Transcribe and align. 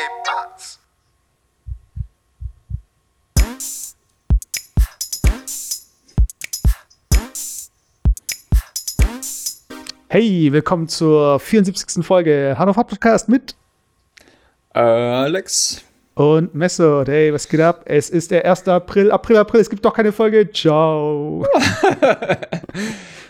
¿Qué 0.00 0.06
pasa? 0.24 0.80
Hey, 10.08 10.50
willkommen 10.52 10.88
zur 10.88 11.38
74. 11.38 12.04
Folge 12.04 12.54
Hannover 12.58 12.84
Podcast 12.84 13.28
mit 13.28 13.54
Alex. 14.72 15.82
und 16.14 16.54
Messer. 16.54 17.04
Hey, 17.06 17.32
was 17.32 17.48
geht 17.48 17.60
ab? 17.60 17.82
Es 17.84 18.10
ist 18.10 18.30
der 18.30 18.44
1. 18.44 18.68
April, 18.68 19.10
April, 19.12 19.36
April. 19.36 19.60
Es 19.60 19.70
gibt 19.70 19.84
doch 19.84 19.94
keine 19.94 20.12
Folge. 20.12 20.50
Ciao. 20.52 21.46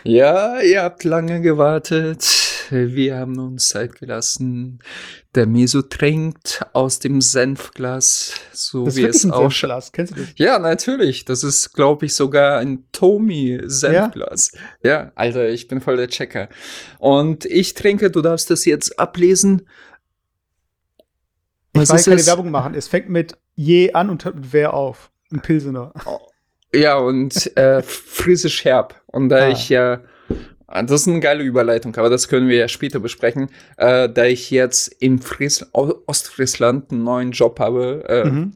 Ja, 0.03 0.59
ihr 0.61 0.83
habt 0.83 1.05
lange 1.05 1.43
gewartet. 1.43 2.25
Wir 2.71 3.17
haben 3.17 3.39
uns 3.39 3.69
Zeit 3.69 3.97
gelassen. 3.99 4.79
Der 5.35 5.47
Meso 5.47 5.83
trinkt 5.83 6.65
aus 6.73 6.99
dem 6.99 7.21
Senfglas, 7.21 8.35
so 8.53 8.85
Das 8.85 8.97
wie 8.97 9.05
es 9.05 9.25
ein. 9.25 9.33
Senfglas. 9.33 9.93
Kennst 9.93 10.17
du 10.17 10.21
das? 10.21 10.29
Ja, 10.37 10.59
natürlich. 10.59 11.25
Das 11.25 11.43
ist, 11.45 11.73
glaube 11.73 12.07
ich, 12.07 12.15
sogar 12.15 12.59
ein 12.59 12.85
Tomi-Senfglas. 12.93 14.53
Ja? 14.83 15.13
Alter, 15.15 15.49
ich 15.49 15.69
bin 15.69 15.81
voll 15.81 15.97
der 15.97 16.09
Checker. 16.09 16.49
Und 16.99 17.45
ich 17.45 17.75
trinke, 17.75 18.11
du 18.11 18.21
darfst 18.23 18.51
das 18.51 18.65
jetzt 18.65 18.99
ablesen. 18.99 19.69
Ich 21.73 21.81
Was 21.81 21.91
will 21.91 21.97
ist 21.97 22.05
keine 22.07 22.21
es? 22.21 22.27
Werbung 22.27 22.51
machen. 22.51 22.75
Es 22.75 22.89
fängt 22.89 23.09
mit 23.09 23.37
je 23.55 23.93
an 23.93 24.11
und 24.11 24.25
hört 24.25 24.37
mit 24.37 24.53
wer 24.53 24.75
auf. 24.75 25.11
Ein 25.33 25.41
Pilsener. 25.41 25.93
Ja, 26.75 26.97
und 26.99 27.57
äh, 27.57 27.83
friesisch 27.83 28.65
herb. 28.65 29.01
Und 29.07 29.29
da 29.29 29.45
Ah. 29.45 29.49
ich 29.51 29.69
ja, 29.69 30.03
das 30.87 31.03
ist 31.03 31.09
eine 31.09 31.21
geile 31.21 31.43
Überleitung, 31.43 31.97
aber 31.97 32.09
das 32.11 32.29
können 32.29 32.49
wir 32.49 32.57
ja 32.57 32.69
später 32.69 33.01
besprechen. 33.01 33.49
Äh, 33.77 34.09
da 34.09 34.25
ich 34.25 34.51
jetzt 34.51 34.89
in 35.01 35.19
Fries 35.19 35.67
Ostfriesland 35.73 36.93
einen 36.93 37.03
neuen 37.05 37.33
Job 37.33 37.59
habe, 37.59 38.05
äh, 38.09 38.25
Mhm. 38.29 38.53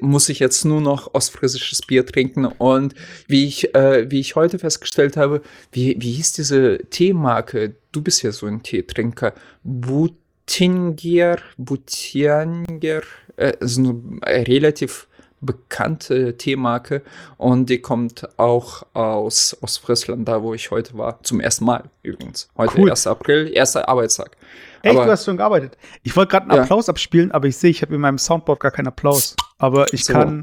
muss 0.00 0.28
ich 0.28 0.40
jetzt 0.40 0.64
nur 0.64 0.80
noch 0.80 1.14
ostfriesisches 1.14 1.82
Bier 1.82 2.04
trinken. 2.04 2.46
Und 2.46 2.94
wie 3.28 3.46
ich, 3.46 3.74
äh, 3.74 4.10
wie 4.10 4.18
ich 4.20 4.34
heute 4.34 4.58
festgestellt 4.58 5.16
habe, 5.16 5.42
wie, 5.70 5.96
wie 6.00 6.12
hieß 6.12 6.32
diese 6.32 6.78
Teemarke? 6.90 7.76
Du 7.92 8.02
bist 8.02 8.22
ja 8.22 8.32
so 8.32 8.46
ein 8.46 8.62
Teetrinker. 8.62 9.32
Butinger, 9.62 11.36
Butianger, 11.56 13.02
äh, 13.36 13.52
so 13.60 14.02
eine 14.22 14.46
relativ 14.48 15.06
bekannte 15.46 16.36
Teemarke 16.36 17.02
und 17.38 17.70
die 17.70 17.80
kommt 17.80 18.28
auch 18.38 18.82
aus 18.94 19.56
Ostfriesland, 19.62 20.26
da 20.28 20.42
wo 20.42 20.52
ich 20.54 20.70
heute 20.70 20.98
war. 20.98 21.22
Zum 21.22 21.40
ersten 21.40 21.64
Mal 21.64 21.84
übrigens. 22.02 22.48
Heute 22.56 22.78
Cool. 22.78 22.90
1. 22.90 23.06
April, 23.06 23.50
erster 23.54 23.88
Arbeitstag. 23.88 24.36
Echt, 24.82 24.94
Aber- 24.96 25.06
du 25.06 25.10
hast 25.12 25.24
schon 25.24 25.36
gearbeitet. 25.36 25.78
Ich 26.02 26.14
wollte 26.16 26.32
gerade 26.32 26.46
einen 26.50 26.56
Ja. 26.56 26.62
Applaus 26.62 26.88
abspielen, 26.88 27.32
aber 27.32 27.46
ich 27.48 27.56
sehe, 27.56 27.70
ich 27.70 27.82
habe 27.82 27.94
in 27.94 28.00
meinem 28.00 28.18
Soundboard 28.18 28.60
gar 28.60 28.70
keinen 28.70 28.88
Applaus. 28.88 29.34
Aber 29.58 29.92
ich 29.94 30.04
So. 30.04 30.12
kann, 30.12 30.40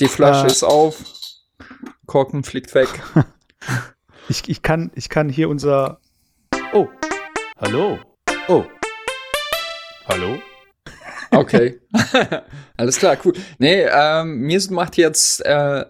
Die 0.00 0.08
Flasche 0.08 0.44
Äh. 0.46 0.50
ist 0.50 0.62
auf, 0.62 0.96
Korken 2.06 2.44
fliegt 2.44 2.74
weg. 2.74 2.88
ich, 4.28 4.48
ich 4.48 4.62
kann, 4.62 4.90
ich 4.94 5.08
kann 5.08 5.28
hier 5.28 5.48
unser. 5.48 6.00
Oh, 6.72 6.86
hallo. 7.60 7.98
Oh, 8.48 8.64
hallo. 10.08 10.38
Okay. 11.30 11.80
Alles 12.76 12.98
klar, 12.98 13.16
cool. 13.24 13.32
Nee, 13.58 13.86
ähm, 13.90 14.40
mir 14.40 14.60
macht 14.70 14.96
jetzt, 14.96 15.44
äh, 15.44 15.84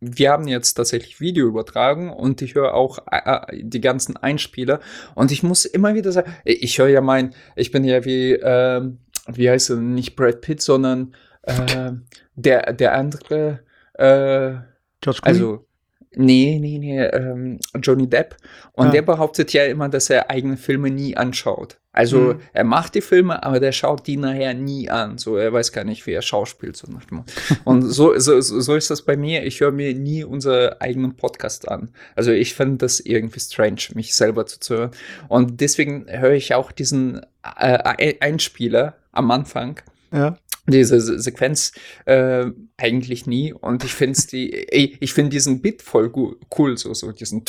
wir 0.00 0.30
haben 0.30 0.48
jetzt 0.48 0.74
tatsächlich 0.74 1.20
Video 1.20 1.46
übertragen 1.46 2.10
und 2.10 2.42
ich 2.42 2.54
höre 2.54 2.74
auch 2.74 2.98
äh, 3.10 3.18
äh, 3.24 3.62
die 3.62 3.80
ganzen 3.80 4.16
Einspieler 4.16 4.80
und 5.14 5.32
ich 5.32 5.42
muss 5.42 5.64
immer 5.64 5.94
wieder 5.94 6.12
sagen, 6.12 6.32
ich 6.44 6.78
höre 6.78 6.88
ja 6.88 7.00
mein, 7.00 7.34
ich 7.56 7.70
bin 7.70 7.84
ja 7.84 8.04
wie, 8.04 8.32
ähm, 8.32 8.98
wie 9.26 9.50
heißt 9.50 9.70
er, 9.70 9.76
nicht 9.76 10.16
Brad 10.16 10.40
Pitt, 10.40 10.62
sondern 10.62 11.14
äh, 11.42 11.92
der, 12.34 12.72
der 12.72 12.94
andere, 12.94 13.60
äh, 13.94 14.54
George 15.00 15.20
Clooney. 15.22 15.40
also, 15.40 15.66
nee, 16.14 16.58
nee, 16.60 16.78
nee, 16.78 17.00
ähm, 17.02 17.58
Johnny 17.82 18.08
Depp. 18.08 18.36
Und 18.72 18.88
Ah. 18.88 18.90
der 18.90 19.02
behauptet 19.02 19.52
ja 19.52 19.64
immer, 19.64 19.88
dass 19.88 20.10
er 20.10 20.30
eigene 20.30 20.56
Filme 20.56 20.90
nie 20.90 21.16
anschaut. 21.16 21.76
Also, 21.92 22.18
Mhm. 22.18 22.40
er 22.52 22.64
macht 22.64 22.94
die 22.94 23.00
Filme, 23.00 23.42
aber 23.42 23.58
der 23.60 23.72
schaut 23.72 24.06
die 24.06 24.16
nachher 24.16 24.54
nie 24.54 24.88
an. 24.90 25.18
So, 25.18 25.36
er 25.36 25.52
weiß 25.52 25.72
gar 25.72 25.82
nicht, 25.84 26.06
wie 26.06 26.12
er 26.12 26.22
schauspielt. 26.22 26.76
So 26.76 26.90
nach 26.90 27.04
dem. 27.04 27.24
Und 27.64 27.82
so, 27.82 28.16
so, 28.18 28.40
so 28.40 28.74
ist 28.76 28.90
das 28.90 29.02
bei 29.02 29.16
mir. 29.16 29.44
Ich 29.44 29.60
höre 29.60 29.72
mir 29.72 29.92
nie 29.94 30.22
unseren 30.24 30.74
eigenen 30.80 31.16
Podcast 31.16 31.68
an. 31.68 31.90
Also, 32.14 32.30
ich 32.30 32.54
finde 32.54 32.78
das 32.78 33.00
irgendwie 33.00 33.40
strange, 33.40 33.80
mich 33.94 34.14
selber 34.14 34.46
zuzuhören. 34.46 34.90
Und 35.28 35.60
deswegen 35.60 36.06
höre 36.08 36.32
ich 36.34 36.54
auch 36.54 36.70
diesen 36.72 37.20
äh, 37.42 37.78
Ein- 37.78 38.14
Einspieler 38.20 38.94
am 39.12 39.30
Anfang 39.30 39.80
ja. 40.12 40.36
Diese 40.70 41.00
Se- 41.00 41.18
Sequenz 41.18 41.72
äh, 42.06 42.46
eigentlich 42.76 43.26
nie 43.26 43.52
und 43.52 43.84
ich 43.84 43.94
finde 43.94 44.18
die 44.32 44.52
ey, 44.72 44.96
ich 45.00 45.12
finde 45.12 45.30
diesen 45.30 45.60
Bit 45.62 45.82
voll 45.82 46.12
cool 46.58 46.76
so 46.78 46.94
so 46.94 47.12
diesen 47.12 47.42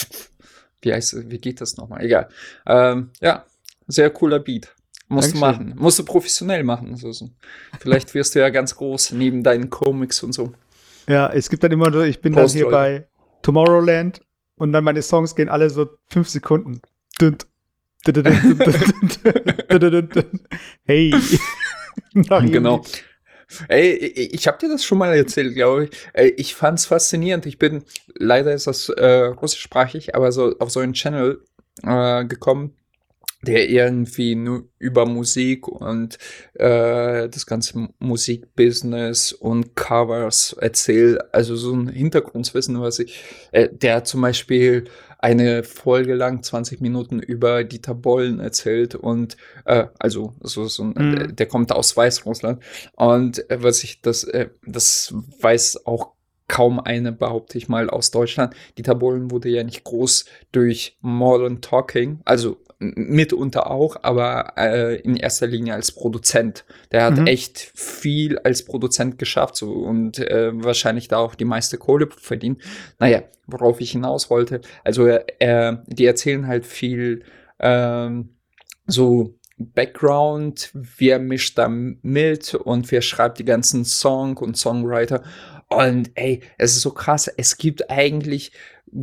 wie 0.82 0.94
heißt 0.94 1.30
wie 1.30 1.38
geht 1.38 1.62
das 1.62 1.78
nochmal 1.78 2.04
egal 2.04 2.30
ähm, 2.68 3.10
ja 3.22 3.46
sehr 3.88 4.10
cooler 4.10 4.40
Beat 4.40 4.74
musst 5.08 5.36
du 5.36 5.40
Dankeschön. 5.40 5.70
machen 5.70 5.82
musst 5.82 6.00
du 6.00 6.06
professionell 6.06 6.64
machen 6.64 6.96
so, 6.96 7.12
so. 7.12 7.30
vielleicht 7.80 8.14
wirst 8.14 8.36
du 8.36 8.40
ja 8.40 8.50
ganz 8.50 8.76
groß 8.76 9.12
neben 9.12 9.44
deinen 9.44 9.70
Comics 9.70 10.24
und 10.24 10.34
so 10.34 10.54
Ja, 11.08 11.32
es 11.34 11.50
gibt 11.50 11.64
dann 11.64 11.72
immer 11.72 11.92
so, 11.92 12.02
ich 12.02 12.22
bin 12.22 12.34
dann 12.34 12.48
hier 12.48 12.64
Leute. 12.64 12.72
bei 12.72 13.08
Tomorrowland 13.42 14.22
und 14.56 14.72
dann 14.72 14.84
meine 14.84 15.02
Songs 15.02 15.36
gehen 15.36 15.50
alle 15.50 15.70
so 15.70 15.90
fünf 16.10 16.30
Sekunden. 16.30 16.80
Hey. 20.86 21.14
Genau. 22.14 22.84
Ey, 23.68 23.92
ich, 23.94 24.48
habe 24.48 24.58
dir 24.58 24.70
das 24.70 24.84
schon 24.84 24.98
mal 24.98 25.16
erzählt, 25.16 25.56
glaube 25.56 25.86
ich. 25.86 26.34
Ich 26.38 26.56
fand's 26.56 26.86
faszinierend. 26.86 27.46
Ich 27.46 27.58
bin, 27.58 27.84
leider 28.16 28.54
ist 28.54 28.68
das 28.68 28.90
äh, 28.90 29.26
russischsprachig, 29.26 30.16
aber 30.16 30.32
so 30.32 30.56
auf 30.60 30.72
so 30.72 30.80
einen 30.80 30.94
Channel 30.94 31.44
äh, 31.84 32.26
gekommen, 32.26 32.76
der 33.44 33.70
irgendwie 33.70 34.36
nur 34.36 34.70
über 34.78 35.06
Musik 35.06 35.68
und 35.68 36.18
äh, 36.54 37.28
das 37.28 37.46
ganze 37.46 37.90
Musikbusiness 38.00 39.34
und 39.34 39.76
Covers 39.76 40.54
erzählt. 40.54 41.20
Also 41.34 41.56
so 41.56 41.74
ein 41.74 41.88
Hintergrundwissen, 41.88 42.80
was 42.82 43.00
ich. 43.00 43.24
Äh, 43.52 43.70
der 43.72 44.04
zum 44.04 44.22
Beispiel 44.22 44.86
eine 45.22 45.64
Folge 45.64 46.16
lang 46.16 46.44
20 46.44 46.82
Minuten 46.82 47.20
über 47.20 47.64
Dieter 47.64 47.94
Bollen 47.96 48.40
erzählt 48.40 48.96
und 48.96 49.38
äh, 49.66 49.86
also 50.00 50.34
so, 50.42 50.66
so 50.68 50.84
ein, 50.84 50.94
Mhm. 50.98 51.16
der, 51.16 51.28
der 51.28 51.46
kommt 51.48 51.72
aus 51.72 51.96
Weißrussland 51.96 52.62
und 52.96 53.50
äh, 53.50 53.64
was 53.64 53.84
ich 53.84 54.02
das 54.02 54.24
äh, 54.24 54.50
das 54.66 55.14
weiß 55.40 55.86
auch 55.86 56.14
kaum 56.48 56.80
eine 56.82 57.14
behaupte 57.14 57.58
ich 57.58 57.70
mal 57.70 57.90
aus 57.90 58.12
Deutschland. 58.12 58.54
Dieter 58.78 58.96
Bohlen 58.96 59.32
wurde 59.32 59.48
ja 59.50 59.64
nicht 59.64 59.86
groß 59.86 60.26
durch 60.52 60.98
Modern 61.00 61.62
Talking, 61.62 62.20
also 62.26 62.58
mitunter 62.82 63.70
auch, 63.70 63.96
aber 64.02 64.54
äh, 64.58 64.96
in 65.02 65.16
erster 65.16 65.46
Linie 65.48 65.76
als 65.76 65.92
Produzent. 65.92 66.66
Der 66.92 67.06
hat 67.06 67.18
Mhm. 67.18 67.28
echt 67.28 67.60
viel 67.76 68.40
als 68.40 68.66
Produzent 68.66 69.20
geschafft 69.20 69.56
so, 69.56 69.72
und 69.72 70.18
äh, 70.20 70.52
wahrscheinlich 70.54 71.08
da 71.08 71.18
auch 71.18 71.36
die 71.36 71.46
meiste 71.46 71.78
Kohle 71.78 72.10
verdient. 72.10 72.62
Naja, 73.00 73.24
worauf 73.46 73.80
ich 73.82 73.92
hinaus 73.92 74.30
wollte. 74.30 74.62
Also 74.84 75.06
äh, 75.08 75.78
die 75.86 76.06
erzählen 76.06 76.48
halt 76.48 76.66
viel 76.66 77.24
ähm, 77.60 78.36
so 78.88 79.36
Background, 79.58 80.72
wer 80.74 81.20
mischt 81.20 81.58
da 81.58 81.70
mit 81.70 82.56
und 82.56 82.92
wer 82.92 83.02
schreibt 83.02 83.38
die 83.38 83.46
ganzen 83.46 83.86
Song 83.86 84.38
und 84.38 84.58
Songwriter. 84.58 85.22
Und 85.70 86.12
ey, 86.16 86.42
es 86.58 86.76
ist 86.76 86.82
so 86.82 86.92
krass. 86.92 87.28
Es 87.28 87.58
gibt 87.58 87.90
eigentlich 87.90 88.52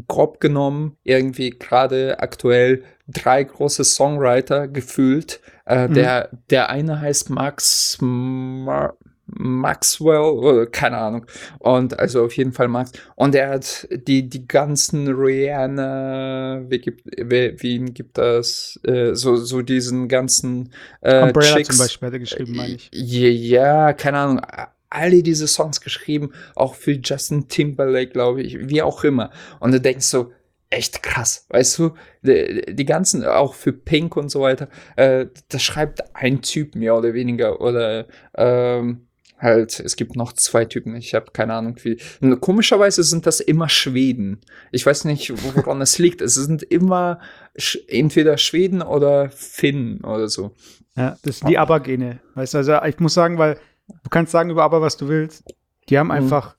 grob 0.07 0.41
genommen 0.41 0.97
irgendwie 1.03 1.51
gerade 1.51 2.19
aktuell 2.21 2.83
drei 3.07 3.43
große 3.45 3.85
Songwriter 3.85 4.69
gefühlt. 4.69 5.41
Äh, 5.67 5.89
Mhm. 5.89 5.95
der, 5.95 6.29
der 6.51 6.69
eine 6.71 7.01
heißt 7.01 7.31
Max 7.31 7.99
Ma 8.01 8.95
Maxwell, 9.31 10.21
oder 10.21 10.65
keine 10.67 10.97
Ahnung. 10.97 11.27
Und 11.59 11.99
also 11.99 12.25
auf 12.25 12.35
jeden 12.35 12.53
Fall 12.55 12.67
Max. 12.69 12.93
Und 13.15 13.35
er 13.35 13.51
hat 13.51 13.87
die, 13.91 14.27
die 14.27 14.49
ganzen 14.49 15.07
Rihanna, 15.09 16.63
wie 16.69 16.79
gibt, 16.79 17.05
wie, 17.07 17.55
wen 17.63 17.93
gibt 17.93 18.17
das? 18.17 18.81
Äh, 18.85 19.15
so, 19.15 19.37
so 19.37 19.61
diesen 19.61 20.09
ganzen 20.09 20.73
äh, 21.03 21.25
Umbrella 21.25 21.57
Chicks. 21.57 21.77
zum 21.77 21.85
Beispiel 21.85 22.07
hat 22.07 22.13
er 22.15 22.19
geschrieben, 22.21 22.57
meine 22.57 22.75
ich. 22.77 22.89
Ja, 22.93 23.29
ja, 23.29 23.93
keine 23.93 24.19
Ahnung. 24.19 24.41
Alle 24.91 25.23
diese 25.23 25.47
Songs 25.47 25.81
geschrieben, 25.81 26.33
auch 26.55 26.75
für 26.75 26.93
Justin 26.93 27.49
Timberlake, 27.49 28.13
glaube 28.13 28.43
ich, 28.43 28.69
wie 28.69 28.83
auch 28.83 29.05
immer. 29.05 29.31
Und 29.61 29.73
du 29.73 29.81
denkst 29.81 30.07
so, 30.07 30.33
echt 30.71 31.03
krass, 31.03 31.47
weißt 31.49 31.79
du? 31.79 31.95
Die, 32.23 32.75
die 32.75 32.85
ganzen, 32.85 33.25
auch 33.25 33.55
für 33.55 33.73
Pink 33.73 34.17
und 34.17 34.31
so 34.31 34.41
weiter, 34.41 34.69
äh, 34.97 35.27
das 35.49 35.63
schreibt 35.63 36.15
ein 36.15 36.43
Typ 36.43 36.75
mehr 36.75 36.97
oder 36.97 37.15
weniger. 37.15 37.61
Oder 37.61 38.07
ähm, 38.37 39.09
halt, 39.39 39.81
es 39.81 39.97
gibt 39.97 40.17
noch 40.17 40.33
zwei 40.33 40.65
Typen, 40.65 40.97
ich 40.97 41.15
habe 41.15 41.31
keine 41.33 41.55
Ahnung 41.55 41.77
wie. 41.83 41.99
Komischerweise 42.41 43.03
sind 43.03 43.27
das 43.27 43.41
immer 43.41 43.69
Schweden. 43.69 44.41
Ich 44.73 44.85
weiß 44.85 45.05
nicht, 45.05 45.33
woran 45.57 45.81
es 45.81 45.99
liegt. 45.99 46.21
Es 46.21 46.35
sind 46.35 46.63
immer 46.63 47.21
sch 47.57 47.79
entweder 47.89 48.37
Schweden 48.37 48.83
oder 48.83 49.31
Finnen 49.31 50.05
oder 50.05 50.29
so. 50.29 50.55
Ja, 50.97 51.17
das 51.23 51.39
sind 51.39 51.49
die 51.49 51.59
ABBA-Gene. 51.59 52.21
Weißt 52.35 52.55
du, 52.55 52.59
also 52.59 52.83
ich 52.85 52.99
muss 52.99 53.15
sagen, 53.15 53.39
weil 53.39 53.59
du 53.89 54.11
kannst 54.11 54.33
sagen 54.33 54.51
über 54.51 54.65
ABBA, 54.65 54.81
was 54.81 54.97
du 54.97 55.09
willst. 55.09 55.45
Die 55.89 55.99
haben 55.99 56.09
mhm. 56.09 56.13
einfach 56.13 56.57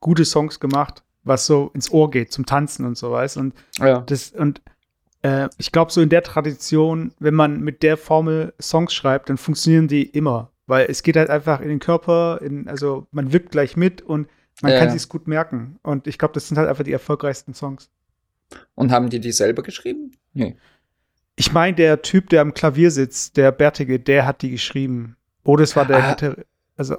gute 0.00 0.24
Songs 0.24 0.60
gemacht, 0.60 1.02
was 1.24 1.46
so 1.46 1.70
ins 1.74 1.90
Ohr 1.90 2.10
geht, 2.10 2.32
zum 2.32 2.46
Tanzen 2.46 2.84
und 2.84 2.96
so, 2.96 3.12
weißt 3.12 3.36
Und 3.36 3.54
ja. 3.78 4.00
das, 4.00 4.32
und 4.32 4.60
äh, 5.22 5.48
ich 5.58 5.72
glaube, 5.72 5.92
so 5.92 6.00
in 6.00 6.08
der 6.08 6.22
Tradition, 6.22 7.12
wenn 7.18 7.34
man 7.34 7.60
mit 7.60 7.82
der 7.82 7.96
Formel 7.96 8.52
Songs 8.60 8.92
schreibt, 8.92 9.30
dann 9.30 9.38
funktionieren 9.38 9.88
die 9.88 10.02
immer. 10.02 10.50
Weil 10.66 10.86
es 10.88 11.02
geht 11.02 11.16
halt 11.16 11.30
einfach 11.30 11.60
in 11.60 11.68
den 11.68 11.80
Körper, 11.80 12.40
in, 12.42 12.68
also 12.68 13.06
man 13.10 13.32
wippt 13.32 13.52
gleich 13.52 13.76
mit 13.76 14.02
und 14.02 14.28
man 14.60 14.72
ja. 14.72 14.78
kann 14.78 14.90
sich's 14.90 15.08
gut 15.08 15.26
merken. 15.26 15.78
Und 15.82 16.06
ich 16.06 16.18
glaube, 16.18 16.34
das 16.34 16.48
sind 16.48 16.58
halt 16.58 16.68
einfach 16.68 16.84
die 16.84 16.92
erfolgreichsten 16.92 17.54
Songs. 17.54 17.90
Und 18.74 18.92
haben 18.92 19.10
die 19.10 19.20
die 19.20 19.32
selber 19.32 19.62
geschrieben? 19.62 20.12
Nee. 20.34 20.56
Ich 21.36 21.52
meine, 21.52 21.74
der 21.74 22.02
Typ, 22.02 22.28
der 22.28 22.42
am 22.42 22.54
Klavier 22.54 22.90
sitzt, 22.90 23.36
der 23.36 23.50
Bärtige, 23.52 23.98
der 23.98 24.26
hat 24.26 24.42
die 24.42 24.50
geschrieben. 24.50 25.16
Oder 25.44 25.64
es 25.64 25.74
war 25.74 25.86
der, 25.86 26.04
ah. 26.04 26.36
Also 26.76 26.96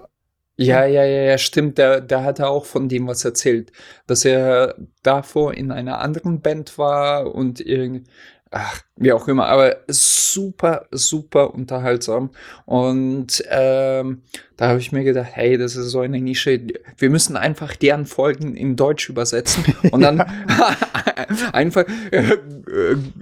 ja, 0.55 0.85
ja, 0.85 1.03
ja, 1.03 1.23
ja, 1.23 1.37
stimmt. 1.37 1.77
Der, 1.79 1.99
der 1.99 2.23
hatte 2.23 2.47
auch 2.47 2.65
von 2.65 2.87
dem 2.87 3.07
was 3.07 3.25
erzählt, 3.25 3.71
dass 4.05 4.23
er 4.23 4.75
davor 5.01 5.53
in 5.55 5.71
einer 5.71 5.99
anderen 5.99 6.41
Band 6.41 6.77
war 6.77 7.33
und 7.33 7.59
irgendwie, 7.59 8.03
ach, 8.51 8.81
wie 8.95 9.11
auch 9.13 9.27
immer, 9.27 9.47
aber 9.47 9.77
super, 9.87 10.85
super 10.91 11.55
unterhaltsam. 11.55 12.29
Und 12.65 13.43
ähm, 13.49 14.21
da 14.55 14.69
habe 14.69 14.79
ich 14.79 14.91
mir 14.91 15.03
gedacht, 15.03 15.31
hey, 15.33 15.57
das 15.57 15.75
ist 15.75 15.89
so 15.89 16.01
eine 16.01 16.21
Nische. 16.21 16.67
Wir 16.97 17.09
müssen 17.09 17.35
einfach 17.35 17.75
deren 17.75 18.05
Folgen 18.05 18.55
in 18.55 18.75
Deutsch 18.75 19.09
übersetzen 19.09 19.65
und 19.91 20.01
dann 20.01 20.19
einfach 21.53 21.85
äh, 22.11 22.37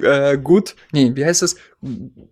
äh, 0.01 0.37
gut, 0.37 0.75
nee, 0.91 1.11
wie 1.13 1.25
heißt 1.25 1.41
das? 1.41 1.55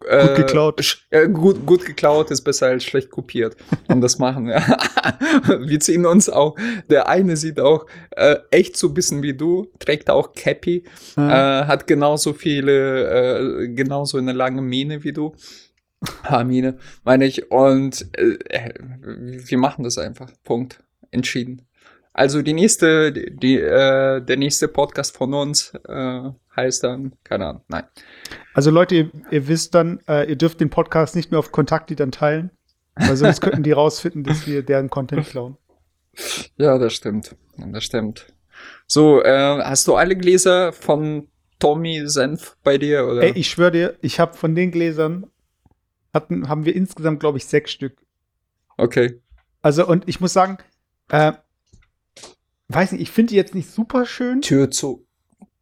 Äh, 0.08 0.28
gut 0.28 0.36
geklaut. 0.36 1.06
Äh, 1.10 1.28
gut, 1.28 1.66
gut 1.66 1.86
geklaut 1.86 2.32
ist 2.32 2.42
besser 2.42 2.68
als 2.68 2.84
schlecht 2.84 3.10
kopiert. 3.10 3.56
Und 3.88 4.02
das 4.02 4.20
machen 4.20 4.48
wir. 4.48 4.62
wir 5.68 5.80
ziehen 5.80 6.06
uns 6.06 6.30
auch. 6.30 6.56
Der 6.90 7.08
eine 7.08 7.36
sieht 7.38 7.60
auch 7.60 7.86
äh, 8.12 8.38
echt 8.52 8.78
so 8.78 8.88
ein 8.90 8.94
bisschen 8.94 9.24
wie 9.24 9.34
du, 9.34 9.68
trägt 9.80 10.10
auch 10.10 10.34
Cappy, 10.34 10.84
mhm. 11.16 11.30
hat 11.30 11.88
genauso 11.88 12.34
viele 12.34 13.70
genauso 13.70 14.18
eine 14.18 14.34
lange 14.34 14.62
Mähne 14.62 15.04
wie 15.04 15.14
du. 15.14 15.34
Haarmine, 16.24 16.78
meine 17.04 17.26
ich. 17.26 17.52
Und 17.52 18.08
äh, 18.18 18.74
wir 19.02 19.58
machen 19.58 19.84
das 19.84 19.98
einfach. 19.98 20.32
Punkt. 20.44 20.84
Entschieden. 21.12 21.64
Also 22.14 22.42
die 22.42 22.54
nächste, 22.54 23.12
die, 23.14 23.58
äh, 23.60 24.22
der 24.22 24.38
nächste 24.38 24.68
Podcast 24.68 25.16
von 25.16 25.34
uns 25.34 25.74
äh, 25.88 26.22
heißt 26.56 26.84
dann, 26.84 27.14
keine 27.24 27.48
Ahnung, 27.48 27.62
nein. 27.68 27.84
Also 28.54 28.72
Leute, 28.72 28.96
ihr, 28.96 29.12
ihr 29.32 29.48
wisst 29.48 29.76
dann, 29.76 30.00
äh, 30.08 30.28
ihr 30.30 30.36
dürft 30.36 30.60
den 30.60 30.70
Podcast 30.70 31.16
nicht 31.16 31.32
mehr 31.32 31.40
auf 31.40 31.52
Kontaktliedern 31.52 32.12
teilen, 32.12 32.52
weil 32.96 33.16
sonst 33.16 33.42
könnten 33.42 33.64
die 33.64 33.72
rausfinden, 33.72 34.24
dass 34.24 34.48
wir 34.48 34.64
deren 34.64 34.90
Content 34.90 35.28
klauen. 35.28 35.58
Ja, 36.58 36.78
das 36.78 36.94
stimmt. 36.94 37.36
Das 37.58 37.84
stimmt. 37.84 38.34
So, 38.88 39.24
äh, 39.24 39.62
hast 39.62 39.88
du 39.88 39.96
alle 39.96 40.18
Gläser 40.18 40.74
von 40.74 41.30
Tommy 41.60 42.02
Senf 42.06 42.58
bei 42.64 42.78
dir? 42.78 43.08
Oder? 43.08 43.24
Ey, 43.24 43.32
ich 43.36 43.50
schwöre 43.50 43.72
dir, 43.72 43.98
ich 44.02 44.20
habe 44.20 44.36
von 44.36 44.56
den 44.56 44.72
Gläsern, 44.72 45.28
hatten, 46.14 46.50
haben 46.50 46.66
wir 46.66 46.76
insgesamt, 46.76 47.20
glaube 47.20 47.38
ich, 47.38 47.46
sechs 47.46 47.72
Stück. 47.72 47.98
Okay. 48.78 49.22
Also, 49.62 49.86
und 49.88 50.08
ich 50.08 50.20
muss 50.20 50.34
sagen, 50.34 50.58
äh, 51.10 51.34
weiß 52.70 52.94
nicht, 52.94 53.02
ich 53.02 53.12
finde 53.12 53.32
die 53.32 53.36
jetzt 53.36 53.56
nicht 53.56 53.70
super 53.70 54.06
schön. 54.06 54.42
Tür 54.42 54.72
zu. 54.72 55.06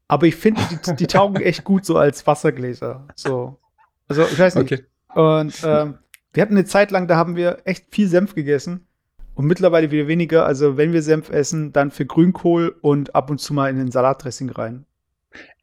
Aber 0.07 0.25
ich 0.25 0.35
finde, 0.35 0.61
die, 0.71 0.95
die 0.95 1.07
taugen 1.07 1.41
echt 1.41 1.63
gut 1.63 1.85
so 1.85 1.97
als 1.97 2.25
Wassergläser. 2.27 3.07
So. 3.15 3.59
Also, 4.07 4.23
ich 4.23 4.39
weiß 4.39 4.55
nicht. 4.55 4.71
Okay. 4.71 4.85
Und 5.13 5.61
ähm, 5.63 5.97
wir 6.33 6.41
hatten 6.41 6.55
eine 6.55 6.65
Zeit 6.65 6.91
lang, 6.91 7.07
da 7.07 7.17
haben 7.17 7.35
wir 7.35 7.59
echt 7.65 7.87
viel 7.91 8.07
Senf 8.07 8.35
gegessen. 8.35 8.87
Und 9.33 9.45
mittlerweile 9.45 9.91
wieder 9.91 10.07
weniger. 10.07 10.45
Also, 10.45 10.77
wenn 10.77 10.93
wir 10.93 11.01
Senf 11.01 11.29
essen, 11.29 11.73
dann 11.73 11.91
für 11.91 12.05
Grünkohl 12.05 12.75
und 12.81 13.15
ab 13.15 13.29
und 13.29 13.39
zu 13.39 13.53
mal 13.53 13.69
in 13.69 13.77
den 13.77 13.91
Salatdressing 13.91 14.49
rein 14.49 14.85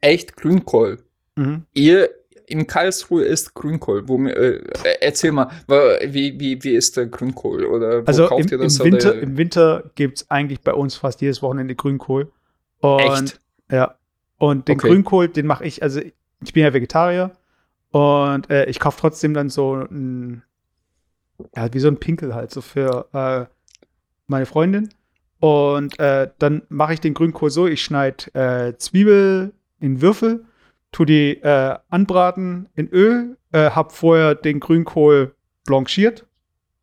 echt 0.04 0.36
Grünkohl. 0.36 0.98
Mhm. 1.36 1.64
Ihr 1.72 2.10
in 2.46 2.66
Karlsruhe 2.66 3.24
isst 3.24 3.54
Grünkohl. 3.54 4.08
Wo, 4.08 4.22
äh, 4.26 4.60
erzähl 5.00 5.32
mal, 5.32 5.50
wie, 6.06 6.38
wie, 6.38 6.62
wie 6.62 6.74
ist 6.74 6.96
der 6.96 7.06
Grünkohl? 7.06 7.64
Oder 7.64 8.02
wo 8.02 8.06
also 8.06 8.26
kauft 8.26 8.50
im, 8.50 8.58
ihr 8.58 8.64
das? 8.64 8.78
Im 8.80 8.92
Winter, 8.92 9.20
im 9.20 9.36
Winter 9.36 9.90
gibt 9.94 10.18
es 10.18 10.30
eigentlich 10.30 10.60
bei 10.60 10.72
uns 10.72 10.96
fast 10.96 11.20
jedes 11.20 11.42
Wochenende 11.42 11.74
Grünkohl. 11.74 12.30
Und, 12.80 13.00
Echt? 13.00 13.40
Ja. 13.70 13.94
Und 14.38 14.68
den 14.68 14.78
okay. 14.78 14.88
Grünkohl, 14.88 15.28
den 15.28 15.46
mache 15.46 15.64
ich, 15.64 15.82
also 15.82 16.00
ich 16.00 16.52
bin 16.52 16.62
ja 16.62 16.74
Vegetarier 16.74 17.30
und 17.90 18.50
äh, 18.50 18.66
ich 18.66 18.80
kaufe 18.80 19.00
trotzdem 19.00 19.32
dann 19.32 19.48
so 19.48 19.74
ein, 19.74 20.42
ja, 21.56 21.72
wie 21.72 21.78
so 21.78 21.88
ein 21.88 21.98
Pinkel 21.98 22.34
halt, 22.34 22.50
so 22.50 22.60
für 22.60 23.08
äh, 23.12 23.46
meine 24.26 24.46
Freundin. 24.46 24.90
Und 25.40 25.98
äh, 25.98 26.30
dann 26.38 26.62
mache 26.68 26.94
ich 26.94 27.00
den 27.00 27.14
Grünkohl 27.14 27.50
so, 27.50 27.66
ich 27.66 27.82
schneide 27.82 28.34
äh, 28.34 28.76
Zwiebel 28.78 29.52
in 29.80 30.00
Würfel, 30.00 30.44
tu 30.94 31.04
die 31.04 31.42
äh, 31.42 31.76
anbraten 31.90 32.68
in 32.76 32.88
Öl, 32.88 33.36
äh, 33.50 33.70
hab 33.70 33.90
vorher 33.90 34.36
den 34.36 34.60
Grünkohl 34.60 35.34
blanchiert. 35.66 36.24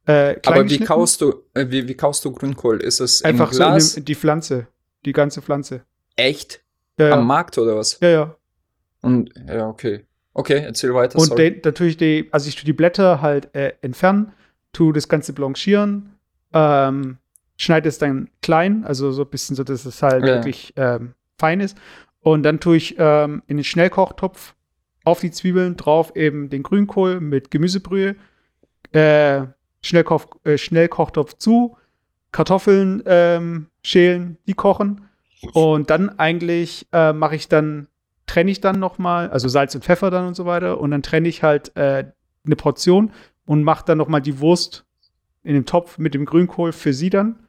Äh, 0.06 0.36
Aber 0.46 0.70
wie 0.70 0.80
kaust 0.80 1.22
du, 1.22 1.44
äh, 1.54 1.68
wie, 1.70 1.88
wie 1.88 1.94
kaust 1.94 2.26
du 2.26 2.34
Grünkohl? 2.34 2.82
Ist 2.82 3.00
es 3.00 3.24
einfach 3.24 3.54
so 3.54 3.64
dem, 3.64 4.06
die 4.06 4.16
Pflanze, 4.16 4.68
die 5.06 5.14
ganze 5.14 5.42
Pflanze. 5.42 5.84
Echt? 6.18 6.62
Ja, 7.00 7.08
ja. 7.08 7.14
Am 7.14 7.26
Markt 7.26 7.58
oder 7.58 7.78
was? 7.78 8.00
Ja, 8.02 8.10
ja. 8.10 8.36
Und 9.02 9.34
ja, 9.48 9.70
okay. 9.70 10.06
Okay, 10.34 10.62
erzähl 10.66 10.94
weiter. 10.94 11.18
Und 11.18 11.38
de, 11.40 11.62
natürlich 11.64 11.96
die, 11.96 12.28
also 12.32 12.50
ich 12.50 12.56
tue 12.56 12.66
die 12.66 12.74
Blätter 12.74 13.22
halt 13.22 13.56
äh, 13.56 13.74
entfernen, 13.82 14.34
tu 14.74 14.92
das 14.92 15.08
Ganze 15.08 15.32
blanchieren, 15.32 16.18
ähm, 16.52 17.18
schneide 17.56 17.88
es 17.88 17.98
dann 17.98 18.30
klein, 18.42 18.84
also 18.84 19.12
so 19.12 19.22
ein 19.22 19.30
bisschen 19.30 19.56
so, 19.56 19.64
dass 19.64 19.86
es 19.86 20.04
halt 20.04 20.26
ja. 20.26 20.36
wirklich 20.36 20.74
ähm, 20.76 21.14
fein 21.38 21.62
ist. 21.62 21.78
Und 22.22 22.44
dann 22.44 22.60
tue 22.60 22.78
ich 22.78 22.96
ähm, 22.98 23.42
in 23.48 23.58
den 23.58 23.64
Schnellkochtopf 23.64 24.56
auf 25.04 25.20
die 25.20 25.32
Zwiebeln 25.32 25.76
drauf 25.78 26.16
eben 26.16 26.50
den 26.50 26.64
Grünkohl 26.64 27.20
mit 27.20 27.52
Gemüsebrühe, 27.52 28.16
äh, 28.92 29.44
Schnellkoch, 29.82 30.28
äh, 30.44 30.58
Schnellkochtopf 30.58 31.36
zu, 31.38 31.78
Kartoffeln 32.32 33.02
ähm, 33.06 33.68
schälen, 33.84 34.38
die 34.48 34.54
kochen. 34.54 35.08
Und 35.54 35.90
dann 35.90 36.20
eigentlich 36.20 36.88
äh, 36.92 37.14
mache 37.14 37.36
ich 37.36 37.48
dann, 37.48 37.88
trenne 38.28 38.52
ich 38.52 38.62
dann 38.62 38.80
noch 38.80 39.00
mal, 39.00 39.30
also 39.32 39.48
Salz 39.48 39.74
und 39.74 39.84
Pfeffer 39.84 40.12
dann 40.12 40.28
und 40.28 40.36
so 40.36 40.46
weiter. 40.46 40.80
Und 40.80 40.92
dann 40.92 41.02
trenne 41.02 41.28
ich 41.28 41.42
halt 41.42 41.76
äh, 41.76 42.06
eine 42.46 42.56
Portion 42.56 43.12
und 43.46 43.64
mache 43.64 43.86
dann 43.86 43.98
noch 43.98 44.08
mal 44.08 44.20
die 44.20 44.40
Wurst 44.40 44.86
in 45.44 45.56
dem 45.56 45.66
Topf 45.66 45.98
mit 45.98 46.14
dem 46.14 46.26
Grünkohl 46.26 46.72
für 46.72 46.94
sie 46.94 47.10
dann. 47.10 47.48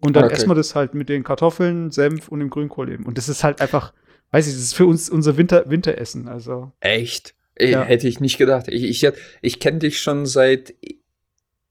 Und 0.00 0.14
dann 0.14 0.24
okay. 0.24 0.34
essen 0.34 0.50
wir 0.50 0.54
das 0.54 0.74
halt 0.74 0.94
mit 0.94 1.08
den 1.08 1.24
Kartoffeln, 1.24 1.90
Senf 1.90 2.28
und 2.28 2.40
dem 2.40 2.50
Grünkohl 2.50 2.90
eben. 2.90 3.04
Und 3.04 3.18
das 3.18 3.28
ist 3.28 3.44
halt 3.44 3.60
einfach 3.60 3.92
weiß 4.32 4.48
ich, 4.48 4.54
das 4.54 4.62
ist 4.62 4.74
für 4.74 4.86
uns 4.86 5.08
unser 5.08 5.36
Winter, 5.36 5.70
Winteressen. 5.70 6.28
Also. 6.28 6.72
Echt? 6.80 7.34
Ja. 7.58 7.84
Hätte 7.84 8.08
ich 8.08 8.18
nicht 8.18 8.38
gedacht. 8.38 8.66
Ich, 8.68 8.82
ich, 8.82 9.12
ich 9.40 9.60
kenne 9.60 9.78
dich 9.78 10.00
schon 10.00 10.26
seit 10.26 10.74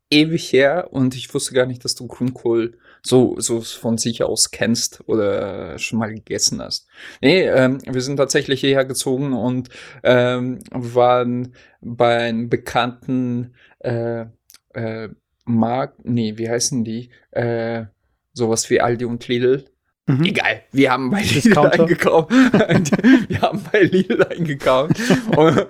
ewig 0.09 0.51
her 0.53 0.89
und 0.91 1.15
ich 1.15 1.33
wusste 1.33 1.53
gar 1.53 1.65
nicht, 1.65 1.83
dass 1.83 1.95
du 1.95 2.07
Grünkohl 2.07 2.77
so, 3.01 3.39
so 3.39 3.61
von 3.61 3.97
sich 3.97 4.23
aus 4.23 4.51
kennst 4.51 5.01
oder 5.07 5.79
schon 5.79 5.97
mal 5.97 6.13
gegessen 6.13 6.61
hast. 6.61 6.87
Nee, 7.21 7.47
ähm, 7.47 7.79
wir 7.85 8.01
sind 8.01 8.17
tatsächlich 8.17 8.59
hierher 8.59 8.85
gezogen 8.85 9.33
und 9.33 9.69
ähm, 10.03 10.59
waren 10.71 11.55
bei 11.81 12.17
einem 12.17 12.49
bekannten 12.49 13.55
äh, 13.79 14.25
äh, 14.73 15.09
Markt, 15.45 16.05
nee, 16.05 16.37
wie 16.37 16.49
heißen 16.49 16.83
die? 16.83 17.09
Äh, 17.31 17.85
sowas 18.33 18.69
wie 18.69 18.81
Aldi 18.81 19.05
und 19.05 19.27
Lidl. 19.27 19.65
Mhm. 20.07 20.23
Egal, 20.25 20.63
wir 20.71 20.91
haben 20.91 21.11
bei 21.11 21.21
Lidl 21.21 21.59
eingekauft. 21.59 22.31
wir 22.31 23.41
haben 23.41 23.63
bei 23.71 23.81
Lidl 23.81 24.23
eingekauft. 24.23 24.93
und, 25.37 25.67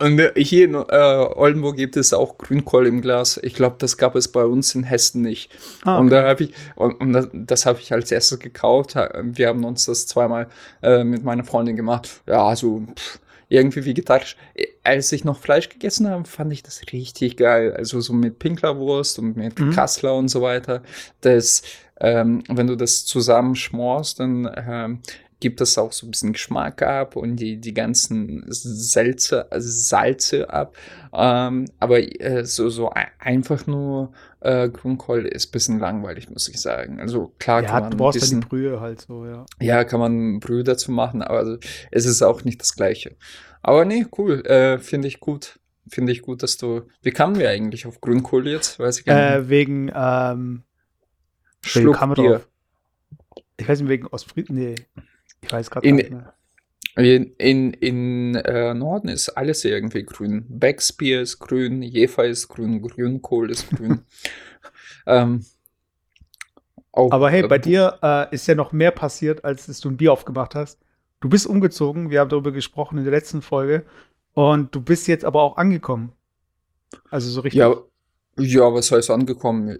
und, 0.00 0.32
hier 0.36 0.64
in 0.64 0.74
äh, 0.74 0.78
Oldenburg 0.78 1.76
gibt 1.76 1.96
es 1.96 2.14
auch 2.14 2.38
Grünkohl 2.38 2.86
im 2.86 3.02
Glas. 3.02 3.38
Ich 3.42 3.54
glaube, 3.54 3.76
das 3.78 3.98
gab 3.98 4.14
es 4.16 4.28
bei 4.28 4.44
uns 4.44 4.74
in 4.74 4.84
Hessen 4.84 5.20
nicht. 5.20 5.50
Ah, 5.84 5.94
okay. 5.94 6.00
Und 6.00 6.10
da 6.10 6.28
habe 6.28 6.44
ich, 6.44 6.54
und, 6.76 6.94
und 7.00 7.12
das, 7.12 7.28
das 7.32 7.66
habe 7.66 7.78
ich 7.80 7.92
als 7.92 8.10
erstes 8.10 8.38
gekauft. 8.38 8.94
Wir 9.22 9.48
haben 9.48 9.64
uns 9.64 9.84
das 9.84 10.06
zweimal 10.06 10.48
äh, 10.82 11.04
mit 11.04 11.22
meiner 11.22 11.44
Freundin 11.44 11.76
gemacht. 11.76 12.22
Ja, 12.26 12.46
also 12.46 12.82
pff, 12.96 13.20
irgendwie 13.48 13.84
vegetarisch. 13.84 14.36
Als 14.84 15.12
ich 15.12 15.24
noch 15.24 15.38
Fleisch 15.38 15.68
gegessen 15.68 16.08
habe, 16.08 16.24
fand 16.24 16.52
ich 16.52 16.62
das 16.62 16.82
richtig 16.92 17.36
geil. 17.36 17.74
Also 17.74 18.00
so 18.00 18.12
mit 18.12 18.38
Pinklerwurst 18.38 19.18
und 19.18 19.36
mit 19.36 19.58
mhm. 19.58 19.72
Kassler 19.72 20.14
und 20.14 20.28
so 20.28 20.42
weiter. 20.42 20.82
Das 21.20 21.62
ähm, 22.00 22.42
wenn 22.48 22.66
du 22.66 22.76
das 22.76 23.04
zusammen 23.04 23.54
schmorst, 23.54 24.20
dann 24.20 24.50
ähm, 24.56 25.02
gibt 25.40 25.60
es 25.60 25.78
auch 25.78 25.92
so 25.92 26.06
ein 26.06 26.10
bisschen 26.10 26.32
Geschmack 26.32 26.82
ab 26.82 27.16
und 27.16 27.36
die, 27.36 27.58
die 27.58 27.74
ganzen 27.74 28.44
Salze, 28.48 29.50
also 29.52 29.68
Salze 29.70 30.50
ab. 30.50 30.76
Ähm, 31.12 31.66
aber 31.78 32.00
äh, 32.20 32.44
so, 32.44 32.68
so 32.70 32.90
einfach 33.18 33.66
nur 33.66 34.12
äh, 34.40 34.68
Grünkohl 34.68 35.26
ist 35.26 35.48
ein 35.48 35.52
bisschen 35.52 35.78
langweilig, 35.78 36.28
muss 36.28 36.48
ich 36.48 36.60
sagen. 36.60 37.00
Also 37.00 37.32
klar 37.38 37.62
ja, 37.62 37.68
kann 37.68 37.82
man 37.82 37.90
du 37.92 37.96
brauchst 37.98 38.20
bisschen, 38.20 38.38
ja 38.38 38.44
die 38.44 38.48
Brühe 38.48 38.80
halt 38.80 39.00
so, 39.02 39.26
ja. 39.26 39.46
Ja, 39.60 39.84
kann 39.84 40.00
man 40.00 40.40
Brühe 40.40 40.64
dazu 40.64 40.90
machen, 40.90 41.22
aber 41.22 41.38
also, 41.38 41.56
es 41.90 42.04
ist 42.04 42.22
auch 42.22 42.44
nicht 42.44 42.60
das 42.60 42.74
Gleiche. 42.74 43.16
Aber 43.62 43.84
nee, 43.84 44.06
cool, 44.16 44.44
äh, 44.46 44.78
finde 44.78 45.08
ich 45.08 45.20
gut. 45.20 45.60
Finde 45.90 46.12
ich 46.12 46.20
gut, 46.20 46.42
dass 46.42 46.58
du. 46.58 46.82
Wie 47.00 47.12
kamen 47.12 47.38
wir 47.38 47.48
eigentlich 47.48 47.86
auf 47.86 48.02
Grünkohl 48.02 48.46
jetzt? 48.46 48.78
Weiß 48.78 48.98
ich 48.98 49.06
gar 49.06 49.14
nicht. 49.14 49.46
Äh, 49.46 49.48
wegen, 49.48 49.90
ähm, 49.94 50.64
Schluck 51.62 51.96
kam 51.96 52.10
er 52.10 52.14
Bier. 52.14 52.30
drauf? 52.30 52.48
ich 53.58 53.68
weiß 53.68 53.80
nicht, 53.80 53.90
wegen 53.90 54.06
Ostfrieden, 54.06 54.56
nee, 54.56 54.74
ich 55.42 55.52
weiß 55.52 55.70
gerade 55.70 55.90
nicht 55.92 56.10
mehr. 56.10 56.34
In, 56.96 57.34
in, 57.38 57.72
in 57.74 58.34
äh, 58.34 58.74
Norden 58.74 59.08
ist 59.08 59.28
alles 59.30 59.64
irgendwie 59.64 60.02
grün. 60.02 60.46
Becksbier 60.48 61.20
ist 61.22 61.38
grün, 61.38 61.82
Jefer 61.82 62.24
ist 62.24 62.48
grün, 62.48 62.82
Grünkohl 62.82 63.50
ist 63.50 63.70
grün. 63.70 64.00
ähm, 65.06 65.44
auch, 66.90 67.12
Aber 67.12 67.30
hey, 67.30 67.44
äh, 67.44 67.46
bei 67.46 67.58
dir 67.58 67.98
äh, 68.02 68.34
ist 68.34 68.48
ja 68.48 68.56
noch 68.56 68.72
mehr 68.72 68.90
passiert, 68.90 69.44
als 69.44 69.66
dass 69.66 69.78
du 69.78 69.90
ein 69.90 69.96
Bier 69.96 70.12
aufgemacht 70.12 70.56
hast. 70.56 70.80
Du 71.20 71.28
bist 71.28 71.46
umgezogen, 71.46 72.10
wir 72.10 72.18
haben 72.18 72.30
darüber 72.30 72.50
gesprochen 72.50 72.98
in 72.98 73.04
der 73.04 73.12
letzten 73.12 73.42
Folge. 73.42 73.84
Und 74.34 74.74
du 74.74 74.80
bist 74.80 75.06
jetzt 75.06 75.24
aber 75.24 75.42
auch 75.42 75.56
angekommen. 75.56 76.12
Also 77.10 77.30
so 77.30 77.42
richtig. 77.42 77.60
Ja, 77.60 77.76
ja, 78.38 78.72
was 78.72 78.90
heißt 78.90 79.10
angekommen? 79.10 79.76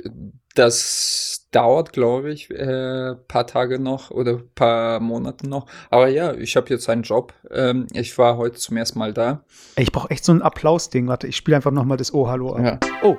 Das 0.54 1.37
dauert, 1.50 1.92
glaube 1.92 2.30
ich, 2.32 2.50
äh, 2.50 3.14
paar 3.26 3.46
Tage 3.46 3.78
noch 3.78 4.10
oder 4.10 4.38
paar 4.54 5.00
Monate 5.00 5.48
noch. 5.48 5.66
Aber 5.90 6.08
ja, 6.08 6.34
ich 6.34 6.56
habe 6.56 6.68
jetzt 6.70 6.88
einen 6.88 7.02
Job. 7.02 7.32
Ähm, 7.50 7.86
ich 7.92 8.16
war 8.18 8.36
heute 8.36 8.56
zum 8.58 8.76
ersten 8.76 8.98
Mal 8.98 9.12
da. 9.14 9.44
Ey, 9.76 9.84
Ich 9.84 9.92
brauche 9.92 10.10
echt 10.10 10.24
so 10.24 10.32
ein 10.32 10.42
Applaus-Ding. 10.42 11.06
Warte, 11.08 11.26
ich 11.26 11.36
spiele 11.36 11.56
einfach 11.56 11.70
noch 11.70 11.84
mal 11.84 11.96
das 11.96 12.12
Oh, 12.12 12.28
Hallo 12.28 12.54
ab. 12.54 12.64
Ja. 12.64 12.78
Oh. 13.02 13.16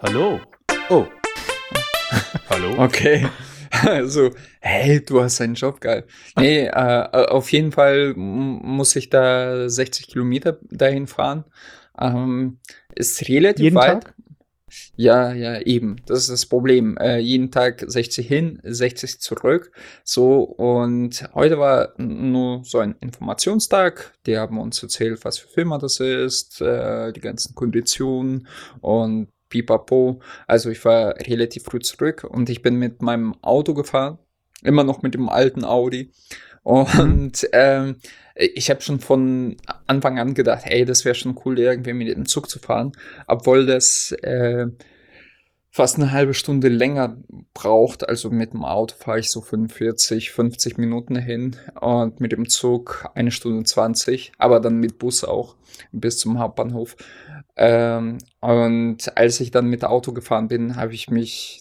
Hallo. 0.00 0.40
Oh. 0.88 1.04
Hallo. 2.50 2.82
Okay. 2.82 3.26
Also, 3.86 4.30
hey, 4.60 5.02
du 5.02 5.22
hast 5.22 5.40
einen 5.40 5.54
Job, 5.54 5.80
geil. 5.80 6.04
Nee, 6.36 6.66
äh, 6.66 7.26
auf 7.28 7.50
jeden 7.52 7.70
Fall 7.70 8.14
muss 8.16 8.96
ich 8.96 9.10
da 9.10 9.68
60 9.70 10.08
Kilometer 10.08 10.58
dahin 10.70 11.06
fahren. 11.06 11.44
Ähm, 11.98 12.58
ist 12.96 13.26
relativ 13.28 13.62
Jeden 13.62 13.76
weit. 13.76 14.02
Tag? 14.04 14.14
Ja, 14.96 15.32
ja, 15.32 15.60
eben. 15.60 15.96
Das 16.06 16.20
ist 16.20 16.30
das 16.30 16.46
Problem. 16.46 16.96
Äh, 16.98 17.18
jeden 17.18 17.50
Tag 17.50 17.84
60 17.86 18.26
hin, 18.26 18.60
60 18.62 19.20
zurück. 19.20 19.72
So, 20.04 20.42
und 20.42 21.28
heute 21.34 21.58
war 21.58 21.94
nur 21.98 22.62
so 22.64 22.78
ein 22.78 22.96
Informationstag. 23.00 24.12
Die 24.26 24.38
haben 24.38 24.58
uns 24.58 24.82
erzählt, 24.82 25.24
was 25.24 25.38
für 25.38 25.48
Firma 25.48 25.78
das 25.78 26.00
ist, 26.00 26.60
äh, 26.60 27.12
die 27.12 27.20
ganzen 27.20 27.54
Konditionen 27.54 28.46
und 28.80 29.28
pipapo. 29.48 30.20
Also 30.46 30.70
ich 30.70 30.84
war 30.84 31.14
relativ 31.16 31.64
früh 31.64 31.80
zurück 31.80 32.24
und 32.24 32.48
ich 32.48 32.62
bin 32.62 32.76
mit 32.76 33.02
meinem 33.02 33.34
Auto 33.42 33.74
gefahren. 33.74 34.18
Immer 34.62 34.84
noch 34.84 35.02
mit 35.02 35.14
dem 35.14 35.28
alten 35.28 35.64
Audi. 35.64 36.12
Und 36.62 37.48
ähm, 37.52 37.96
ich 38.34 38.70
habe 38.70 38.80
schon 38.80 39.00
von 39.00 39.56
Anfang 39.86 40.18
an 40.18 40.34
gedacht, 40.34 40.62
ey, 40.64 40.84
das 40.84 41.04
wäre 41.04 41.14
schon 41.14 41.38
cool, 41.44 41.58
irgendwie 41.58 41.92
mit 41.92 42.08
dem 42.08 42.26
Zug 42.26 42.48
zu 42.48 42.58
fahren, 42.58 42.92
obwohl 43.26 43.66
das 43.66 44.12
äh, 44.22 44.66
fast 45.70 45.96
eine 45.96 46.10
halbe 46.10 46.34
Stunde 46.34 46.68
länger 46.68 47.16
braucht. 47.54 48.08
Also 48.08 48.30
mit 48.30 48.52
dem 48.52 48.64
Auto 48.64 48.96
fahre 48.98 49.20
ich 49.20 49.30
so 49.30 49.40
45, 49.40 50.30
50 50.30 50.78
Minuten 50.78 51.16
hin 51.16 51.56
und 51.80 52.20
mit 52.20 52.32
dem 52.32 52.48
Zug 52.48 53.08
eine 53.14 53.30
Stunde 53.30 53.64
20, 53.64 54.32
aber 54.38 54.60
dann 54.60 54.76
mit 54.76 54.98
Bus 54.98 55.24
auch 55.24 55.56
bis 55.92 56.18
zum 56.18 56.38
Hauptbahnhof. 56.38 56.96
Ähm, 57.56 58.18
und 58.40 59.16
als 59.16 59.40
ich 59.40 59.50
dann 59.50 59.66
mit 59.66 59.84
Auto 59.84 60.12
gefahren 60.12 60.48
bin, 60.48 60.76
habe 60.76 60.94
ich 60.94 61.10
mich 61.10 61.60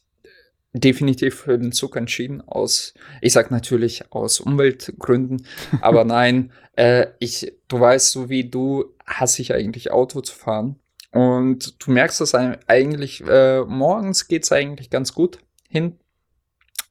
definitiv 0.74 1.36
für 1.42 1.58
den 1.58 1.72
Zug 1.72 1.96
entschieden, 1.96 2.42
aus, 2.42 2.94
ich 3.22 3.34
sag 3.34 3.50
natürlich 3.52 4.12
aus 4.12 4.40
Umweltgründen, 4.40 5.46
aber 5.82 6.04
nein, 6.06 6.52
äh, 6.76 7.08
ich, 7.20 7.52
du 7.68 7.80
weißt, 7.80 8.12
so 8.12 8.30
wie 8.30 8.50
du, 8.50 8.86
hasse 9.06 9.42
ich 9.42 9.54
eigentlich 9.54 9.92
Auto 9.92 10.22
zu 10.22 10.36
fahren. 10.36 10.80
Und 11.12 11.84
du 11.84 11.92
merkst 11.92 12.22
das 12.22 12.36
eigentlich, 12.36 13.24
äh, 13.28 13.62
morgens 13.66 14.28
geht's 14.28 14.52
eigentlich 14.52 14.92
ganz 14.92 15.14
gut 15.14 15.40
hin. 15.68 15.98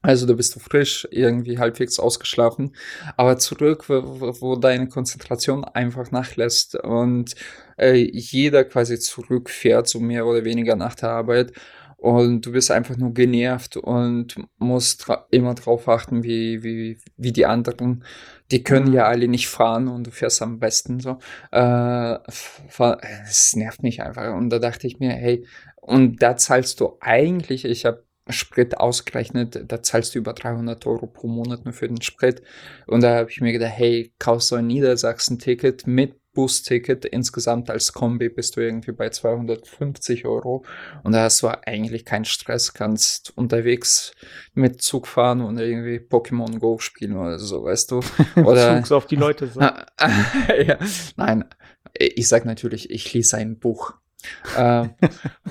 Also 0.01 0.25
da 0.25 0.33
bist 0.33 0.55
du 0.55 0.59
frisch, 0.59 1.07
irgendwie 1.11 1.57
halbwegs 1.59 1.99
ausgeschlafen, 1.99 2.73
aber 3.17 3.37
zurück, 3.37 3.89
wo, 3.89 4.21
wo- 4.21 4.41
wo 4.41 4.55
deine 4.55 4.87
Konzentration 4.87 5.65
einfach 5.65 6.11
nachlässt 6.11 6.75
und 6.75 7.35
äh, 7.77 7.95
jeder 7.95 8.63
quasi 8.63 8.97
zurückfährt, 8.99 9.89
so 9.89 9.99
mehr 9.99 10.25
oder 10.25 10.45
weniger 10.45 10.77
nach 10.77 10.95
der 10.95 11.09
Arbeit 11.09 11.51
und 11.99 12.45
du 12.45 12.53
bist 12.53 12.71
einfach 12.71 12.95
nur 12.95 13.13
genervt 13.13 13.75
und 13.75 14.35
musst 14.57 15.07
immer 15.31 15.53
drauf 15.53 15.89
achten, 15.89 16.23
wie, 16.23 16.63
wie, 16.63 16.97
wie 17.17 17.33
die 17.33 17.45
anderen, 17.45 18.05
die 18.51 18.63
können 18.63 18.93
ja 18.93 19.05
alle 19.05 19.27
nicht 19.27 19.49
fahren 19.49 19.89
und 19.89 20.07
du 20.07 20.11
fährst 20.11 20.41
am 20.41 20.59
besten 20.59 21.01
so. 21.01 21.19
Äh, 21.51 22.17
es 23.23 23.55
nervt 23.55 23.83
mich 23.83 24.01
einfach 24.01 24.33
und 24.33 24.49
da 24.49 24.59
dachte 24.59 24.87
ich 24.87 24.99
mir, 24.99 25.11
hey, 25.11 25.45
und 25.75 26.21
da 26.23 26.37
zahlst 26.37 26.79
du 26.79 26.97
eigentlich, 27.01 27.65
ich 27.65 27.85
habe 27.85 28.05
Sprit 28.29 28.77
ausgerechnet, 28.77 29.63
da 29.67 29.81
zahlst 29.81 30.13
du 30.13 30.19
über 30.19 30.33
300 30.33 30.85
Euro 30.85 31.07
pro 31.07 31.27
Monat 31.27 31.65
nur 31.65 31.73
für 31.73 31.87
den 31.87 32.01
Sprit. 32.01 32.41
Und 32.85 33.01
da 33.01 33.15
habe 33.15 33.29
ich 33.31 33.41
mir 33.41 33.51
gedacht, 33.51 33.73
hey, 33.75 34.13
kaufst 34.19 34.51
du 34.51 34.55
ein 34.55 34.67
Niedersachsen-Ticket 34.67 35.87
mit 35.87 36.18
Busticket, 36.39 37.03
insgesamt 37.03 37.69
als 37.69 37.91
Kombi 37.91 38.29
bist 38.29 38.55
du 38.55 38.61
irgendwie 38.61 38.93
bei 38.93 39.09
250 39.09 40.23
Euro. 40.25 40.63
Und 41.03 41.11
da 41.11 41.23
hast 41.23 41.41
du 41.41 41.49
eigentlich 41.49 42.05
keinen 42.05 42.23
Stress, 42.23 42.73
kannst 42.73 43.37
unterwegs 43.37 44.13
mit 44.53 44.81
Zug 44.81 45.05
fahren 45.05 45.41
und 45.41 45.59
irgendwie 45.59 45.97
Pokémon 45.97 46.59
Go 46.59 46.79
spielen 46.79 47.17
oder 47.17 47.37
so, 47.39 47.65
weißt 47.65 47.91
du? 47.91 47.99
Oder 48.37 48.75
Flugst 48.75 48.93
auf 48.93 49.05
die 49.05 49.17
Leute 49.17 49.47
so. 49.47 49.59
ja, 49.59 50.77
nein, 51.17 51.43
ich 51.93 52.29
sag 52.29 52.45
natürlich, 52.45 52.89
ich 52.89 53.13
lese 53.13 53.35
ein 53.35 53.59
Buch. 53.59 53.95
Ähm, 54.57 54.91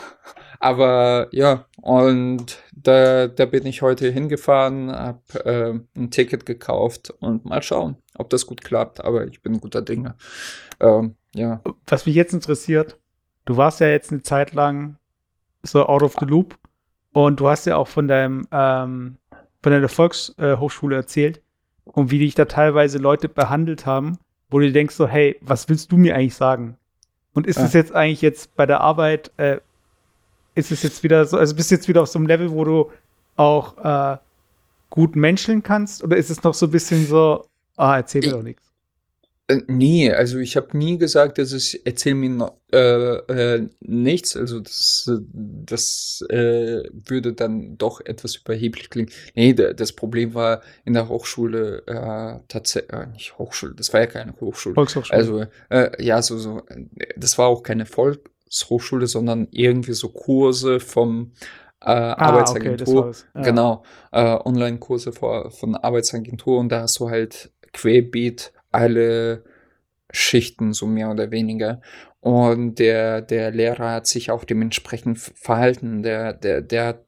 aber 0.58 1.28
ja, 1.32 1.66
und 1.82 2.62
da, 2.72 3.26
da 3.26 3.44
bin 3.44 3.66
ich 3.66 3.82
heute 3.82 4.08
hingefahren, 4.08 4.90
hab 4.90 5.34
äh, 5.44 5.74
ein 5.96 6.10
Ticket 6.10 6.46
gekauft 6.46 7.10
und 7.20 7.44
mal 7.44 7.62
schauen, 7.62 7.96
ob 8.18 8.30
das 8.30 8.46
gut 8.46 8.62
klappt. 8.62 9.02
Aber 9.04 9.26
ich 9.26 9.42
bin 9.42 9.60
guter 9.60 9.82
Dinge. 9.82 10.14
Ähm, 10.80 11.14
ja, 11.34 11.60
Was 11.86 12.06
mich 12.06 12.14
jetzt 12.14 12.32
interessiert, 12.34 12.98
du 13.44 13.56
warst 13.56 13.80
ja 13.80 13.88
jetzt 13.88 14.12
eine 14.12 14.22
Zeit 14.22 14.52
lang 14.52 14.96
so 15.62 15.86
out 15.86 16.02
of 16.02 16.14
the 16.20 16.26
loop 16.26 16.56
und 17.12 17.40
du 17.40 17.48
hast 17.48 17.66
ja 17.66 17.76
auch 17.76 17.88
von 17.88 18.08
deinem 18.08 18.46
ähm, 18.52 19.16
von 19.62 19.72
deiner 19.72 19.88
Volkshochschule 19.88 20.94
äh, 20.94 20.98
erzählt 20.98 21.42
und 21.84 22.10
wie 22.10 22.18
dich 22.18 22.34
da 22.34 22.44
teilweise 22.44 22.98
Leute 22.98 23.28
behandelt 23.28 23.86
haben, 23.86 24.18
wo 24.50 24.58
du 24.60 24.70
denkst 24.70 24.94
so, 24.94 25.06
hey, 25.08 25.36
was 25.40 25.68
willst 25.68 25.90
du 25.90 25.96
mir 25.96 26.14
eigentlich 26.14 26.36
sagen? 26.36 26.76
Und 27.34 27.46
ist 27.46 27.58
Ja. 27.58 27.64
es 27.64 27.72
jetzt 27.72 27.92
eigentlich 27.92 28.22
jetzt 28.22 28.54
bei 28.56 28.66
der 28.66 28.80
Arbeit, 28.80 29.32
äh, 29.36 29.58
ist 30.54 30.70
es 30.72 30.82
jetzt 30.82 31.02
wieder 31.02 31.24
so, 31.24 31.36
also 31.36 31.54
bist 31.56 31.70
du 31.70 31.74
jetzt 31.74 31.88
wieder 31.88 32.02
auf 32.02 32.08
so 32.08 32.18
einem 32.18 32.26
Level, 32.26 32.50
wo 32.50 32.64
du 32.64 32.90
auch 33.36 33.76
äh, 33.78 34.18
gut 34.90 35.16
menscheln 35.16 35.62
kannst 35.62 36.02
oder 36.02 36.16
ist 36.16 36.30
es 36.30 36.42
noch 36.42 36.54
so 36.54 36.66
ein 36.66 36.72
bisschen 36.72 37.06
so, 37.06 37.44
ah, 37.78 37.96
erzähl 37.96 38.22
mir 38.22 38.26
Ich- 38.28 38.32
doch 38.32 38.42
nichts? 38.42 38.64
Äh, 39.50 39.62
nee, 39.66 40.12
also 40.12 40.38
ich 40.38 40.56
habe 40.58 40.76
nie 40.76 40.98
gesagt, 40.98 41.38
dass 41.38 41.52
ich 41.52 41.80
erzähl 41.86 42.14
mir 42.14 42.28
noch, 42.28 42.52
äh, 42.70 43.56
äh, 43.56 43.68
nichts. 43.80 44.36
Also 44.36 44.60
das, 44.60 45.10
das 45.32 46.22
äh, 46.28 46.82
würde 46.92 47.32
dann 47.32 47.78
doch 47.78 48.02
etwas 48.04 48.36
überheblich 48.36 48.90
klingen. 48.90 49.10
Nee, 49.34 49.54
da, 49.54 49.72
das 49.72 49.92
Problem 49.92 50.34
war 50.34 50.60
in 50.84 50.92
der 50.92 51.08
Hochschule 51.08 51.82
äh, 51.86 52.40
tatsächlich, 52.48 52.90
nicht 53.14 53.38
Hochschule, 53.38 53.74
das 53.74 53.90
war 53.94 54.00
ja 54.00 54.06
keine 54.06 54.34
Hochschule. 54.38 54.74
Volkshochschule. 54.74 55.18
Also 55.18 55.44
ja, 55.98 56.20
so, 56.20 56.36
so, 56.36 56.62
das 57.16 57.38
war 57.38 57.48
auch 57.48 57.62
keine 57.62 57.86
Volkshochschule, 57.86 59.06
sondern 59.06 59.48
irgendwie 59.50 59.94
so 59.94 60.10
Kurse 60.10 60.78
vom 60.80 61.32
äh, 61.80 61.86
ah, 62.18 62.50
okay, 62.50 62.76
das 62.76 62.94
Arbeitsagentur. 62.94 63.08
es. 63.08 63.26
Ja. 63.34 63.42
Genau, 63.42 63.82
äh, 64.12 64.36
Online-Kurse 64.44 65.12
von 65.12 65.74
Arbeitsagentur 65.76 66.58
und 66.58 66.70
da 66.70 66.82
hast 66.82 66.98
du 67.00 67.08
halt 67.08 67.50
querbeet 67.72 68.52
alle 68.70 69.44
Schichten, 70.10 70.72
so 70.72 70.86
mehr 70.86 71.10
oder 71.10 71.30
weniger. 71.30 71.80
Und 72.20 72.78
der, 72.78 73.22
der 73.22 73.50
Lehrer 73.50 73.92
hat 73.92 74.06
sich 74.06 74.30
auch 74.30 74.44
dementsprechend 74.44 75.18
verhalten. 75.18 76.02
Der, 76.02 76.32
der, 76.32 76.62
der 76.62 76.86
hat, 76.86 77.04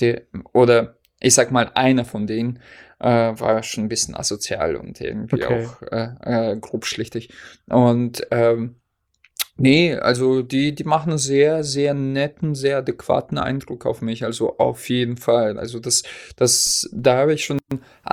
der, 0.00 0.22
oder 0.52 0.96
ich 1.20 1.34
sag 1.34 1.50
mal, 1.50 1.70
einer 1.74 2.04
von 2.04 2.26
denen 2.26 2.60
äh, 3.00 3.08
war 3.08 3.62
schon 3.62 3.84
ein 3.84 3.88
bisschen 3.88 4.14
asozial 4.14 4.76
und 4.76 5.00
irgendwie 5.00 5.44
Okay. 5.44 5.66
auch 5.66 5.82
äh, 5.82 6.52
äh, 6.52 6.56
grobschlichtig. 6.58 7.30
Und 7.68 8.26
ähm, 8.30 8.76
Nee, 9.58 9.94
also 9.94 10.42
die, 10.42 10.74
die 10.74 10.84
machen 10.84 11.10
einen 11.10 11.18
sehr, 11.18 11.64
sehr 11.64 11.94
netten, 11.94 12.54
sehr 12.54 12.78
adäquaten 12.78 13.38
Eindruck 13.38 13.86
auf 13.86 14.02
mich. 14.02 14.24
Also 14.24 14.58
auf 14.58 14.88
jeden 14.90 15.16
Fall. 15.16 15.58
Also 15.58 15.80
das, 15.80 16.02
das, 16.36 16.90
da 16.92 17.16
habe 17.16 17.32
ich 17.32 17.44
schon 17.44 17.58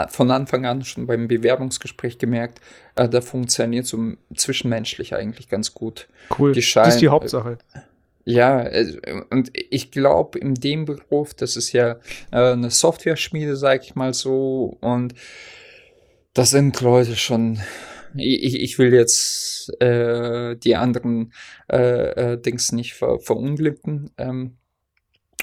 von 0.09 0.31
Anfang 0.31 0.65
an 0.65 0.85
schon 0.85 1.05
beim 1.05 1.27
Bewerbungsgespräch 1.27 2.17
gemerkt, 2.17 2.61
äh, 2.95 3.09
da 3.09 3.19
funktioniert 3.19 3.85
so 3.85 4.13
zwischenmenschlich 4.35 5.15
eigentlich 5.15 5.49
ganz 5.49 5.73
gut. 5.73 6.07
Cool. 6.37 6.53
Die 6.53 6.61
scheinen, 6.61 6.85
das 6.85 6.95
ist 6.95 7.01
die 7.01 7.09
Hauptsache. 7.09 7.57
Ja, 8.23 8.61
äh, 8.63 9.23
und 9.29 9.51
ich 9.53 9.91
glaube, 9.91 10.39
in 10.39 10.55
dem 10.55 10.85
Beruf, 10.85 11.33
das 11.33 11.57
ist 11.57 11.73
ja 11.73 11.97
äh, 12.31 12.53
eine 12.53 12.71
Software-Schmiede, 12.71 13.57
sag 13.57 13.83
ich 13.83 13.95
mal 13.95 14.13
so, 14.13 14.77
und 14.79 15.13
das 16.33 16.51
sind 16.51 16.79
Leute 16.81 17.15
schon 17.15 17.59
ich, 18.15 18.61
ich 18.61 18.79
will 18.79 18.93
jetzt 18.93 19.69
äh, 19.81 20.55
die 20.55 20.75
anderen 20.75 21.33
äh, 21.71 22.33
äh, 22.33 22.41
Dings 22.41 22.71
nicht 22.71 22.93
ver, 22.93 23.19
verunglimpfen, 23.19 24.11
ähm, 24.17 24.57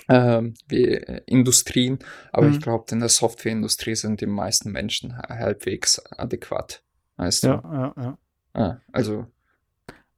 äh, 0.08 0.42
wie 0.68 1.00
Industrien, 1.26 1.98
aber 2.32 2.46
mhm. 2.46 2.54
ich 2.54 2.60
glaube, 2.60 2.86
in 2.92 3.00
der 3.00 3.08
Softwareindustrie 3.08 3.94
sind 3.94 4.20
die 4.20 4.26
meisten 4.26 4.72
Menschen 4.72 5.16
halbwegs 5.16 6.00
adäquat. 6.16 6.82
Weißt 7.16 7.44
du? 7.44 7.48
Ja, 7.48 7.62
ja, 7.72 8.02
ja. 8.02 8.18
Ah, 8.54 8.76
also. 8.92 9.26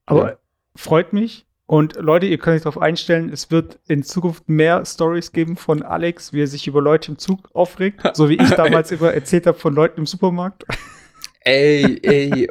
Aber 0.07 0.31
ja. 0.31 0.39
freut 0.77 1.13
mich. 1.13 1.47
Und 1.67 1.97
Leute, 1.97 2.27
ihr 2.27 2.39
könnt 2.39 2.57
euch 2.57 2.63
darauf 2.63 2.83
einstellen, 2.83 3.31
es 3.33 3.51
wird 3.51 3.79
in 3.89 4.03
Zukunft 4.03 4.49
mehr 4.49 4.85
Stories 4.85 5.33
geben 5.33 5.57
von 5.57 5.83
Alex, 5.83 6.33
wie 6.33 6.43
er 6.43 6.47
sich 6.47 6.67
über 6.67 6.83
Leute 6.83 7.13
im 7.13 7.19
Zug 7.19 7.49
aufregt, 7.55 8.03
so 8.15 8.29
wie 8.29 8.35
ich 8.35 8.51
damals 8.57 8.91
über 8.91 9.15
erzählt 9.15 9.47
habe 9.47 9.59
von 9.59 9.75
Leuten 9.75 10.01
im 10.01 10.07
Supermarkt. 10.07 10.65
Ey, 11.45 11.99
ey, 12.03 12.49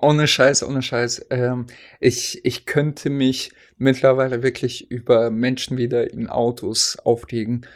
ohne 0.00 0.26
Scheiß, 0.26 0.62
ohne 0.62 0.82
Scheiß. 0.82 1.26
Ähm, 1.30 1.66
ich, 2.00 2.44
ich 2.44 2.64
könnte 2.64 3.10
mich 3.10 3.52
mittlerweile 3.76 4.42
wirklich 4.42 4.90
über 4.90 5.30
Menschen 5.30 5.76
wieder 5.76 6.10
in 6.10 6.28
Autos 6.28 6.96
aufregen. 7.04 7.66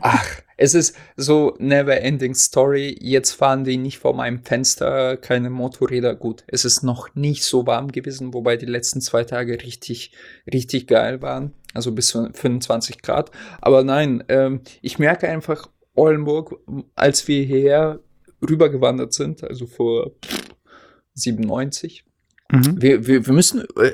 Ach, 0.00 0.26
es 0.56 0.74
ist 0.74 0.96
so 1.16 1.54
never 1.58 2.00
ending 2.00 2.34
story. 2.34 2.96
Jetzt 3.00 3.32
fahren 3.32 3.64
die 3.64 3.76
nicht 3.76 3.98
vor 3.98 4.14
meinem 4.14 4.42
Fenster, 4.42 5.16
keine 5.18 5.50
Motorräder. 5.50 6.14
Gut, 6.14 6.44
es 6.46 6.64
ist 6.64 6.82
noch 6.82 7.14
nicht 7.14 7.44
so 7.44 7.66
warm 7.66 7.92
gewesen, 7.92 8.32
wobei 8.32 8.56
die 8.56 8.66
letzten 8.66 9.00
zwei 9.00 9.24
Tage 9.24 9.62
richtig, 9.62 10.12
richtig 10.50 10.86
geil 10.86 11.20
waren. 11.20 11.52
Also 11.74 11.92
bis 11.92 12.08
zu 12.08 12.30
25 12.32 13.02
Grad. 13.02 13.30
Aber 13.60 13.84
nein, 13.84 14.24
ähm, 14.28 14.62
ich 14.80 14.98
merke 14.98 15.28
einfach, 15.28 15.68
Oldenburg, 15.94 16.58
als 16.94 17.28
wir 17.28 17.44
hierher 17.44 18.00
rübergewandert 18.48 19.12
sind, 19.12 19.44
also 19.44 19.66
vor 19.66 20.12
97. 21.14 22.04
Mhm. 22.52 22.82
Wir, 22.82 23.06
wir, 23.06 23.26
wir 23.26 23.32
müssen, 23.32 23.64
äh, 23.78 23.90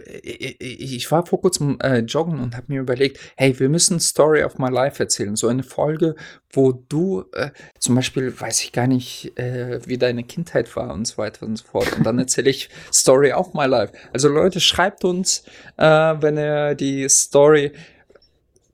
ich 0.59 1.11
war 1.11 1.27
vor 1.27 1.41
kurzem 1.41 1.79
äh, 1.81 1.99
joggen 1.99 2.41
und 2.41 2.57
habe 2.57 2.67
mir 2.69 2.81
überlegt, 2.81 3.19
hey, 3.37 3.59
wir 3.59 3.69
müssen 3.69 4.01
Story 4.01 4.43
of 4.43 4.59
My 4.59 4.71
Life 4.71 5.03
erzählen. 5.03 5.37
So 5.37 5.49
eine 5.49 5.63
Folge, 5.63 6.15
wo 6.51 6.73
du 6.73 7.25
äh, 7.35 7.51
zum 7.79 7.95
Beispiel, 7.97 8.33
weiß 8.39 8.63
ich 8.63 8.73
gar 8.73 8.87
nicht, 8.87 9.39
äh, 9.39 9.81
wie 9.87 9.99
deine 9.99 10.25
Kindheit 10.25 10.75
war 10.75 10.95
und 10.95 11.07
so 11.07 11.19
weiter 11.19 11.45
und 11.45 11.57
so 11.57 11.65
fort. 11.67 11.97
Und 11.97 12.05
dann 12.05 12.19
erzähle 12.19 12.51
ich 12.51 12.71
Story 12.93 13.33
of 13.33 13.53
My 13.53 13.67
Life. 13.67 13.93
Also 14.13 14.29
Leute, 14.29 14.61
schreibt 14.61 15.05
uns, 15.05 15.45
äh, 15.77 15.85
wenn 15.85 16.39
ihr 16.39 16.75
die 16.75 17.09
Story 17.09 17.73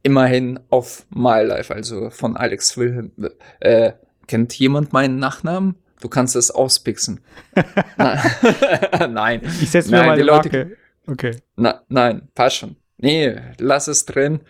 immerhin 0.05 0.61
auf 0.71 1.07
My 1.11 1.43
Life, 1.43 1.75
also 1.75 2.11
von 2.11 2.37
Alex 2.37 2.76
Wilhelm, 2.76 3.12
äh, 3.61 3.93
Kennt 4.26 4.59
jemand 4.59 4.93
meinen 4.93 5.19
Nachnamen? 5.19 5.76
Du 6.00 6.09
kannst 6.09 6.35
es 6.37 6.50
auspixen. 6.50 7.21
nein. 7.97 9.43
Ich 9.61 9.71
setze 9.71 9.91
mir 9.91 10.02
mal 10.05 10.17
die 10.17 10.23
Leute. 10.23 10.49
Marke. 10.50 10.76
Okay. 11.07 11.37
Na, 11.57 11.83
nein, 11.88 12.29
passt 12.35 12.57
schon. 12.57 12.76
Nee, 12.99 13.37
lass 13.59 13.88
es 13.88 14.05
drin. 14.05 14.41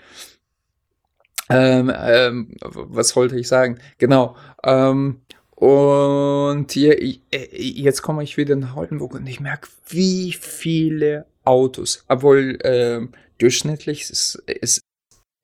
Ähm, 1.48 1.92
ähm, 1.94 2.56
was 2.62 3.14
wollte 3.16 3.38
ich 3.38 3.48
sagen? 3.48 3.78
Genau. 3.98 4.36
Ähm, 4.64 5.22
und 5.50 6.72
hier, 6.72 6.96
jetzt 7.00 8.02
komme 8.02 8.22
ich 8.22 8.36
wieder 8.36 8.56
nach 8.56 8.76
Oldenburg 8.76 9.14
und 9.14 9.26
ich 9.26 9.40
merke, 9.40 9.68
wie 9.88 10.32
viele 10.32 11.26
Autos, 11.44 12.04
obwohl 12.08 12.58
ähm, 12.64 13.12
durchschnittlich 13.38 14.10
ist, 14.10 14.42
ist 14.46 14.82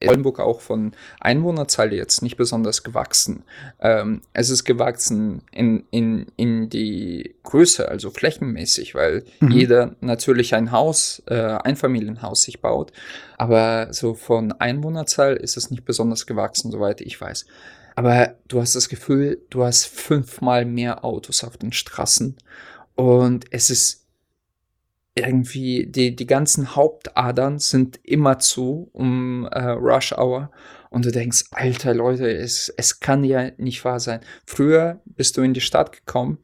Oldenburg 0.06 0.38
auch 0.38 0.60
von 0.60 0.92
Einwohnerzahl 1.20 1.92
jetzt 1.92 2.22
nicht 2.22 2.36
besonders 2.36 2.84
gewachsen. 2.84 3.42
Ähm, 3.80 4.22
es 4.32 4.48
ist 4.50 4.64
gewachsen 4.64 5.42
in, 5.50 5.84
in, 5.90 6.26
in 6.36 6.68
die 6.70 7.34
Größe, 7.42 7.88
also 7.88 8.10
flächenmäßig, 8.10 8.94
weil 8.94 9.24
mhm. 9.40 9.50
jeder 9.50 9.96
natürlich 10.00 10.54
ein 10.54 10.70
Haus, 10.70 11.22
äh, 11.26 11.34
Einfamilienhaus 11.34 12.42
sich 12.42 12.60
baut. 12.60 12.92
Aber 13.38 13.92
so 13.92 14.14
von 14.14 14.52
Einwohnerzahl 14.52 15.36
ist 15.36 15.56
es 15.56 15.70
nicht 15.70 15.84
besonders 15.84 16.26
gewachsen, 16.26 16.70
soweit 16.70 17.00
ich 17.00 17.20
weiß. 17.20 17.46
Aber 17.96 18.34
du 18.46 18.60
hast 18.60 18.76
das 18.76 18.88
Gefühl, 18.88 19.40
du 19.50 19.64
hast 19.64 19.86
fünfmal 19.86 20.64
mehr 20.64 21.04
Autos 21.04 21.42
auf 21.42 21.56
den 21.56 21.72
Straßen. 21.72 22.36
Und 22.94 23.46
es 23.50 23.70
ist 23.70 24.07
irgendwie 25.18 25.86
die, 25.86 26.14
die 26.14 26.26
ganzen 26.26 26.74
Hauptadern 26.76 27.58
sind 27.58 28.00
immer 28.02 28.38
zu 28.38 28.90
um 28.92 29.46
äh, 29.50 29.70
Rush 29.70 30.12
Hour 30.12 30.50
und 30.90 31.04
du 31.04 31.12
denkst, 31.12 31.44
alter 31.50 31.94
Leute, 31.94 32.30
es, 32.30 32.72
es 32.76 33.00
kann 33.00 33.24
ja 33.24 33.50
nicht 33.58 33.84
wahr 33.84 34.00
sein. 34.00 34.20
Früher 34.46 35.00
bist 35.04 35.36
du 35.36 35.42
in 35.42 35.54
die 35.54 35.60
Stadt 35.60 35.92
gekommen 35.92 36.38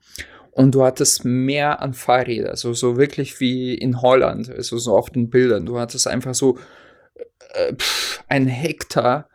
und 0.50 0.74
du 0.74 0.84
hattest 0.84 1.24
mehr 1.24 1.80
an 1.80 1.94
Fahrrädern, 1.94 2.56
so, 2.56 2.72
so 2.72 2.96
wirklich 2.96 3.40
wie 3.40 3.74
in 3.74 4.02
Holland, 4.02 4.50
also 4.50 4.78
so 4.78 4.96
auf 4.96 5.10
den 5.10 5.30
Bildern. 5.30 5.66
Du 5.66 5.78
hattest 5.78 6.06
einfach 6.06 6.34
so 6.34 6.58
äh, 7.54 7.74
pff, 7.74 8.22
ein 8.28 8.46
Hektar 8.46 9.28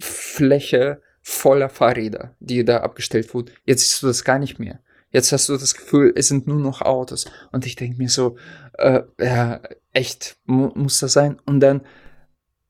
Fläche 0.00 1.02
voller 1.22 1.68
Fahrräder, 1.68 2.34
die 2.40 2.64
da 2.64 2.78
abgestellt 2.78 3.32
wurden. 3.34 3.50
Jetzt 3.66 3.82
siehst 3.82 4.02
du 4.02 4.06
das 4.06 4.24
gar 4.24 4.38
nicht 4.38 4.58
mehr. 4.58 4.80
Jetzt 5.12 5.32
hast 5.32 5.48
du 5.48 5.56
das 5.56 5.74
Gefühl, 5.74 6.12
es 6.14 6.28
sind 6.28 6.46
nur 6.46 6.60
noch 6.60 6.82
Autos. 6.82 7.26
Und 7.50 7.66
ich 7.66 7.74
denke 7.74 7.98
mir 7.98 8.08
so, 8.08 8.36
äh, 8.80 9.02
ja, 9.20 9.60
echt, 9.92 10.36
mu 10.46 10.70
muss 10.74 11.00
das 11.00 11.12
sein? 11.12 11.38
Und 11.44 11.60
dann, 11.60 11.82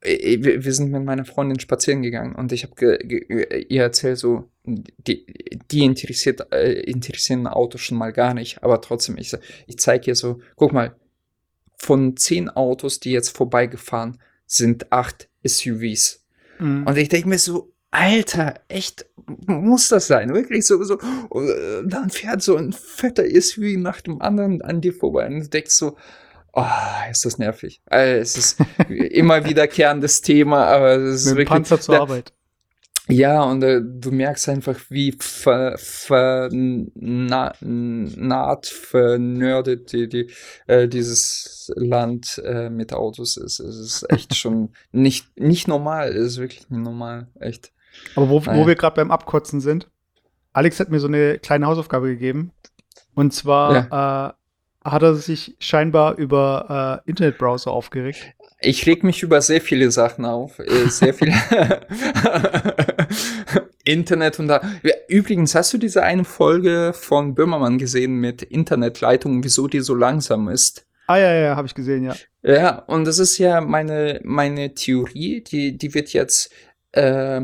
äh, 0.01 0.39
wir 0.41 0.73
sind 0.73 0.91
mit 0.91 1.05
meiner 1.05 1.25
Freundin 1.25 1.61
spazieren 1.61 2.03
gegangen 2.03 2.35
und 2.35 2.53
ich 2.53 2.65
habe 2.65 2.99
ihr 3.69 3.83
erzählt 3.83 4.19
so, 4.19 4.51
die, 4.65 5.27
die 5.71 5.85
interessiert, 5.85 6.53
äh, 6.53 6.81
interessieren 6.83 7.47
Autos 7.47 7.81
schon 7.81 7.99
mal 7.99 8.13
gar 8.13 8.35
nicht, 8.35 8.63
aber 8.63 8.81
trotzdem, 8.81 9.17
ich, 9.17 9.35
ich 9.67 9.79
zeige 9.79 10.11
ihr 10.11 10.15
so, 10.15 10.41
guck 10.57 10.73
mal, 10.73 10.95
von 11.77 12.17
zehn 12.17 12.51
Autos, 12.51 13.01
die 13.01 13.13
jetzt 13.13 13.35
vorbeigefahren, 13.35 14.19
sind 14.47 14.93
acht 14.93 15.29
SUVs. 15.45 16.27
Mhm. 16.59 16.87
Und 16.87 16.99
ich 16.99 17.09
denke 17.09 17.29
mir 17.29 17.39
so, 17.39 17.73
Alter, 17.93 18.55
echt, 18.69 19.07
muss 19.47 19.89
das 19.89 20.07
sein? 20.07 20.33
Wirklich 20.33 20.65
so, 20.67 20.83
so, 20.85 20.95
äh, 20.95 21.83
dann 21.85 22.11
fährt 22.11 22.41
so 22.43 22.57
ein 22.57 22.73
fetter 22.73 23.25
SUV 23.25 23.79
nach 23.79 24.01
dem 24.01 24.23
anderen 24.23 24.63
an 24.63 24.81
dir 24.81 24.93
vorbei 24.93 25.27
und 25.27 25.41
du 25.41 25.49
denkst 25.49 25.73
so, 25.73 25.97
oh, 26.53 26.65
ist 27.11 27.25
das 27.25 27.39
nervig. 27.39 27.83
Also, 27.87 28.21
es 28.21 28.37
ist 28.37 28.61
immer 28.89 29.45
wiederkehrendes 29.45 30.21
Thema, 30.21 30.67
aber 30.67 30.97
es 30.97 31.23
ist 31.23 31.27
Mit 31.27 31.39
wirklich. 31.39 31.49
Panzer 31.49 31.81
zur 31.81 31.97
da, 31.97 32.01
Arbeit. 32.03 32.33
Ja, 33.09 33.43
und 33.43 33.63
äh, 33.65 33.81
du 33.83 34.13
merkst 34.13 34.49
einfach, 34.51 34.79
wie 34.89 35.13
ver, 35.19 35.77
ver, 35.79 36.49
na, 36.53 37.53
naht, 37.61 38.67
vernördet 38.67 39.93
die, 39.93 40.09
die, 40.09 40.31
äh, 40.69 40.87
dieses 40.87 41.73
Land 41.75 42.41
äh, 42.45 42.71
mit 42.71 42.93
Autos 42.93 43.37
ist. 43.37 43.59
Es 43.59 43.77
ist 43.77 44.07
echt 44.11 44.35
schon 44.37 44.71
nicht, 44.93 45.37
nicht 45.37 45.67
normal. 45.67 46.11
Es 46.11 46.35
ist 46.35 46.39
wirklich 46.39 46.71
nicht 46.71 46.83
normal. 46.83 47.27
Echt. 47.41 47.73
Aber 48.17 48.29
wo, 48.29 48.45
wo 48.47 48.67
wir 48.67 48.75
gerade 48.75 48.97
beim 48.97 49.11
Abkotzen 49.11 49.61
sind, 49.61 49.89
Alex 50.53 50.81
hat 50.81 50.91
mir 50.91 51.01
so 51.01 51.07
eine 51.07 51.39
kleine 51.39 51.67
Hausaufgabe 51.67 52.09
gegeben. 52.09 52.53
Und 53.15 53.33
zwar 53.33 53.75
ja. 53.75 54.29
äh, 54.29 54.89
hat 54.89 55.03
er 55.03 55.15
sich 55.15 55.57
scheinbar 55.59 56.17
über 56.17 57.03
äh, 57.07 57.11
Internetbrowser 57.11 57.71
aufgeregt. 57.71 58.35
Ich 58.61 58.87
reg 58.87 59.05
mich 59.05 59.23
über 59.23 59.41
sehr 59.41 59.61
viele 59.61 59.91
Sachen 59.91 60.25
auf. 60.25 60.59
Äh, 60.59 60.89
sehr 60.89 61.15
viele 61.15 61.33
Internet 63.85 64.39
und 64.39 64.49
da. 64.49 64.61
Übrigens, 65.09 65.55
hast 65.55 65.73
du 65.73 65.79
diese 65.79 66.03
eine 66.03 66.25
Folge 66.25 66.93
von 66.95 67.35
Böhmermann 67.35 67.79
gesehen 67.79 68.17
mit 68.17 68.43
Internetleitung, 68.43 69.43
wieso 69.45 69.67
die 69.67 69.81
so 69.81 69.95
langsam 69.95 70.49
ist? 70.49 70.87
Ah 71.07 71.17
ja, 71.17 71.33
ja, 71.33 71.57
habe 71.57 71.67
ich 71.67 71.75
gesehen, 71.75 72.05
ja. 72.05 72.15
Ja, 72.43 72.79
und 72.87 73.05
das 73.05 73.19
ist 73.19 73.39
ja 73.39 73.61
meine, 73.61 74.21
meine 74.23 74.75
Theorie, 74.75 75.43
die, 75.43 75.77
die 75.77 75.95
wird 75.95 76.13
jetzt 76.13 76.53
äh, 76.93 77.43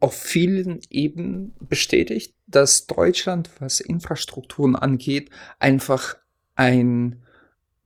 auf 0.00 0.14
vielen 0.14 0.80
Ebenen 0.90 1.54
bestätigt, 1.60 2.34
dass 2.46 2.86
Deutschland, 2.86 3.50
was 3.60 3.80
Infrastrukturen 3.80 4.76
angeht, 4.76 5.30
einfach 5.58 6.16
ein, 6.54 7.22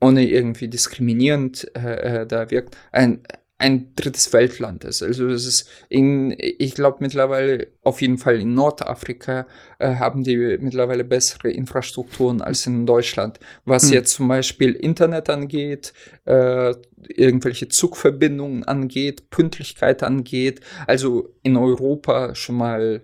ohne 0.00 0.28
irgendwie 0.28 0.68
diskriminierend 0.68 1.70
äh, 1.76 2.22
äh, 2.22 2.26
da 2.26 2.50
wirkt, 2.50 2.76
ein, 2.92 3.22
ein 3.60 3.94
drittes 3.94 4.32
Weltland 4.32 4.84
ist. 4.84 5.02
Also 5.02 5.28
es 5.28 5.44
ist 5.46 5.68
in, 5.90 6.34
ich 6.38 6.74
glaube 6.74 6.98
mittlerweile 7.00 7.68
auf 7.82 8.00
jeden 8.00 8.16
Fall 8.16 8.40
in 8.40 8.54
Nordafrika 8.54 9.46
äh, 9.78 9.96
haben 9.96 10.24
die 10.24 10.36
mittlerweile 10.58 11.04
bessere 11.04 11.50
Infrastrukturen 11.50 12.40
als 12.40 12.66
in 12.66 12.86
Deutschland. 12.86 13.38
Was 13.66 13.84
hm. 13.84 13.92
jetzt 13.92 14.14
zum 14.14 14.28
Beispiel 14.28 14.72
Internet 14.72 15.28
angeht, 15.28 15.92
äh, 16.24 16.74
irgendwelche 17.06 17.68
Zugverbindungen 17.68 18.64
angeht, 18.64 19.28
Pünktlichkeit 19.28 20.02
angeht. 20.02 20.60
Also 20.86 21.34
in 21.42 21.58
Europa 21.58 22.34
schon 22.34 22.56
mal 22.56 23.02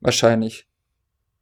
wahrscheinlich 0.00 0.66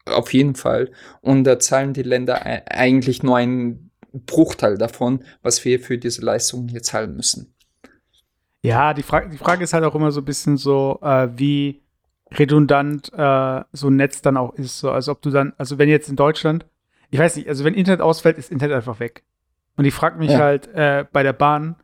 auf 0.07 0.33
jeden 0.33 0.57
Fall. 0.57 0.91
Und 1.21 1.45
da 1.45 1.61
zahlen 1.61 1.93
die 1.93 2.03
Länder 2.03 2.45
eigentlich 2.45 3.23
nur 3.23 3.37
einen 3.37 3.93
Bruchteil 4.13 4.77
davon, 4.77 5.23
was 5.43 5.65
wir 5.65 5.79
für 5.79 5.99
diese 5.99 6.23
Leistungen 6.23 6.69
hier 6.69 6.83
zahlen 6.83 7.15
müssen. 7.15 7.56
Ja, 8.67 8.95
die, 8.95 9.03
Fra 9.03 9.21
die 9.21 9.39
Frage 9.39 9.63
ist 9.63 9.73
halt 9.73 9.85
auch 9.85 9.95
immer 9.95 10.11
so 10.11 10.21
ein 10.21 10.25
bisschen 10.25 10.57
so, 10.57 10.99
äh, 11.03 11.29
wie 11.37 11.83
redundant 12.33 13.13
äh, 13.13 13.63
so 13.73 13.89
ein 13.89 13.97
Netz 13.97 14.23
dann 14.23 14.37
auch 14.37 14.55
ist. 14.55 14.81
So, 14.81 14.91
also 14.91 15.13
ob 15.13 15.23
du 15.23 15.31
dann, 15.31 15.53
also 15.57 15.79
wenn 15.79 15.89
jetzt 15.89 16.09
in 16.09 16.17
Deutschland, 16.17 16.67
ich 17.11 17.21
weiß 17.21 17.37
nicht, 17.37 17.49
also 17.49 17.65
wenn 17.65 17.75
Internet 17.75 18.01
ausfällt, 18.01 18.39
ist 18.39 18.51
Internet 18.51 18.75
einfach 18.77 18.99
weg. 18.99 19.23
Und 19.77 19.85
ich 19.85 19.95
frage 19.95 20.19
mich 20.19 20.33
ja. 20.33 20.39
halt 20.39 20.67
äh, 20.75 21.05
bei 21.13 21.23
der 21.23 21.33
Bahn, 21.33 21.77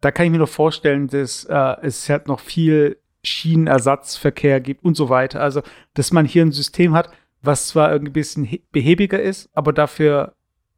da 0.00 0.12
kann 0.12 0.26
ich 0.26 0.30
mir 0.30 0.38
noch 0.38 0.48
vorstellen, 0.48 1.08
dass 1.08 1.44
äh, 1.44 1.76
es 1.82 2.08
halt 2.08 2.28
noch 2.28 2.38
viel 2.38 2.98
Schienenersatzverkehr 3.24 4.60
gibt 4.60 4.84
und 4.84 4.96
so 4.96 5.08
weiter. 5.08 5.40
Also, 5.40 5.62
dass 5.94 6.12
man 6.12 6.24
hier 6.24 6.42
ein 6.42 6.52
System 6.52 6.94
hat, 6.94 7.10
was 7.42 7.66
zwar 7.66 7.90
irgendwie 7.90 8.10
ein 8.10 8.12
bisschen 8.12 8.48
behäbiger 8.70 9.20
ist, 9.20 9.50
aber 9.54 9.72
dafür 9.72 10.34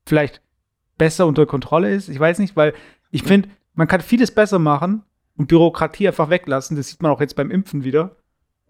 vielleicht 0.06 0.40
besser 0.96 1.26
unter 1.26 1.44
Kontrolle 1.44 1.92
ist. 1.92 2.08
Ich 2.08 2.18
weiß 2.18 2.38
nicht, 2.38 2.56
weil 2.56 2.72
ich 3.10 3.24
finde, 3.24 3.50
man 3.74 3.88
kann 3.88 4.00
vieles 4.00 4.30
besser 4.30 4.58
machen, 4.58 5.02
und 5.36 5.48
Bürokratie 5.48 6.08
einfach 6.08 6.30
weglassen. 6.30 6.76
Das 6.76 6.88
sieht 6.88 7.02
man 7.02 7.12
auch 7.12 7.20
jetzt 7.20 7.36
beim 7.36 7.50
Impfen 7.50 7.84
wieder. 7.84 8.16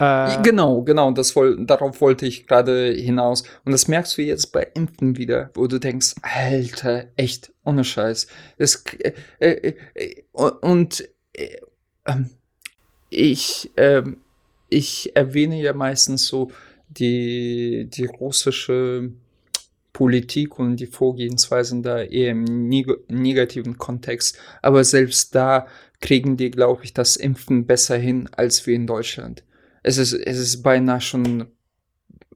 Äh, 0.00 0.40
genau, 0.42 0.80
genau, 0.80 1.10
das 1.10 1.36
woll, 1.36 1.66
darauf 1.66 2.00
wollte 2.00 2.24
ich 2.26 2.46
gerade 2.46 2.92
hinaus. 2.92 3.44
Und 3.66 3.72
das 3.72 3.86
merkst 3.86 4.16
du 4.16 4.22
jetzt 4.22 4.50
bei 4.50 4.66
Impfen 4.74 5.18
wieder, 5.18 5.50
wo 5.52 5.66
du 5.66 5.78
denkst, 5.78 6.14
Alter, 6.22 7.04
echt, 7.16 7.52
ohne 7.64 7.84
Scheiß. 7.84 8.26
Das, 8.56 8.82
äh, 8.98 9.12
äh, 9.40 9.74
äh 9.94 10.22
und 10.32 11.06
äh, 11.34 11.58
ähm, 12.06 12.30
ich, 13.10 13.70
ähm, 13.76 14.18
ich 14.70 15.14
erwähne 15.14 15.60
ja 15.60 15.74
meistens 15.74 16.26
so 16.26 16.50
die, 16.88 17.86
die 17.92 18.06
russische 18.06 19.10
Politik 19.92 20.58
und 20.58 20.76
die 20.76 20.86
Vorgehensweisen 20.86 21.82
da 21.82 22.00
eher 22.00 22.30
im 22.30 22.68
neg 22.68 22.88
negativen 23.08 23.76
Kontext. 23.76 24.38
Aber 24.62 24.82
selbst 24.82 25.34
da 25.34 25.66
kriegen 26.00 26.36
die, 26.36 26.50
glaube 26.50 26.84
ich, 26.84 26.94
das 26.94 27.16
Impfen 27.16 27.66
besser 27.66 27.96
hin 27.96 28.28
als 28.32 28.66
wir 28.66 28.74
in 28.74 28.86
Deutschland. 28.86 29.44
Es 29.82 29.98
ist, 29.98 30.12
es 30.12 30.38
ist 30.38 30.62
beinahe 30.62 31.00
schon 31.00 31.46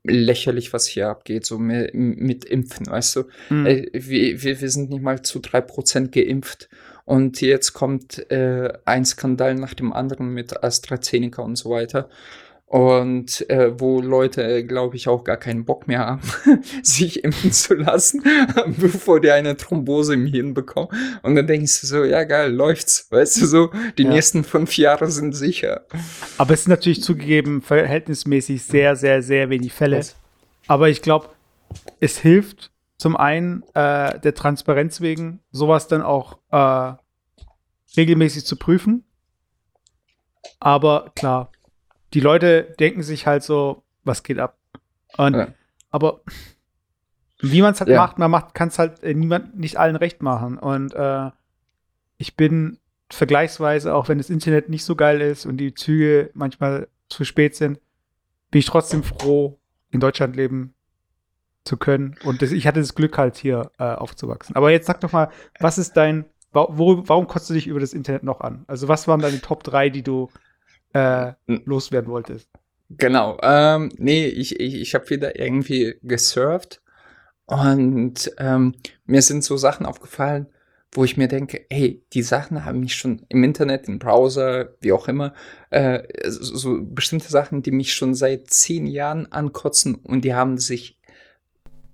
lächerlich, 0.03 0.73
was 0.73 0.87
hier 0.87 1.09
abgeht, 1.09 1.47
so 1.47 1.59
mit, 1.59 1.95
mit 1.95 2.45
Impfen, 2.45 2.87
weißt 2.87 3.17
du. 3.17 3.25
Mhm. 3.49 3.67
Äh, 3.67 3.87
wir, 3.93 4.43
wir, 4.43 4.61
wir 4.61 4.71
sind 4.71 4.91
nicht 4.91 5.03
mal 5.03 5.23
zu 5.23 5.39
drei 5.39 5.61
Prozent 5.61 6.13
geimpft. 6.13 6.69
Und 7.07 7.41
jetzt 7.41 7.73
kommt 7.73 8.31
äh, 8.31 8.73
ein 8.85 9.05
Skandal 9.05 9.55
nach 9.55 9.75
dem 9.75 9.93
anderen 9.93 10.29
mit 10.29 10.63
AstraZeneca 10.63 11.43
und 11.43 11.57
so 11.57 11.71
weiter 11.71 12.09
und 12.75 13.49
äh, 13.51 13.79
wo 13.79 14.01
Leute, 14.01 14.67
glaube 14.67 14.97
ich, 14.97 15.07
auch 15.07 15.23
gar 15.23 15.37
keinen 15.37 15.65
Bock 15.65 15.87
mehr 15.87 16.01
haben, 16.01 16.23
sich 16.83 17.23
impfen 17.23 17.53
zu 17.53 17.75
lassen, 17.75 18.25
bevor 18.79 19.21
die 19.21 19.31
eine 19.31 19.57
Thrombose 19.57 20.15
im 20.15 20.27
Hirn 20.27 20.55
bekommen. 20.55 20.89
Und 21.23 21.37
dann 21.37 21.47
denkst 21.47 21.83
du 21.83 21.87
so, 21.87 22.03
ja 22.03 22.25
geil, 22.25 22.53
läuft's, 22.53 23.07
weißt 23.13 23.41
du 23.41 23.47
so, 23.47 23.71
die 23.97 24.03
ja. 24.03 24.11
nächsten 24.11 24.43
fünf 24.43 24.77
Jahre 24.77 25.09
sind 25.09 25.37
sicher. 25.37 25.87
Aber 26.37 26.53
es 26.53 26.63
ist 26.63 26.69
natürlich 26.69 27.01
zugegeben 27.01 27.63
verhältnismäßig 27.63 28.65
sehr, 28.65 28.97
sehr, 28.97 29.23
sehr 29.23 29.51
wenig 29.51 29.73
Fälle. 29.73 29.99
Was? 29.99 30.17
Aber 30.67 30.89
ich 30.89 31.01
glaube, 31.01 31.29
es 32.01 32.19
hilft 32.19 32.73
zum 32.99 33.17
einen 33.17 33.63
äh, 33.75 34.19
der 34.19 34.35
Transparenz 34.35 35.01
wegen, 35.01 35.39
sowas 35.53 35.87
dann 35.87 36.03
auch 36.03 36.39
äh, 36.51 36.95
regelmäßig 37.97 38.45
zu 38.45 38.57
prüfen. 38.57 39.05
Aber 40.59 41.13
klar, 41.15 41.53
die 42.15 42.21
Leute 42.21 42.75
denken 42.79 43.03
sich 43.03 43.27
halt 43.27 43.43
so, 43.43 43.83
was 44.05 44.23
geht 44.23 44.39
ab? 44.39 44.57
Und, 45.17 45.35
ja. 45.35 45.49
Aber 45.91 46.21
wie 47.41 47.61
man 47.61 47.73
es 47.73 47.81
halt 47.81 47.91
ja. 47.91 48.01
macht, 48.01 48.19
man 48.19 48.31
macht, 48.31 48.55
kann 48.55 48.69
es 48.69 48.79
halt 48.79 49.03
äh, 49.03 49.15
niemand, 49.15 49.59
nicht 49.59 49.79
allen 49.79 49.97
recht 49.97 50.23
machen. 50.23 50.59
Und 50.59 50.95
äh, 50.95 51.31
ich 52.17 52.37
bin 52.37 52.79
vergleichsweise, 53.11 53.95
auch 53.95 54.09
wenn 54.09 54.19
das 54.19 54.31
Internet 54.31 54.69
nicht 54.69 54.85
so 54.85 54.97
geil 54.97 55.21
ist 55.21 55.45
und 55.45 55.57
die 55.59 55.75
Züge 55.75 56.31
manchmal 56.35 56.89
zu 57.09 57.25
spät 57.25 57.55
sind, 57.55 57.81
bin 58.51 58.61
ich 58.61 58.67
trotzdem 58.67 59.03
froh, 59.03 59.59
in 59.91 60.01
Deutschland 60.01 60.37
leben 60.37 60.75
zu 61.65 61.77
können. 61.77 62.17
Und 62.25 62.43
das, 62.43 62.53
ich 62.53 62.67
hatte 62.67 62.81
das 62.81 62.95
Glück 62.95 63.19
halt 63.19 63.37
hier 63.37 63.71
äh, 63.79 63.85
aufzuwachsen. 63.85 64.57
Aber 64.57 64.71
jetzt 64.71 64.87
sag 64.87 65.01
doch 65.01 65.13
mal, 65.13 65.31
was 65.61 65.79
ist 65.79 65.97
dein, 65.97 66.25
wo, 66.53 67.03
warum 67.09 67.27
kotzt 67.27 67.51
du 67.51 67.55
dich 67.55 67.67
über 67.67 67.81
das 67.81 67.93
Internet 67.93 68.23
noch 68.23 68.41
an? 68.41 68.65
Also 68.69 68.87
was 68.89 69.09
waren 69.09 69.21
deine 69.21 69.41
Top 69.41 69.65
3, 69.65 69.91
die 69.91 70.03
du 70.03 70.31
äh, 70.95 71.33
loswerden 71.47 72.11
wolltest. 72.11 72.49
Genau. 72.91 73.39
Ähm, 73.43 73.91
nee, 73.99 74.27
ich, 74.27 74.59
ich, 74.59 74.75
ich 74.75 74.95
habe 74.95 75.11
wieder 75.11 75.39
irgendwie 75.39 75.97
gesurft 76.03 76.81
und 77.47 78.33
ähm, 78.39 78.75
mir 79.05 79.23
sind 79.23 79.45
so 79.45 79.57
Sachen 79.57 79.85
aufgefallen, 79.85 80.47
wo 80.93 81.05
ich 81.05 81.17
mir 81.17 81.29
denke, 81.29 81.67
hey, 81.71 82.05
die 82.13 82.23
Sachen 82.23 82.65
haben 82.65 82.81
mich 82.81 82.95
schon 82.95 83.27
im 83.29 83.43
Internet, 83.43 83.89
im 83.89 83.99
Browser, 83.99 84.75
wie 84.81 84.93
auch 84.93 85.09
immer, 85.09 85.35
äh, 85.71 86.03
so, 86.29 86.55
so 86.55 86.79
bestimmte 86.83 87.29
Sachen, 87.29 87.63
die 87.63 87.73
mich 87.73 87.95
schon 87.95 88.15
seit 88.15 88.51
zehn 88.51 88.87
Jahren 88.87 89.31
ankotzen 89.33 89.97
und 89.97 90.25
die 90.25 90.35
haben 90.35 90.59
sich 90.59 90.99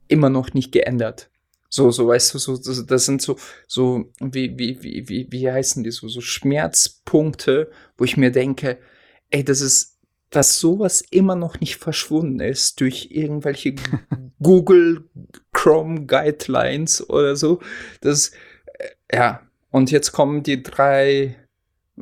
immer 0.09 0.29
noch 0.29 0.53
nicht 0.53 0.73
geändert. 0.73 1.30
So, 1.73 1.93
so, 1.93 2.09
weißt 2.09 2.35
du, 2.35 2.39
so, 2.39 2.83
das 2.83 3.05
sind 3.05 3.23
so, 3.23 3.37
so, 3.69 4.11
wie, 4.21 4.59
wie, 4.59 4.83
wie, 4.83 5.09
wie, 5.09 5.29
wie 5.31 5.51
heißen 5.51 5.85
die 5.85 5.93
so, 5.93 6.09
so 6.09 6.21
Schmerzpunkte, 6.21 7.71
wo 7.97 8.05
ich 8.05 8.17
mir 8.17 8.33
denke, 8.33 8.79
ey, 9.31 9.45
das 9.45 9.61
ist, 9.61 9.97
dass 10.31 10.59
sowas 10.59 11.01
immer 11.11 11.37
noch 11.37 11.61
nicht 11.61 11.77
verschwunden 11.77 12.41
ist 12.41 12.81
durch 12.81 13.09
irgendwelche 13.13 13.77
Google 14.43 15.09
Chrome 15.53 16.07
Guidelines 16.07 17.09
oder 17.09 17.37
so. 17.37 17.61
Das, 18.01 18.33
äh, 18.79 19.17
ja. 19.17 19.43
Und 19.71 19.93
jetzt 19.93 20.11
kommen 20.11 20.43
die 20.43 20.65
drei, 20.65 21.37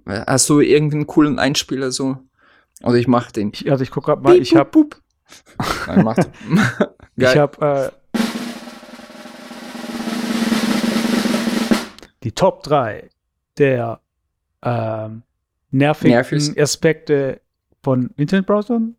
hast 0.07 0.49
du 0.49 0.61
irgendeinen 0.61 1.07
coolen 1.07 1.39
Einspieler 1.39 1.93
so? 1.93 2.17
Oder 2.83 2.95
ich 2.95 3.07
mach 3.07 3.31
den. 3.31 3.51
Ich, 3.53 3.71
also 3.71 3.83
ich 3.83 3.91
gucke 3.91 4.07
gerade 4.07 4.23
mal, 4.23 4.33
Beep, 4.33 4.43
ich 4.43 4.57
hab, 4.57 4.75
Nein, 5.87 6.05
mach 6.05 6.17
ich 7.17 7.37
hab, 7.37 7.61
äh, 7.61 7.91
Top 12.39 12.63
3 12.63 13.11
der 13.59 14.01
ähm, 14.63 15.25
nervigen 15.73 16.15
Nervig. 16.15 16.61
Aspekte 16.63 17.41
von 17.83 18.11
Internetbrowsern. 18.17 18.95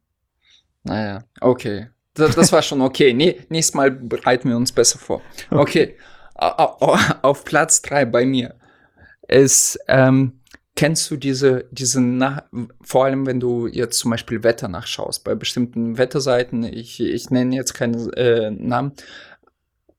Naja, 0.83 1.23
okay. 1.39 1.87
Das, 2.15 2.35
das 2.35 2.51
war 2.51 2.61
schon 2.61 2.81
okay. 2.81 3.13
Nee, 3.13 3.39
nächstes 3.47 3.75
Mal 3.75 3.91
bereiten 3.91 4.49
wir 4.49 4.57
uns 4.57 4.73
besser 4.73 4.99
vor. 4.99 5.21
Okay. 5.51 5.95
okay. 6.35 7.05
Auf 7.21 7.45
Platz 7.45 7.81
3 7.81 8.05
bei 8.05 8.25
mir 8.25 8.55
ist, 9.29 9.79
ähm, 9.87 10.41
kennst 10.75 11.09
du 11.09 11.15
diese, 11.15 11.65
diese 11.71 12.01
Nach 12.01 12.43
vor 12.81 13.05
allem 13.05 13.25
wenn 13.25 13.39
du 13.39 13.67
jetzt 13.67 13.99
zum 13.99 14.11
Beispiel 14.11 14.43
Wetter 14.43 14.67
nachschaust, 14.67 15.23
bei 15.23 15.35
bestimmten 15.35 15.97
Wetterseiten, 15.97 16.63
ich, 16.63 16.99
ich 16.99 17.29
nenne 17.29 17.55
jetzt 17.55 17.73
keine 17.73 17.97
äh, 18.17 18.51
Namen, 18.51 18.93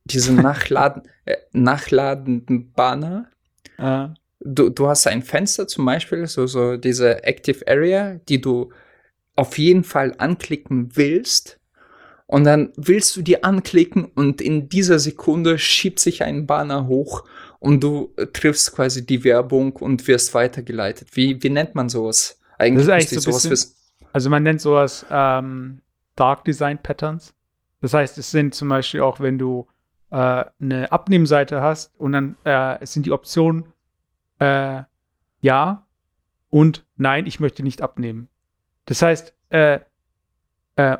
diese 0.05 0.33
Nachladen, 0.35 1.05
äh, 1.24 1.37
nachladenden 1.53 2.72
Banner, 2.72 3.30
uh 3.81 4.14
du, 4.40 4.71
du 4.71 4.88
hast 4.88 5.07
ein 5.07 5.23
Fenster 5.23 5.69
zum 5.69 5.85
Beispiel, 5.85 6.27
so, 6.27 6.47
so 6.47 6.77
diese 6.77 7.25
Active 7.25 7.66
Area, 7.69 8.21
die 8.29 8.40
du 8.40 8.73
auf 9.37 9.59
jeden 9.59 9.85
Fall 9.85 10.14
anklicken 10.19 10.97
willst. 10.97 11.59
Und 12.27 12.45
dann 12.45 12.73
willst 12.77 13.16
du 13.16 13.23
die 13.23 13.43
anklicken 13.43 14.05
und 14.05 14.40
in 14.40 14.69
dieser 14.69 15.01
Sekunde 15.01 15.59
schiebt 15.59 15.99
sich 15.99 16.23
ein 16.23 16.47
Banner 16.47 16.87
hoch 16.87 17.25
und 17.59 17.83
du 17.83 18.14
triffst 18.33 18.73
quasi 18.73 19.05
die 19.05 19.25
Werbung 19.25 19.75
und 19.75 20.07
wirst 20.07 20.33
weitergeleitet. 20.33 21.09
Wie, 21.14 21.43
wie 21.43 21.51
nennt 21.51 21.75
man 21.75 21.88
sowas? 21.88 22.38
Eigentlich 22.57 22.87
das 22.87 23.03
ist 23.03 23.12
eigentlich 23.12 23.25
so 23.25 23.49
bisschen, 23.49 23.75
Also 24.12 24.31
man 24.31 24.45
nennt 24.45 24.61
sowas 24.61 25.05
ähm, 25.11 25.81
Dark 26.14 26.45
Design 26.45 26.79
Patterns. 26.81 27.35
Das 27.81 27.95
heißt, 27.95 28.16
es 28.19 28.31
sind 28.31 28.55
zum 28.55 28.69
Beispiel 28.69 29.01
auch, 29.01 29.19
wenn 29.19 29.37
du 29.37 29.66
äh, 30.11 30.44
eine 30.61 30.92
Abnehmseite 30.92 31.61
hast 31.61 31.99
und 31.99 32.12
dann 32.12 32.37
äh, 32.44 32.81
es 32.81 32.92
sind 32.92 33.07
die 33.07 33.12
Optionen 33.12 33.64
äh, 34.38 34.83
ja 35.40 35.87
und 36.51 36.85
nein, 36.96 37.27
ich 37.27 37.40
möchte 37.40 37.62
nicht 37.62 37.81
abnehmen. 37.81 38.29
Das 38.87 39.03
heißt, 39.03 39.35
äh, 39.51 39.81
äh, 40.77 40.99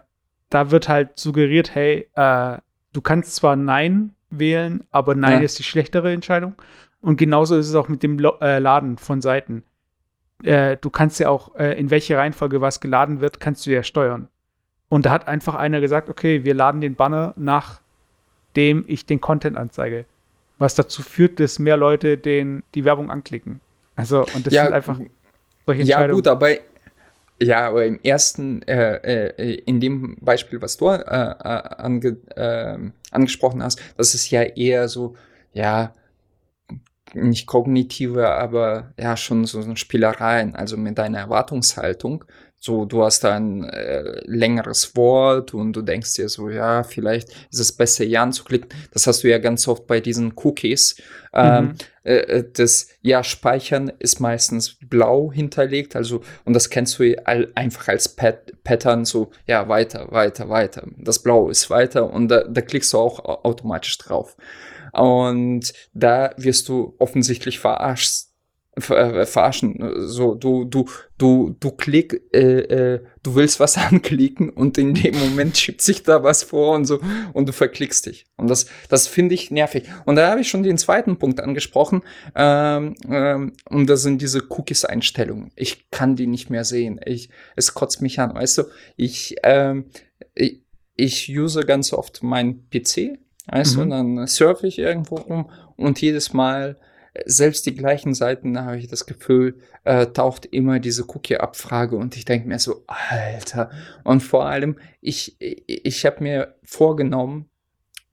da 0.49 0.71
wird 0.71 0.89
halt 0.89 1.19
suggeriert, 1.19 1.75
hey, 1.75 2.09
äh, 2.15 2.59
du 2.93 3.01
kannst 3.01 3.37
zwar 3.37 3.57
Nein 3.57 4.15
wählen, 4.31 4.85
aber 4.91 5.15
Nein 5.15 5.39
ja. 5.39 5.41
ist 5.41 5.59
die 5.59 5.65
schlechtere 5.65 6.13
Entscheidung. 6.13 6.55
Und 7.01 7.17
genauso 7.17 7.57
ist 7.57 7.69
es 7.69 7.75
auch 7.75 7.89
mit 7.89 8.03
dem 8.03 8.19
Lo 8.19 8.37
Laden 8.41 8.99
von 8.99 9.23
Seiten. 9.23 9.65
du 10.43 10.91
kannst 10.91 11.19
ja 11.19 11.31
auch, 11.31 11.55
in 11.55 11.91
welche 11.91 12.17
Reihenfolge 12.17 12.61
was 12.61 12.81
geladen 12.81 13.21
wird, 13.21 13.41
kannst 13.41 13.65
du 13.65 13.71
ja 13.71 13.83
steuern. 13.83 14.29
Und 14.91 15.07
da 15.07 15.11
hat 15.11 15.27
einfach 15.27 15.55
einer 15.55 15.81
gesagt, 15.81 16.11
okay, 16.11 16.45
wir 16.45 16.53
laden 16.53 16.83
den 16.83 16.97
Banner, 16.97 17.33
nachdem 18.51 18.85
ich 18.89 19.07
den 19.07 19.21
Content 19.21 19.57
anzeige. 19.57 20.05
Was 20.59 20.75
dazu 20.75 21.03
führt, 21.03 21.41
dass 21.41 21.59
mehr 21.59 21.77
Leute 21.77 22.19
den, 22.19 22.63
die 22.75 22.85
Werbung 22.85 23.11
anklicken. 23.11 23.61
Also, 23.97 24.27
und 24.35 24.47
das 24.47 24.53
ja, 24.53 24.65
sind 24.65 24.75
einfach 24.75 24.99
solche 25.67 25.83
Ja, 25.83 26.07
gut, 26.09 26.27
aber 26.27 26.51
ja, 27.41 27.69
aber 27.69 27.87
im 27.87 27.99
ersten, 28.03 28.61
äh, 28.63 29.29
äh, 29.29 29.55
in 29.65 29.81
dem 29.81 30.17
Beispiel, 30.21 30.61
was 30.61 30.77
du 30.77 30.89
äh, 30.89 30.99
äh 30.99 31.33
ange, 31.43 32.17
äh, 32.37 32.77
angesprochen 33.11 33.63
hast, 33.63 33.81
das 33.97 34.15
ist 34.15 34.31
ja 34.31 34.43
eher 34.43 34.89
so, 34.89 35.15
ja, 35.55 35.95
nicht 37.15 37.47
kognitive, 37.47 38.29
aber 38.29 38.93
ja, 38.99 39.17
schon 39.17 39.47
so, 39.47 39.63
so 39.63 39.75
Spielereien, 39.77 40.55
also 40.55 40.77
mit 40.77 40.99
deiner 40.99 41.19
Erwartungshaltung. 41.19 42.25
So, 42.63 42.85
du 42.85 43.03
hast 43.03 43.25
ein 43.25 43.65
äh, 43.65 44.21
längeres 44.27 44.95
Wort 44.95 45.55
und 45.55 45.73
du 45.73 45.81
denkst 45.81 46.13
dir 46.13 46.29
so, 46.29 46.51
ja, 46.51 46.83
vielleicht 46.83 47.31
ist 47.51 47.59
es 47.59 47.73
besser, 47.73 48.05
ja 48.05 48.23
anzuklicken. 48.23 48.69
Das 48.93 49.07
hast 49.07 49.25
du 49.25 49.31
ja 49.31 49.39
ganz 49.39 49.67
oft 49.67 49.87
bei 49.87 50.01
diesen 50.01 50.35
Cookies. 50.37 51.01
Ähm, 51.33 51.65
mhm. 51.65 51.75
Ähm, 52.05 52.19
äh, 52.29 52.45
das 52.53 52.89
ja, 53.01 53.25
Speichern 53.25 53.91
ist 53.99 54.21
meistens 54.21 54.77
blau 54.79 55.33
hinterlegt, 55.33 55.97
also, 55.97 56.21
und 56.45 56.53
das 56.53 56.69
kennst 56.69 56.99
du 56.99 57.17
einfach 57.25 57.89
als 57.89 58.11
Pat 58.11 58.53
Pattern, 58.63 59.07
so, 59.07 59.31
ja, 59.47 59.67
weiter, 59.69 60.13
weiter, 60.13 60.51
weiter. 60.51 60.87
Das 60.99 61.23
Blau 61.23 61.49
ist 61.49 61.71
weiter 61.71 62.13
und 62.13 62.29
da, 62.29 62.45
da 62.45 62.61
klickst 62.61 62.93
du 62.93 62.99
auch 62.99 63.25
automatisch 63.43 63.97
drauf. 63.97 64.37
Und 64.93 65.73
da 65.95 66.35
wirst 66.37 66.69
du 66.69 66.95
offensichtlich 66.99 67.59
verarscht 67.59 68.30
äh, 68.89 69.27
verarschen. 69.27 69.79
So, 70.07 70.35
du, 70.35 70.65
du, 70.65 70.87
du, 71.19 71.57
du 71.59 71.71
klick, 71.73 72.23
äh, 72.33 72.95
äh, 72.95 73.01
du 73.23 73.35
willst 73.35 73.61
was 73.61 73.77
anklicken 73.79 74.51
und 74.51 74.79
in 74.79 74.95
dem 74.95 75.19
Moment 75.19 75.57
schiebt 75.57 75.83
sich 75.83 76.03
da 76.03 76.23
was 76.23 76.43
vor 76.43 76.75
und 76.75 76.87
so 76.87 77.01
und 77.33 77.49
du 77.49 77.53
verklickst 77.53 78.07
dich. 78.07 78.27
Und 78.37 78.49
das, 78.49 78.67
das 78.89 79.07
finde 79.07 79.35
ich 79.35 79.51
nervig. 79.51 79.85
Und 80.07 80.17
da 80.17 80.31
habe 80.31 80.41
ich 80.41 80.49
schon 80.49 80.63
den 80.63 80.79
zweiten 80.79 81.19
Punkt 81.19 81.41
angesprochen. 81.41 82.03
Ähm, 82.35 82.95
ähm, 83.09 83.53
und 83.69 83.87
das 83.89 84.03
sind 84.03 84.23
diese 84.23 84.43
Cookies-Einstellungen. 84.49 85.53
Ich 85.57 85.91
kann 85.91 86.17
die 86.17 86.27
nicht 86.27 86.51
mehr 86.51 86.65
sehen. 86.65 87.01
Ich, 87.05 87.31
es 87.57 87.75
kotzt 87.75 88.03
mich 88.03 88.19
an. 88.21 88.35
Weißt 88.35 88.59
du, 88.59 88.63
ich, 88.97 89.37
ähm, 89.43 89.87
ich, 90.35 90.63
ich 90.97 91.29
use 91.37 91.61
ganz 91.61 91.93
oft 91.93 92.23
mein 92.23 92.69
PC. 92.71 93.19
Weißt 93.47 93.75
mhm. 93.75 93.77
du, 93.77 93.83
und 93.83 93.91
dann 93.91 94.27
surfe 94.27 94.67
ich 94.67 94.79
irgendwo 94.79 95.17
rum 95.17 95.51
und 95.77 96.01
jedes 96.01 96.33
Mal 96.33 96.77
selbst 97.25 97.67
die 97.67 97.75
gleichen 97.75 98.15
Seiten, 98.15 98.55
da 98.55 98.65
habe 98.65 98.79
ich 98.79 98.89
das 98.89 99.07
Gefühl, 99.07 99.59
äh, 99.85 100.07
taucht 100.07 100.47
immer 100.47 100.79
diese 100.79 101.05
Cookie-Abfrage 101.09 101.97
und 101.97 102.17
ich 102.17 102.25
denke 102.25 102.49
mir 102.49 102.59
so, 102.59 102.85
Alter. 102.87 103.71
Und 104.05 104.21
vor 104.21 104.47
allem, 104.47 104.77
ich, 105.01 105.37
ich 105.41 106.07
habe 106.07 106.23
mir 106.23 106.55
vorgenommen, 106.63 107.51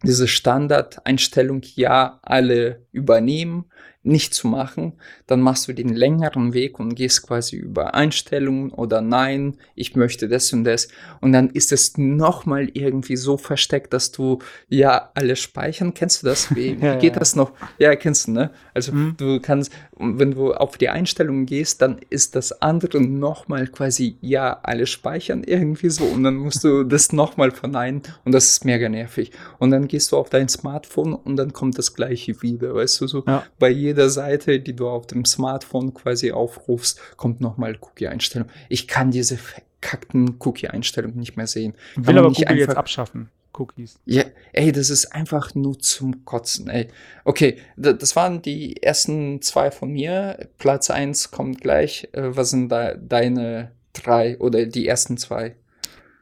diese 0.03 0.27
Standardeinstellung 0.27 1.62
ja 1.75 2.19
alle 2.21 2.86
übernehmen 2.91 3.65
nicht 4.07 4.33
zu 4.33 4.47
machen, 4.47 4.93
dann 5.27 5.41
machst 5.41 5.67
du 5.67 5.73
den 5.73 5.89
längeren 5.89 6.53
Weg 6.53 6.79
und 6.79 6.95
gehst 6.95 7.27
quasi 7.27 7.57
über 7.57 7.93
Einstellungen 7.93 8.71
oder 8.71 9.01
nein, 9.01 9.57
ich 9.75 9.95
möchte 9.95 10.29
das 10.29 10.51
und 10.53 10.63
das. 10.63 10.87
Und 11.19 11.33
dann 11.33 11.49
ist 11.49 11.71
es 11.71 11.97
nochmal 11.97 12.69
irgendwie 12.73 13.17
so 13.17 13.37
versteckt, 13.37 13.93
dass 13.93 14.11
du 14.11 14.39
ja 14.69 15.11
alle 15.13 15.35
speichern. 15.35 15.93
Kennst 15.93 16.23
du 16.23 16.27
das? 16.27 16.55
Wie, 16.55 16.77
wie 16.81 16.97
geht 16.99 17.13
ja. 17.13 17.19
das 17.19 17.35
noch? 17.35 17.51
Ja, 17.77 17.95
kennst 17.95 18.27
du, 18.27 18.31
ne? 18.31 18.51
Also 18.73 18.93
mhm. 18.93 19.15
du 19.17 19.39
kannst, 19.41 19.71
wenn 19.97 20.31
du 20.31 20.53
auf 20.53 20.77
die 20.77 20.89
Einstellungen 20.89 21.45
gehst, 21.45 21.81
dann 21.81 21.99
ist 22.09 22.35
das 22.35 22.61
andere 22.61 23.01
nochmal 23.01 23.67
quasi 23.67 24.17
ja 24.21 24.59
alle 24.63 24.87
speichern 24.87 25.43
irgendwie 25.43 25.89
so 25.89 26.05
und 26.05 26.23
dann 26.23 26.35
musst 26.35 26.63
du 26.63 26.83
das 26.83 27.11
nochmal 27.11 27.51
verneinen 27.51 28.03
und 28.23 28.31
das 28.31 28.47
ist 28.47 28.65
mega 28.65 28.87
nervig. 28.87 29.31
Und 29.59 29.71
dann 29.71 29.87
gehst 29.87 30.13
du 30.13 30.17
auf 30.17 30.29
dein 30.29 30.47
Smartphone 30.47 31.13
und 31.13 31.35
dann 31.35 31.51
kommt 31.51 31.77
das 31.77 31.93
gleiche 31.93 32.41
wieder, 32.41 32.73
weißt 32.73 33.01
du, 33.01 33.07
so 33.07 33.23
ja. 33.27 33.43
bei 33.59 33.69
jedem 33.69 33.96
jeder 33.97 34.10
Seite, 34.12 34.60
die 34.60 34.75
du 34.75 34.88
auf 34.88 35.07
dem 35.07 35.25
Smartphone 35.25 35.93
quasi 35.93 36.31
aufrufst, 36.31 36.99
kommt 37.17 37.41
nochmal 37.41 37.77
Cookie-Einstellung. 37.81 38.47
Ich 38.69 38.88
kann 38.88 39.10
diese 39.10 39.38
verkackten 39.38 40.36
Cookie-Einstellungen 40.39 41.17
nicht 41.17 41.36
mehr 41.36 41.47
sehen. 41.47 41.73
Ich 41.99 42.05
will 42.05 42.17
aber 42.17 42.27
Google 42.27 42.45
einfach, 42.45 42.67
jetzt 42.67 42.77
abschaffen. 42.77 43.29
Cookies. 43.57 43.99
Ja, 44.05 44.23
ey, 44.53 44.71
das 44.71 44.91
ist 44.91 45.07
einfach 45.07 45.55
nur 45.55 45.79
zum 45.79 46.25
Kotzen, 46.25 46.69
ey. 46.69 46.89
Okay, 47.25 47.57
das 47.75 48.15
waren 48.15 48.43
die 48.43 48.83
ersten 48.83 49.41
zwei 49.41 49.71
von 49.71 49.91
mir. 49.91 50.47
Platz 50.60 50.91
eins 50.91 51.31
kommt 51.31 51.62
gleich. 51.62 52.07
Äh, 52.12 52.36
was 52.36 52.51
sind 52.51 52.69
da 52.69 52.93
deine 52.93 53.71
drei 53.93 54.38
oder 54.38 54.67
die 54.67 54.88
ersten 54.88 55.17
zwei? 55.17 55.55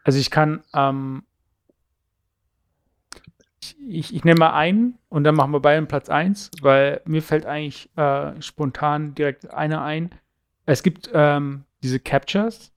Also 0.05 0.17
ich 0.17 0.31
kann 0.31 0.63
ähm, 0.73 1.23
ich, 3.87 4.13
ich 4.13 4.23
nehme 4.23 4.39
mal 4.39 4.53
einen 4.53 4.97
und 5.09 5.23
dann 5.23 5.35
machen 5.35 5.51
wir 5.51 5.59
beide 5.59 5.85
Platz 5.85 6.09
1, 6.09 6.51
weil 6.61 7.01
mir 7.05 7.21
fällt 7.21 7.45
eigentlich 7.45 7.89
äh, 7.97 8.41
spontan 8.41 9.15
direkt 9.15 9.53
einer 9.53 9.81
ein. 9.81 10.11
Es 10.65 10.83
gibt 10.83 11.09
ähm, 11.13 11.63
diese 11.83 11.99
Captures 11.99 12.71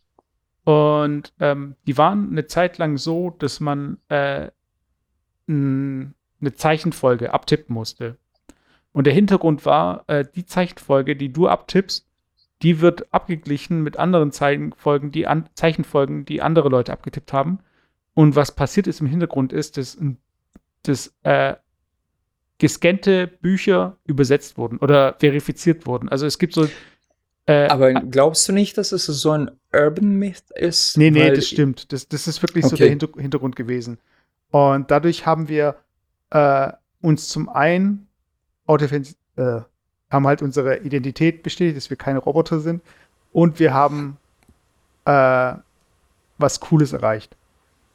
und 0.64 1.32
ähm, 1.40 1.76
die 1.86 1.96
waren 1.96 2.30
eine 2.30 2.46
Zeit 2.46 2.78
lang 2.78 2.98
so, 2.98 3.30
dass 3.30 3.60
man 3.60 3.98
äh, 4.08 4.50
eine 5.48 6.54
Zeichenfolge 6.54 7.32
abtippen 7.32 7.74
musste. 7.74 8.18
Und 8.92 9.04
der 9.04 9.14
Hintergrund 9.14 9.64
war, 9.64 10.04
äh, 10.08 10.24
die 10.34 10.44
Zeichenfolge, 10.44 11.16
die 11.16 11.32
du 11.32 11.48
abtippst, 11.48 12.06
die 12.62 12.80
wird 12.80 13.12
abgeglichen 13.14 13.82
mit 13.82 13.96
anderen 13.96 14.32
Zeichenfolgen, 14.32 15.12
die, 15.12 15.26
an 15.26 15.48
Zeichenfolgen, 15.54 16.24
die 16.24 16.42
andere 16.42 16.68
Leute 16.68 16.92
abgetippt 16.92 17.32
haben. 17.32 17.60
Und 18.14 18.34
was 18.34 18.54
passiert 18.54 18.86
ist 18.88 19.00
im 19.00 19.06
Hintergrund 19.06 19.52
ist, 19.52 19.76
dass 19.76 19.96
ein 19.96 20.18
dass 20.82 21.14
äh, 21.22 21.54
gescannte 22.58 23.26
Bücher 23.26 23.96
übersetzt 24.04 24.58
wurden 24.58 24.78
oder 24.78 25.14
verifiziert 25.18 25.86
wurden. 25.86 26.08
Also 26.08 26.26
es 26.26 26.38
gibt 26.38 26.54
so. 26.54 26.68
Äh, 27.46 27.68
Aber 27.68 27.94
glaubst 27.94 28.48
du 28.48 28.52
nicht, 28.52 28.76
dass 28.76 28.92
es 28.92 29.06
so 29.06 29.30
ein 29.30 29.50
Urban 29.72 30.16
Myth 30.16 30.50
ist? 30.54 30.98
Nee, 30.98 31.10
nee, 31.10 31.30
das 31.30 31.46
stimmt. 31.46 31.92
Das, 31.92 32.08
das 32.08 32.26
ist 32.28 32.42
wirklich 32.42 32.64
okay. 32.64 32.70
so 32.70 32.76
der 32.76 32.88
Hinter 32.88 33.08
Hintergrund 33.16 33.56
gewesen. 33.56 33.98
Und 34.50 34.90
dadurch 34.90 35.24
haben 35.24 35.48
wir 35.48 35.76
äh, 36.30 36.72
uns 37.00 37.28
zum 37.28 37.48
einen 37.48 38.08
äh, 38.66 39.60
haben 40.10 40.26
halt 40.26 40.42
unsere 40.42 40.78
Identität 40.78 41.42
bestätigt, 41.42 41.76
dass 41.76 41.90
wir 41.90 41.96
keine 41.96 42.18
Roboter 42.18 42.60
sind. 42.60 42.82
Und 43.32 43.58
wir 43.60 43.72
haben 43.72 44.16
äh, 45.04 45.54
was 46.38 46.60
Cooles 46.60 46.92
erreicht. 46.92 47.36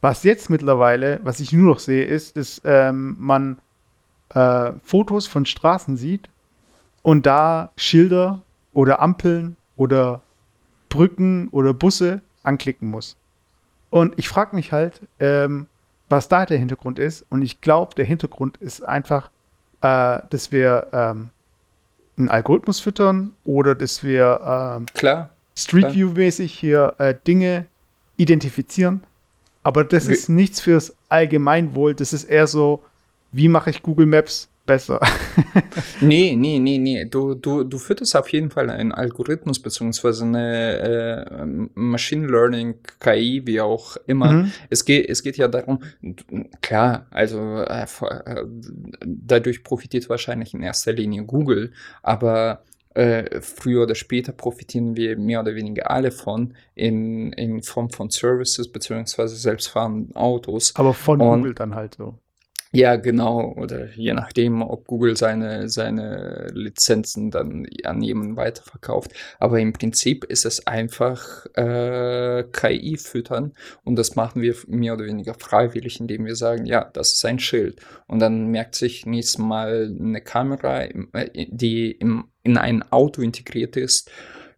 Was 0.04 0.24
jetzt 0.24 0.50
mittlerweile, 0.50 1.22
was 1.24 1.39
ich 1.39 1.54
nur 1.54 1.63
noch 1.63 1.80
sehe, 1.80 2.04
ist, 2.04 2.36
dass 2.36 2.62
ähm, 2.66 3.16
man 3.20 3.58
äh, 4.36 4.74
Fotos 4.84 5.28
von 5.28 5.46
Straßen 5.46 5.96
sieht 5.96 6.28
und 7.04 7.26
da 7.26 7.72
Schilder 7.78 8.42
oder 8.74 9.00
Ampeln 9.00 9.56
oder 9.78 10.20
Brücken 10.89 11.48
oder 11.52 11.74
Busse 11.74 12.20
anklicken 12.44 12.89
muss. 12.89 13.16
Und 13.92 14.20
ich 14.20 14.28
frage 14.28 14.58
mich 14.58 14.74
halt, 14.74 15.00
ähm, 15.22 15.68
was 16.10 16.28
da 16.28 16.46
der 16.46 16.58
Hintergrund 16.58 17.00
ist. 17.00 17.26
Und 17.30 17.42
ich 17.42 17.62
glaube, 17.62 17.96
der 17.96 18.04
Hintergrund 18.04 18.58
ist 18.58 18.84
einfach, 18.86 19.30
äh, 19.80 20.20
dass 20.30 20.52
wir 20.52 20.88
ähm, 20.92 21.30
einen 22.18 22.28
Algorithmus 22.28 22.82
füttern 22.82 23.36
oder 23.46 23.74
dass 23.74 24.04
wir 24.04 24.42
ähm, 24.46 24.86
Street 25.56 25.94
View 25.94 26.10
mäßig 26.10 26.54
hier 26.54 26.94
äh, 26.98 27.16
Dinge 27.26 27.68
identifizieren 28.18 29.06
aber 29.63 29.84
das 29.84 30.08
ist 30.08 30.30
nichts 30.30 30.62
fürs 30.62 30.95
Allgemeinwohl. 31.10 31.95
Das 31.95 32.13
ist 32.13 32.26
eher 32.26 32.47
so, 32.47 32.84
wie 33.32 33.47
mache 33.47 33.69
ich 33.69 33.82
Google 33.82 34.06
Maps 34.06 34.49
besser? 34.65 34.99
nee, 36.02 36.36
nee, 36.38 36.60
nee, 36.60 36.78
nee. 36.78 37.06
Du, 37.06 37.34
du, 37.34 37.63
du 37.63 37.78
fütterst 37.78 38.15
auf 38.15 38.30
jeden 38.30 38.49
Fall 38.49 38.69
einen 38.69 38.91
Algorithmus 38.91 39.60
beziehungsweise 39.60 40.26
eine 40.26 41.38
äh, 41.39 41.45
Machine 41.76 42.28
Learning, 42.28 42.76
KI, 42.99 43.41
wie 43.45 43.62
auch 43.62 43.97
immer. 44.06 44.32
Mhm. 44.32 44.52
Es, 44.69 44.86
geht, 44.86 45.10
es 45.10 45.23
geht 45.23 45.38
ja 45.38 45.47
darum, 45.47 45.80
klar, 46.62 47.08
also 47.12 47.39
äh, 47.62 47.84
äh 47.84 48.45
dadurch 49.06 49.63
profitiert 49.63 50.10
wahrscheinlich 50.10 50.54
in 50.54 50.62
erster 50.62 50.93
Linie 50.93 51.23
Google, 51.23 51.71
aber 52.02 52.63
äh, 52.94 53.42
früher 53.42 53.84
oder 53.84 53.96
später 53.96 54.32
profitieren 54.32 54.96
wir 54.96 55.18
mehr 55.18 55.42
oder 55.42 55.56
weniger 55.56 55.90
alle 55.90 56.12
von 56.12 56.54
in, 56.76 57.34
in 57.34 57.64
Form 57.64 57.90
von 57.90 58.10
Services 58.10 58.72
beziehungsweise 58.72 59.36
selbstfahrenden 59.36 60.16
Autos. 60.16 60.76
Aber 60.76 60.94
von 60.94 61.22
Und, 61.22 61.40
Google 61.40 61.54
dann 61.56 61.76
halt 61.76 61.96
so. 61.96 62.16
Ja, 62.76 62.96
genau. 62.96 63.54
Oder 63.56 63.92
je 63.94 64.14
nachdem, 64.14 64.64
ob 64.64 64.88
Google 64.88 65.16
seine, 65.16 65.70
seine 65.70 66.48
Lizenzen 66.54 67.30
dann 67.30 67.68
an 67.84 68.02
jemanden 68.02 68.36
weiterverkauft. 68.36 69.12
Aber 69.38 69.60
im 69.60 69.74
Prinzip 69.74 70.24
ist 70.24 70.44
es 70.44 70.66
einfach 70.66 71.46
äh, 71.54 72.44
KI 72.52 72.98
füttern 72.98 73.54
und 73.84 73.96
das 73.96 74.16
machen 74.16 74.42
wir 74.42 74.56
mehr 74.66 74.94
oder 74.94 75.06
weniger 75.06 75.36
freiwillig, 75.36 76.00
indem 76.00 76.26
wir 76.26 76.36
sagen, 76.36 76.66
ja, 76.66 76.90
das 76.94 77.14
ist 77.14 77.24
ein 77.26 77.38
Schild. 77.38 77.80
Und 78.08 78.18
dann 78.20 78.48
merkt 78.48 78.74
sich 78.74 79.06
nächstes 79.06 79.38
Mal 79.38 79.96
eine 80.00 80.22
Kamera, 80.22 80.82
äh, 80.86 81.46
die 81.50 81.92
im, 81.92 82.26
in 82.42 82.58
ein 82.58 82.82
Auto 82.92 83.22
integriert 83.22 83.78
ist, 83.78 84.10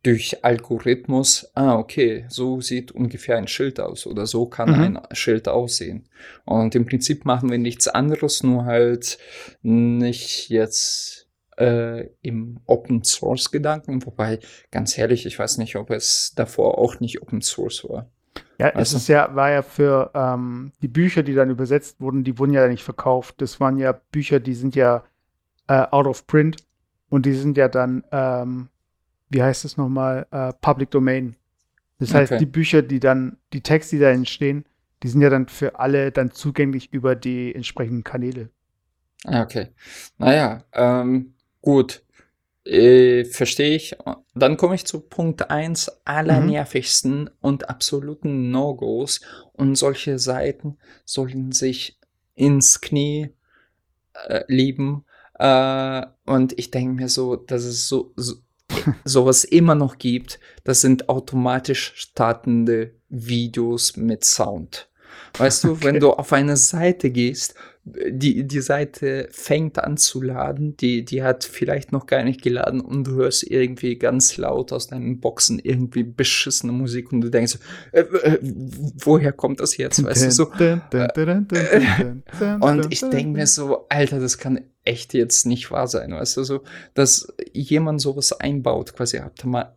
durch 0.05 0.43
Algorithmus, 0.43 1.49
ah, 1.55 1.77
okay, 1.77 2.25
so 2.29 2.61
sieht 2.61 2.91
ungefähr 2.91 3.37
ein 3.37 3.47
Schild 3.47 3.79
aus 3.79 4.05
oder 4.05 4.27
so 4.27 4.45
kann 4.45 4.69
mhm. 4.69 4.97
ein 4.97 5.15
Schild 5.15 5.47
aussehen. 5.47 6.07
Und 6.45 6.75
im 6.75 6.85
Prinzip 6.85 7.25
machen 7.25 7.49
wir 7.49 7.57
nichts 7.57 7.87
anderes, 7.87 8.43
nur 8.43 8.65
halt 8.65 9.17
nicht 9.63 10.49
jetzt 10.49 11.27
äh, 11.57 12.07
im 12.21 12.59
Open 12.67 13.03
Source 13.03 13.49
Gedanken, 13.49 14.05
wobei 14.05 14.39
ganz 14.69 14.95
ehrlich, 14.95 15.25
ich 15.25 15.39
weiß 15.39 15.57
nicht, 15.57 15.75
ob 15.75 15.89
es 15.89 16.33
davor 16.35 16.77
auch 16.77 16.99
nicht 16.99 17.23
Open 17.23 17.41
Source 17.41 17.83
war. 17.89 18.07
Ja, 18.59 18.67
weißt 18.67 18.93
es 18.93 19.01
ist 19.01 19.07
ja, 19.07 19.35
war 19.35 19.49
ja 19.49 19.63
für 19.63 20.11
ähm, 20.13 20.71
die 20.83 20.87
Bücher, 20.87 21.23
die 21.23 21.33
dann 21.33 21.49
übersetzt 21.49 21.99
wurden, 21.99 22.23
die 22.23 22.37
wurden 22.37 22.53
ja 22.53 22.67
nicht 22.67 22.83
verkauft. 22.83 23.41
Das 23.41 23.59
waren 23.59 23.77
ja 23.77 23.93
Bücher, 24.11 24.39
die 24.39 24.53
sind 24.53 24.75
ja 24.75 25.03
äh, 25.67 25.83
out 25.89 26.05
of 26.05 26.27
print 26.27 26.57
und 27.09 27.25
die 27.25 27.33
sind 27.33 27.57
ja 27.57 27.69
dann 27.69 28.03
ähm, 28.11 28.69
wie 29.36 29.43
heißt 29.43 29.65
es 29.65 29.76
nochmal, 29.76 30.26
äh, 30.32 30.54
Public 30.62 30.91
Domain. 30.91 31.36
Das 32.00 32.13
heißt, 32.13 32.32
okay. 32.32 32.39
die 32.39 32.45
Bücher, 32.45 32.82
die 32.82 33.02
dann, 33.02 33.38
die 33.52 33.62
Texte, 33.62 33.98
die 33.98 34.02
da 34.02 34.10
entstehen, 34.10 34.65
die 35.04 35.10
sind 35.10 35.21
ja 35.21 35.30
dann 35.30 35.50
für 35.50 35.78
alle 35.78 36.12
dann 36.12 36.32
zugänglich 36.32 36.93
über 36.93 37.15
die 37.15 37.54
entsprechenden 37.54 38.06
Kanäle. 38.06 38.50
Ah, 39.26 39.41
okay. 39.41 39.67
Naja, 40.17 40.63
ähm, 40.71 41.34
gut. 41.62 42.04
Äh, 42.63 43.26
Verstehe 43.26 43.76
ich. 43.76 43.98
Dann 44.34 44.56
komme 44.56 44.76
ich 44.76 44.86
zu 44.86 45.02
Punkt 45.02 45.50
1 45.50 45.91
allernervigsten 46.06 47.24
mhm. 47.24 47.30
und 47.41 47.69
absoluten 47.69 48.52
No-Gos. 48.52 49.19
Und 49.52 49.76
solche 49.76 50.17
Seiten 50.17 50.78
sollen 51.04 51.52
sich 51.52 52.00
ins 52.36 52.80
Knie 52.80 53.32
äh, 54.28 54.43
lieben. 54.48 55.04
Äh, 55.34 56.06
und 56.26 56.58
ich 56.58 56.71
denke 56.71 56.93
mir 56.93 57.10
so, 57.10 57.36
das 57.36 57.65
ist 57.65 57.89
so, 57.89 58.13
so 58.15 58.36
sowas 59.06 59.43
immer 59.43 59.76
noch 59.76 59.98
gibt, 59.98 60.39
das 60.63 60.82
sind 60.82 61.10
automatisch 61.10 61.93
startende 61.95 62.93
Videos 63.10 63.98
mit 63.98 64.26
Sound. 64.26 64.89
Weißt 65.38 65.63
du, 65.63 65.71
okay. 65.71 65.86
wenn 65.86 66.00
du 66.00 66.12
auf 66.12 66.34
eine 66.34 66.58
Seite 66.58 67.10
gehst, 67.10 67.56
die, 67.86 68.48
die 68.48 68.62
Seite 68.62 69.28
fängt 69.32 69.78
an 69.78 69.98
zu 69.98 70.21
laden, 70.21 70.76
die, 70.78 71.06
die 71.06 71.21
hat 71.21 71.43
vielleicht 71.43 71.91
noch 71.91 72.08
gar 72.08 72.24
nicht 72.24 72.41
geladen 72.41 72.82
und 72.82 73.06
du 73.06 73.12
hörst 73.12 73.43
irgendwie 73.43 73.98
ganz 73.98 74.38
laut 74.38 74.74
aus 74.74 74.88
deinen 74.88 75.19
Boxen 75.19 75.60
irgendwie 75.60 76.04
beschissene 76.04 76.71
Musik 76.71 77.12
und 77.12 77.21
du 77.21 77.30
denkst, 77.30 77.60
äh, 77.91 78.02
äh, 78.02 78.39
woher 78.41 79.32
kommt 79.34 79.60
das 79.60 79.78
jetzt? 79.78 80.04
Weißt 80.04 80.26
du 80.26 80.32
so? 80.32 80.50
und 82.60 82.91
ich 82.91 83.02
denke 83.02 83.38
mir 83.38 83.48
so, 83.48 83.86
Alter, 83.89 84.19
das 84.19 84.39
kann 84.39 84.62
echt 84.86 85.13
jetzt 85.13 85.45
nicht 85.45 85.71
wahr 85.71 85.88
sein, 85.88 86.13
weißt 86.13 86.38
du, 86.38 86.43
so, 86.43 86.63
dass 86.93 87.34
jemand 87.54 88.02
sowas 88.02 88.32
einbaut, 88.34 88.93
quasi 88.95 89.19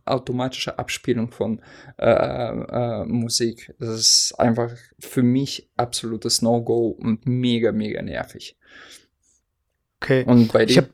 automatische 0.05 0.79
Abspielung 0.79 1.31
von 1.31 1.61
äh, 1.97 2.09
äh, 2.09 3.05
Musik. 3.05 3.73
Das 3.79 3.89
ist 3.89 4.35
einfach 4.37 4.71
für 4.99 5.23
mich 5.23 5.69
absolutes 5.75 6.41
No-Go 6.41 6.89
und 6.89 7.25
mega, 7.25 7.71
mega 7.71 8.01
nervig. 8.01 8.55
Okay. 10.01 10.23
Und 10.25 10.53
bei 10.53 10.65
dir? 10.65 10.71
Ich 10.71 10.77
habe 10.77 10.89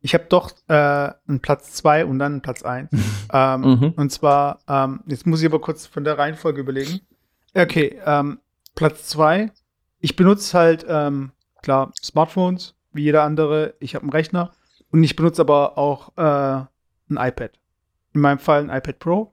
ich 0.00 0.14
hab 0.14 0.28
doch 0.28 0.52
äh, 0.68 0.72
einen 0.72 1.40
Platz 1.40 1.72
2 1.74 2.04
und 2.04 2.20
dann 2.20 2.34
einen 2.34 2.42
Platz 2.42 2.62
1. 2.62 2.90
ähm, 3.32 3.60
mhm. 3.60 3.94
Und 3.96 4.12
zwar, 4.12 4.60
ähm, 4.68 5.00
jetzt 5.06 5.26
muss 5.26 5.40
ich 5.40 5.46
aber 5.46 5.60
kurz 5.60 5.86
von 5.86 6.04
der 6.04 6.16
Reihenfolge 6.16 6.60
überlegen. 6.60 7.00
Okay, 7.54 7.98
ähm, 8.06 8.38
Platz 8.76 9.08
2. 9.08 9.50
Ich 9.98 10.14
benutze 10.14 10.56
halt, 10.56 10.86
ähm, 10.88 11.32
klar, 11.62 11.90
Smartphones, 12.00 12.75
wie 12.96 13.04
jeder 13.04 13.22
andere. 13.22 13.74
Ich 13.80 13.94
habe 13.94 14.02
einen 14.02 14.12
Rechner 14.12 14.52
und 14.90 15.02
ich 15.02 15.16
benutze 15.16 15.42
aber 15.42 15.78
auch 15.78 16.16
äh, 16.16 16.66
ein 17.10 17.16
iPad. 17.16 17.58
In 18.14 18.20
meinem 18.20 18.38
Fall 18.38 18.62
ein 18.62 18.76
iPad 18.76 18.98
Pro. 18.98 19.32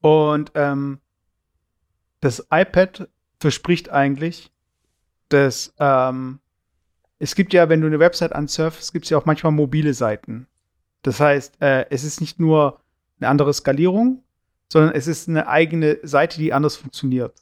Und 0.00 0.52
ähm, 0.54 1.00
das 2.20 2.46
iPad 2.50 3.08
verspricht 3.40 3.90
eigentlich, 3.90 4.50
dass 5.28 5.74
ähm, 5.78 6.40
es 7.18 7.34
gibt 7.34 7.52
ja, 7.52 7.68
wenn 7.68 7.80
du 7.80 7.86
eine 7.86 7.98
Website 8.00 8.32
ansurfst, 8.32 8.92
gibt 8.92 9.06
es 9.06 9.10
ja 9.10 9.18
auch 9.18 9.26
manchmal 9.26 9.52
mobile 9.52 9.94
Seiten. 9.94 10.46
Das 11.02 11.20
heißt, 11.20 11.60
äh, 11.60 11.86
es 11.90 12.04
ist 12.04 12.20
nicht 12.20 12.40
nur 12.40 12.80
eine 13.20 13.28
andere 13.28 13.52
Skalierung, 13.52 14.22
sondern 14.72 14.94
es 14.94 15.06
ist 15.06 15.28
eine 15.28 15.48
eigene 15.48 15.98
Seite, 16.02 16.38
die 16.38 16.52
anders 16.52 16.76
funktioniert. 16.76 17.34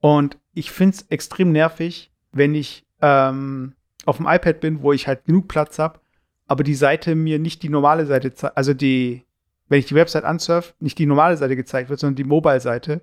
Und 0.00 0.38
ich 0.52 0.70
finde 0.70 0.96
es 0.96 1.02
extrem 1.08 1.52
nervig, 1.52 2.12
wenn 2.32 2.54
ich 2.54 2.84
ähm, 3.00 3.74
auf 4.06 4.18
dem 4.18 4.26
iPad 4.26 4.60
bin, 4.60 4.82
wo 4.82 4.92
ich 4.92 5.06
halt 5.06 5.24
genug 5.24 5.48
Platz 5.48 5.78
habe, 5.78 6.00
aber 6.46 6.64
die 6.64 6.74
Seite 6.74 7.14
mir 7.14 7.38
nicht 7.38 7.62
die 7.62 7.68
normale 7.68 8.06
Seite 8.06 8.34
zeigt, 8.34 8.56
also 8.56 8.74
die, 8.74 9.24
wenn 9.68 9.78
ich 9.78 9.86
die 9.86 9.94
Website 9.94 10.24
ansurf, 10.24 10.74
nicht 10.80 10.98
die 10.98 11.06
normale 11.06 11.36
Seite 11.36 11.56
gezeigt 11.56 11.88
wird, 11.88 12.00
sondern 12.00 12.16
die 12.16 12.24
Mobile-Seite. 12.24 13.00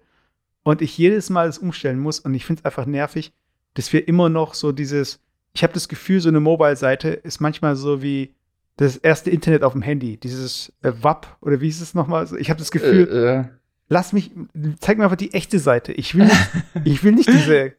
Und 0.64 0.82
ich 0.82 0.98
jedes 0.98 1.30
Mal 1.30 1.48
das 1.48 1.58
umstellen 1.58 2.00
muss 2.00 2.20
und 2.20 2.34
ich 2.36 2.46
finde 2.46 2.60
es 2.60 2.66
einfach 2.66 2.86
nervig, 2.86 3.34
dass 3.74 3.92
wir 3.94 4.08
immer 4.08 4.30
noch 4.30 4.54
so 4.54 4.72
dieses, 4.72 5.20
ich 5.54 5.64
habe 5.64 5.74
das 5.74 5.88
Gefühl, 5.88 6.20
so 6.20 6.30
eine 6.30 6.40
Mobile-Seite 6.40 7.10
ist 7.10 7.40
manchmal 7.40 7.76
so 7.76 8.04
wie 8.04 8.36
das 8.78 8.98
erste 8.98 9.32
Internet 9.32 9.64
auf 9.64 9.74
dem 9.74 9.82
Handy, 9.82 10.18
dieses 10.18 10.72
äh, 10.82 10.92
WAP 11.02 11.28
oder 11.42 11.62
wie 11.62 11.68
ist 11.68 11.82
es 11.82 11.94
nochmal? 11.94 12.28
Ich 12.38 12.50
habe 12.50 12.60
das 12.60 12.72
Gefühl, 12.72 13.08
äh, 13.12 13.40
äh. 13.40 13.46
lass 13.90 14.14
mich, 14.14 14.32
zeig 14.80 14.98
mir 14.98 15.06
einfach 15.06 15.18
die 15.18 15.34
echte 15.34 15.60
Seite. 15.60 15.94
Ich 15.94 16.16
will 16.16 16.26
nicht, 16.26 16.50
ich 16.84 17.04
will 17.04 17.14
nicht 17.14 17.30
diese 17.30 17.74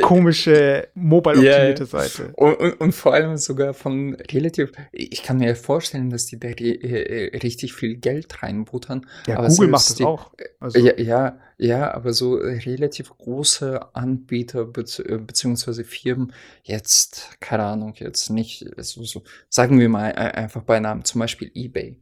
komische 0.00 0.88
mobile-optimierte 0.94 1.82
yeah. 1.82 1.86
Seite. 1.86 2.32
Und, 2.34 2.54
und, 2.54 2.80
und, 2.80 2.92
vor 2.92 3.12
allem 3.12 3.36
sogar 3.36 3.74
von 3.74 4.14
relativ, 4.14 4.72
ich 4.92 5.22
kann 5.22 5.38
mir 5.38 5.54
vorstellen, 5.56 6.10
dass 6.10 6.26
die 6.26 6.40
da 6.40 6.48
äh, 6.48 7.36
richtig 7.42 7.74
viel 7.74 7.96
Geld 7.96 8.42
reinbuttern. 8.42 9.06
Ja, 9.26 9.38
aber 9.38 9.48
Google 9.48 9.68
macht 9.68 9.88
das 9.88 9.96
die, 9.96 10.04
auch. 10.04 10.32
Also. 10.58 10.78
Ja, 10.78 10.98
ja, 10.98 11.38
ja, 11.58 11.92
aber 11.92 12.12
so 12.14 12.34
relativ 12.34 13.10
große 13.10 13.94
Anbieter 13.94 14.62
äh, 14.62 15.18
beziehungsweise 15.18 15.84
Firmen, 15.84 16.32
jetzt, 16.62 17.36
keine 17.40 17.64
Ahnung, 17.64 17.94
jetzt 17.96 18.30
nicht, 18.30 18.66
so, 18.78 19.04
so, 19.04 19.22
sagen 19.50 19.78
wir 19.78 19.88
mal 19.88 20.12
einfach 20.12 20.62
bei 20.62 20.80
Namen, 20.80 21.04
zum 21.04 21.18
Beispiel 21.20 21.50
eBay. 21.54 21.98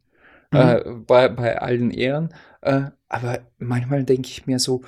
Mhm. 0.52 0.58
Äh, 0.58 0.82
bei, 1.06 1.28
bei 1.28 1.60
allen 1.60 1.90
Ehren. 1.90 2.32
Äh, 2.60 2.90
aber 3.08 3.40
manchmal 3.58 4.04
denke 4.04 4.28
ich 4.28 4.46
mir 4.46 4.58
so, 4.58 4.82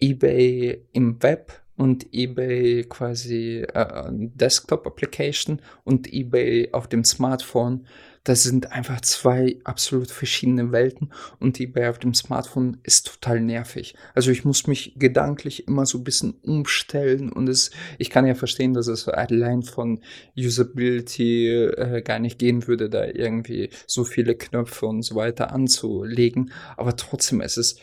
eBay 0.00 0.82
im 0.92 1.22
Web 1.22 1.60
und 1.76 2.06
eBay 2.12 2.84
quasi 2.84 3.64
äh, 3.72 4.04
Desktop 4.10 4.86
Application 4.86 5.60
und 5.84 6.12
eBay 6.12 6.70
auf 6.72 6.88
dem 6.88 7.04
Smartphone. 7.04 7.86
Das 8.24 8.42
sind 8.42 8.72
einfach 8.72 9.00
zwei 9.02 9.56
absolut 9.62 10.10
verschiedene 10.10 10.72
Welten 10.72 11.12
und 11.38 11.60
eBay 11.60 11.86
auf 11.86 12.00
dem 12.00 12.12
Smartphone 12.12 12.78
ist 12.82 13.06
total 13.06 13.40
nervig. 13.40 13.94
Also 14.14 14.32
ich 14.32 14.44
muss 14.44 14.66
mich 14.66 14.94
gedanklich 14.96 15.68
immer 15.68 15.86
so 15.86 15.98
ein 15.98 16.04
bisschen 16.04 16.34
umstellen 16.42 17.30
und 17.30 17.48
es, 17.48 17.70
ich 17.98 18.10
kann 18.10 18.26
ja 18.26 18.34
verstehen, 18.34 18.74
dass 18.74 18.88
es 18.88 19.06
allein 19.06 19.62
von 19.62 20.00
Usability 20.36 21.50
äh, 21.50 22.02
gar 22.02 22.18
nicht 22.18 22.40
gehen 22.40 22.66
würde, 22.66 22.90
da 22.90 23.04
irgendwie 23.04 23.70
so 23.86 24.02
viele 24.02 24.34
Knöpfe 24.34 24.86
und 24.86 25.02
so 25.02 25.14
weiter 25.14 25.52
anzulegen. 25.52 26.50
Aber 26.76 26.96
trotzdem 26.96 27.40
ist 27.40 27.58
es 27.58 27.78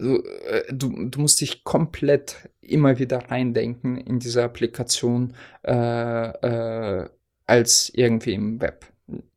du, 0.00 0.22
äh, 0.46 0.72
du, 0.72 1.08
du, 1.08 1.20
musst 1.20 1.40
dich 1.40 1.64
komplett 1.64 2.48
immer 2.60 2.98
wieder 2.98 3.18
reindenken 3.30 3.96
in 3.96 4.18
diese 4.18 4.42
Applikation 4.42 5.34
äh, 5.66 5.72
äh, 5.72 7.08
als 7.46 7.90
irgendwie 7.94 8.34
im 8.34 8.60
Web. 8.60 8.86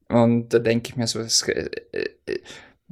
Und 0.10 0.54
da 0.54 0.60
denke 0.60 0.90
ich 0.90 0.96
mir 0.96 1.08
so, 1.08 1.20
das, 1.20 1.48
äh, 1.48 1.70
äh, 1.92 2.40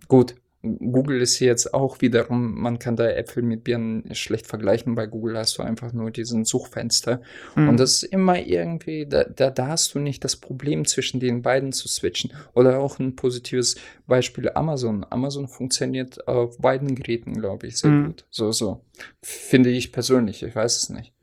gut, 0.07 0.35
Google 0.79 1.21
ist 1.21 1.39
jetzt 1.39 1.73
auch 1.73 2.01
wiederum, 2.01 2.59
man 2.59 2.79
kann 2.79 2.95
da 2.95 3.07
Äpfel 3.07 3.43
mit 3.43 3.63
Birnen 3.63 4.13
schlecht 4.15 4.47
vergleichen. 4.47 4.95
Bei 4.95 5.05
Google 5.05 5.37
hast 5.37 5.57
du 5.57 5.63
einfach 5.63 5.93
nur 5.93 6.11
diesen 6.11 6.45
Suchfenster. 6.45 7.21
Mhm. 7.55 7.69
Und 7.69 7.79
das 7.79 7.93
ist 7.93 8.03
immer 8.03 8.39
irgendwie, 8.39 9.05
da, 9.05 9.23
da, 9.23 9.49
da, 9.49 9.67
hast 9.67 9.95
du 9.95 9.99
nicht 9.99 10.23
das 10.23 10.35
Problem, 10.35 10.85
zwischen 10.85 11.19
den 11.19 11.41
beiden 11.41 11.71
zu 11.71 11.87
switchen. 11.87 12.31
Oder 12.53 12.79
auch 12.79 12.99
ein 12.99 13.15
positives 13.15 13.75
Beispiel 14.07 14.49
Amazon. 14.53 15.05
Amazon 15.09 15.47
funktioniert 15.47 16.27
auf 16.27 16.57
beiden 16.57 16.95
Geräten, 16.95 17.33
glaube 17.39 17.67
ich, 17.67 17.77
sehr 17.77 17.91
mhm. 17.91 18.05
gut. 18.07 18.25
So, 18.29 18.51
so. 18.51 18.81
Finde 19.21 19.69
ich 19.69 19.91
persönlich, 19.91 20.43
ich 20.43 20.55
weiß 20.55 20.77
es 20.77 20.89
nicht. 20.89 21.13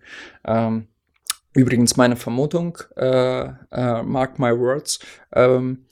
Ähm, 0.45 0.89
übrigens 1.55 1.97
meine 1.97 2.17
Vermutung, 2.17 2.79
äh, 2.97 3.45
äh, 3.71 4.03
mark 4.03 4.39
my 4.39 4.57
words, 4.59 5.01
ähm, 5.35 5.85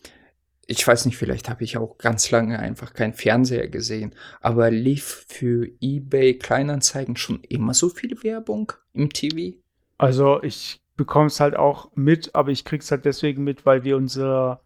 ich 0.70 0.86
weiß 0.86 1.06
nicht, 1.06 1.16
vielleicht 1.16 1.50
habe 1.50 1.64
ich 1.64 1.76
auch 1.76 1.98
ganz 1.98 2.30
lange 2.30 2.58
einfach 2.58 2.94
keinen 2.94 3.12
Fernseher 3.12 3.68
gesehen, 3.68 4.14
aber 4.40 4.70
lief 4.70 5.24
für 5.26 5.68
eBay 5.80 6.38
Kleinanzeigen 6.38 7.16
schon 7.16 7.42
immer 7.48 7.74
so 7.74 7.88
viel 7.88 8.22
Werbung 8.22 8.72
im 8.92 9.12
TV? 9.12 9.56
Also 9.98 10.40
ich 10.42 10.80
bekomme 10.96 11.26
es 11.26 11.40
halt 11.40 11.56
auch 11.56 11.90
mit, 11.96 12.36
aber 12.36 12.50
ich 12.50 12.64
kriege 12.64 12.82
es 12.82 12.90
halt 12.92 13.04
deswegen 13.04 13.42
mit, 13.42 13.66
weil 13.66 13.82
wir 13.82 13.96
unser 13.96 14.60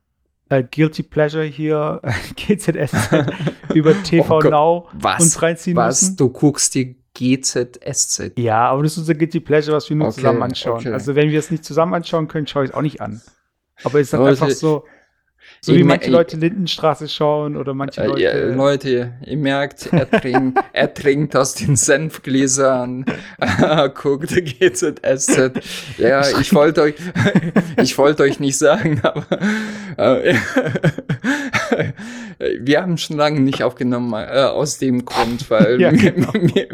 äh, 0.51 0.63
Guilty 0.63 1.05
Pleasure 1.05 1.45
hier, 1.45 2.03
GZSZ, 2.37 3.25
über 3.75 3.95
TV 4.03 4.39
oh 4.39 4.41
Now 4.43 4.89
was, 4.93 5.23
uns 5.23 5.41
reinziehen 5.41 5.77
was? 5.77 6.03
müssen. 6.03 6.17
Du 6.17 6.29
guckst 6.29 6.75
die 6.75 6.97
GZSZ. 7.15 8.33
Ja, 8.37 8.69
aber 8.69 8.83
das 8.83 8.93
ist 8.93 8.99
unser 8.99 9.15
Guilty 9.15 9.41
Pleasure, 9.41 9.75
was 9.75 9.89
wir 9.89 9.97
nur 9.97 10.09
okay, 10.09 10.17
zusammen 10.17 10.43
anschauen. 10.43 10.81
Okay. 10.81 10.93
Also 10.93 11.15
wenn 11.15 11.31
wir 11.31 11.39
es 11.39 11.51
nicht 11.51 11.65
zusammen 11.65 11.95
anschauen 11.95 12.29
können, 12.29 12.47
schaue 12.47 12.65
ich 12.65 12.71
es 12.71 12.77
auch 12.77 12.83
nicht 12.83 13.01
an. 13.01 13.23
Aber 13.83 14.01
es 14.01 14.09
ist 14.09 14.13
halt 14.13 14.29
einfach 14.29 14.51
so, 14.51 14.85
So 15.65 15.75
wie 15.75 15.83
manche 15.83 16.11
Leute 16.11 16.37
Lindenstraße 16.37 17.09
schauen 17.09 17.57
oder 17.57 17.73
manche 17.73 18.03
äh, 18.03 18.07
Leute. 18.07 18.21
Ja, 18.21 18.55
Leute, 18.55 19.13
ihr 19.25 19.37
merkt, 19.39 19.91
er 19.95 20.11
trinkt, 20.11 20.59
er 20.75 20.93
trinkt 20.93 21.35
aus 21.35 21.55
den 21.55 21.75
Senfgläsern. 21.77 23.07
Guckt, 23.95 24.29
GZSZ. 24.29 25.53
Ja, 25.97 26.39
ich 26.39 26.53
wollte 26.53 26.83
euch, 26.83 26.97
ich 27.83 27.97
wollte 27.97 28.25
euch 28.25 28.41
nicht 28.41 28.59
sagen, 28.59 29.01
aber 29.97 30.27
äh, 30.27 30.35
wir 32.61 32.83
haben 32.83 32.99
schon 32.99 33.17
lange 33.17 33.41
nicht 33.41 33.63
aufgenommen 33.63 34.13
äh, 34.13 34.43
aus 34.43 34.77
dem 34.77 35.07
Grund, 35.07 35.49
weil 35.49 35.81
ja, 35.81 35.93
genau. 35.93 36.31
mir, 36.33 36.69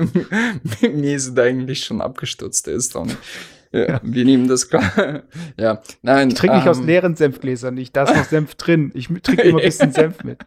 mir, 0.80 0.90
mir, 0.90 1.14
ist 1.14 1.38
eigentlich 1.38 1.84
schon 1.84 2.00
abgestürzt 2.00 2.66
ist 2.66 2.96
und 2.96 3.16
ja, 3.72 3.86
ja. 3.86 4.00
Wir 4.02 4.24
nehmen 4.24 4.48
das 4.48 4.68
klar. 4.68 5.22
ja, 5.56 5.80
nein. 6.02 6.28
Ich 6.28 6.34
trinke 6.34 6.56
nicht 6.56 6.68
aus 6.68 6.78
ähm, 6.78 6.86
leeren 6.86 7.16
Senfgläsern, 7.16 7.74
nicht. 7.74 7.94
Da 7.94 8.04
ist 8.04 8.14
noch 8.14 8.24
Senf 8.24 8.54
drin. 8.56 8.90
Ich 8.94 9.08
trinke 9.22 9.42
immer 9.42 9.58
ein 9.58 9.64
bisschen 9.64 9.92
Senf 9.92 10.24
mit. 10.24 10.38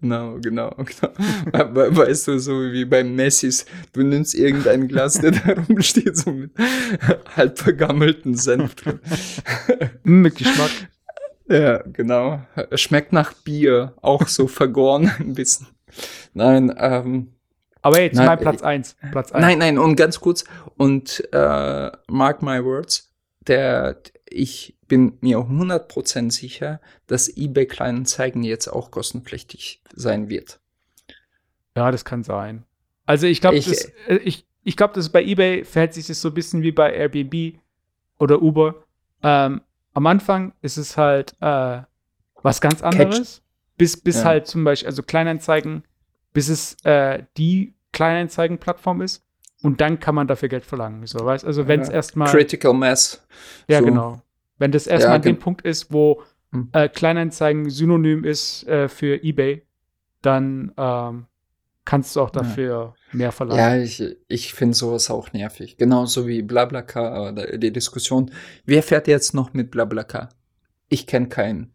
Genau, 0.00 0.38
genau, 0.40 0.74
genau. 0.76 1.96
Weißt 1.96 2.28
du, 2.28 2.38
so 2.38 2.52
wie 2.72 2.86
beim 2.86 3.14
Messis, 3.14 3.66
du 3.92 4.02
nimmst 4.02 4.34
irgendein 4.34 4.88
Glas, 4.88 5.14
der 5.14 5.32
da 5.32 5.52
rumsteht, 5.52 6.16
so 6.16 6.32
mit 6.32 6.50
halb 7.36 7.58
vergammelten 7.58 8.34
Senf 8.34 8.74
drin. 8.74 9.00
Mm, 10.02 10.22
mit 10.22 10.36
Geschmack. 10.36 10.70
Ja, 11.48 11.82
genau. 11.82 12.40
Schmeckt 12.74 13.12
nach 13.12 13.34
Bier, 13.34 13.92
auch 14.00 14.26
so 14.28 14.46
vergoren 14.46 15.10
ein 15.18 15.34
bisschen. 15.34 15.66
Nein, 16.32 16.74
ähm, 16.78 17.32
aber 17.82 18.00
jetzt 18.00 18.16
nein, 18.16 18.26
mein 18.26 18.38
Platz 18.38 18.62
1. 18.62 18.96
Äh, 19.02 19.10
Platz. 19.10 19.32
Nein, 19.32 19.58
nein, 19.58 19.78
und 19.78 19.96
ganz 19.96 20.20
kurz. 20.20 20.44
Und 20.76 21.28
äh, 21.32 21.90
mark 22.08 22.42
my 22.42 22.64
words, 22.64 23.12
der, 23.46 24.00
ich 24.28 24.78
bin 24.86 25.18
mir 25.20 25.38
100% 25.38 26.30
sicher, 26.30 26.80
dass 27.06 27.28
eBay 27.28 27.66
Kleinanzeigen 27.66 28.44
jetzt 28.44 28.68
auch 28.68 28.90
kostenpflichtig 28.90 29.82
sein 29.94 30.28
wird. 30.28 30.60
Ja, 31.76 31.90
das 31.90 32.04
kann 32.04 32.22
sein. 32.22 32.64
Also 33.04 33.26
ich 33.26 33.40
glaube, 33.40 33.56
ich, 33.56 33.68
äh, 34.06 34.16
ich, 34.16 34.46
ich 34.62 34.76
glaube, 34.76 34.94
dass 34.94 35.08
bei 35.08 35.22
eBay 35.22 35.64
verhält 35.64 35.94
sich 35.94 36.06
das 36.06 36.20
so 36.20 36.28
ein 36.28 36.34
bisschen 36.34 36.62
wie 36.62 36.72
bei 36.72 36.92
Airbnb 36.94 37.58
oder 38.18 38.40
Uber. 38.40 38.84
Ähm, 39.22 39.62
am 39.94 40.06
Anfang 40.06 40.52
ist 40.62 40.76
es 40.76 40.96
halt 40.96 41.34
äh, 41.40 41.82
was 42.42 42.60
ganz 42.60 42.82
anderes, 42.82 43.16
Catch. 43.16 43.76
bis, 43.76 43.96
bis 43.96 44.16
ja. 44.18 44.24
halt 44.24 44.46
zum 44.46 44.62
Beispiel, 44.64 44.86
also 44.88 45.02
Kleinanzeigen 45.02 45.84
bis 46.32 46.48
es 46.48 46.76
äh, 46.84 47.24
die 47.36 47.74
Kleinanzeigenplattform 47.92 49.02
ist. 49.02 49.24
Und 49.62 49.80
dann 49.80 50.00
kann 50.00 50.14
man 50.14 50.26
dafür 50.26 50.48
Geld 50.48 50.64
verlangen. 50.64 51.06
So, 51.06 51.24
weißt? 51.24 51.44
Also 51.44 51.68
wenn 51.68 51.80
es 51.80 51.88
ja, 51.88 51.94
erstmal. 51.94 52.28
Critical 52.28 52.74
Mass. 52.74 53.24
Ja, 53.68 53.78
so. 53.78 53.84
genau. 53.84 54.22
Wenn 54.58 54.72
das 54.72 54.86
erstmal 54.86 55.16
ja, 55.16 55.20
den 55.20 55.38
Punkt 55.38 55.62
ist, 55.62 55.92
wo 55.92 56.22
hm. 56.50 56.68
äh, 56.72 56.88
Kleinanzeigen 56.88 57.70
synonym 57.70 58.24
ist 58.24 58.66
äh, 58.66 58.88
für 58.88 59.22
Ebay, 59.22 59.64
dann 60.20 60.72
ähm, 60.76 61.26
kannst 61.84 62.16
du 62.16 62.20
auch 62.20 62.30
dafür 62.30 62.94
ja. 63.12 63.16
mehr 63.16 63.32
verlangen. 63.32 63.60
Ja, 63.60 63.76
ich, 63.76 64.02
ich 64.28 64.54
finde 64.54 64.76
sowas 64.76 65.10
auch 65.10 65.32
nervig. 65.32 65.76
Genauso 65.76 66.26
wie 66.26 66.42
Blablacar, 66.42 67.30
oder 67.32 67.56
die 67.58 67.72
Diskussion. 67.72 68.30
Wer 68.64 68.82
fährt 68.82 69.08
jetzt 69.08 69.34
noch 69.34 69.52
mit 69.52 69.70
Blablacar? 69.70 70.30
Ich 70.88 71.06
kenne 71.06 71.28
keinen. 71.28 71.72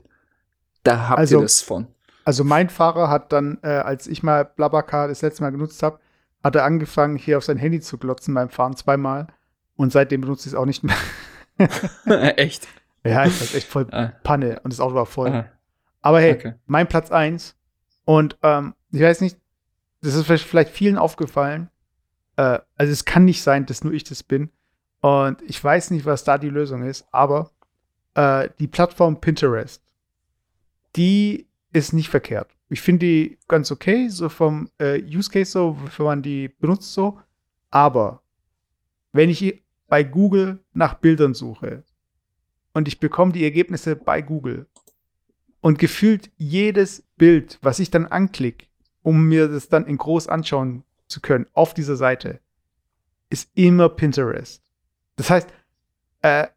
Da 0.84 1.10
habt 1.10 1.20
also, 1.20 1.38
ihr 1.38 1.42
das 1.42 1.62
von. 1.62 1.88
Also 2.28 2.44
mein 2.44 2.68
Fahrer 2.68 3.10
hat 3.10 3.32
dann, 3.32 3.58
äh, 3.62 3.70
als 3.70 4.06
ich 4.06 4.22
mal 4.22 4.44
Blablacar 4.44 5.08
das 5.08 5.22
letzte 5.22 5.44
Mal 5.44 5.52
genutzt 5.52 5.82
habe, 5.82 6.02
hat 6.44 6.58
er 6.58 6.66
angefangen, 6.66 7.16
hier 7.16 7.38
auf 7.38 7.46
sein 7.46 7.56
Handy 7.56 7.80
zu 7.80 7.98
glotzen 7.98 8.34
beim 8.34 8.50
Fahren 8.50 8.76
zweimal. 8.76 9.28
Und 9.78 9.94
seitdem 9.94 10.20
benutze 10.20 10.50
ich 10.50 10.54
es 10.54 10.60
auch 10.60 10.66
nicht 10.66 10.84
mehr. 10.84 10.98
echt? 12.38 12.68
Ja, 13.06 13.26
ich 13.26 13.40
war 13.40 13.56
echt 13.56 13.70
voll 13.70 13.88
ah. 13.92 14.12
Panne 14.24 14.60
und 14.66 14.74
das 14.74 14.82
Auto 14.82 14.94
war 14.94 15.06
voll. 15.06 15.30
Aha. 15.30 15.46
Aber 16.02 16.20
hey, 16.20 16.34
okay. 16.34 16.54
mein 16.66 16.88
Platz 16.88 17.12
1. 17.12 17.56
Und 18.04 18.38
ähm, 18.44 18.74
ich 18.92 19.00
weiß 19.00 19.22
nicht, 19.22 19.38
das 20.02 20.16
ist 20.16 20.26
vielleicht 20.26 20.72
vielen 20.72 20.98
aufgefallen. 20.98 21.70
Äh, 22.36 22.60
also 22.76 22.92
es 22.92 23.06
kann 23.06 23.24
nicht 23.24 23.42
sein, 23.42 23.66
dass 23.68 23.86
nur 23.86 23.94
ich 23.94 24.04
das 24.04 24.22
bin. 24.22 24.52
Und 25.00 25.42
ich 25.44 25.64
weiß 25.64 25.92
nicht, 25.92 26.06
was 26.06 26.26
da 26.26 26.38
die 26.38 26.50
Lösung 26.50 26.84
ist, 26.84 27.08
aber 27.14 27.52
äh, 28.16 28.50
die 28.60 28.68
Plattform 28.68 29.22
Pinterest, 29.22 29.82
die 30.98 31.47
ist 31.74 31.94
nicht 31.94 32.10
verkehrt. 32.10 32.50
Ich 32.70 32.82
finde 32.82 33.06
die 33.06 33.38
ganz 33.48 33.72
okay, 33.72 34.10
so 34.10 34.30
vom 34.30 34.70
äh, 34.80 35.02
Use 35.02 35.30
Case 35.30 35.52
so, 35.52 35.78
wenn 35.98 36.06
man 36.06 36.22
die 36.22 36.50
benutzt 36.50 36.94
so. 36.94 37.20
Aber 37.70 38.22
wenn 39.14 39.30
ich 39.30 39.64
bei 39.88 40.04
Google 40.04 40.60
nach 40.74 40.96
Bildern 40.96 41.34
suche 41.34 41.84
und 42.74 42.88
ich 42.88 43.00
bekomme 43.00 43.32
die 43.32 43.44
Ergebnisse 43.44 43.96
bei 43.96 44.22
Google 44.22 44.68
und 45.62 45.80
gefühlt 45.80 46.30
jedes 46.38 47.04
Bild, 47.18 47.58
was 47.62 47.80
ich 47.80 47.90
dann 47.90 48.06
anklicke, 48.06 48.68
um 49.02 49.28
mir 49.28 49.48
das 49.48 49.70
dann 49.70 49.86
in 49.86 49.98
groß 49.98 50.28
anschauen 50.28 50.84
zu 51.08 51.22
können 51.22 51.48
auf 51.54 51.74
dieser 51.74 51.96
Seite, 51.96 52.42
ist 53.30 53.50
immer 53.56 53.90
Pinterest. 53.90 54.62
Das 55.16 55.30
heißt, 55.30 55.50
äh, 56.22 56.48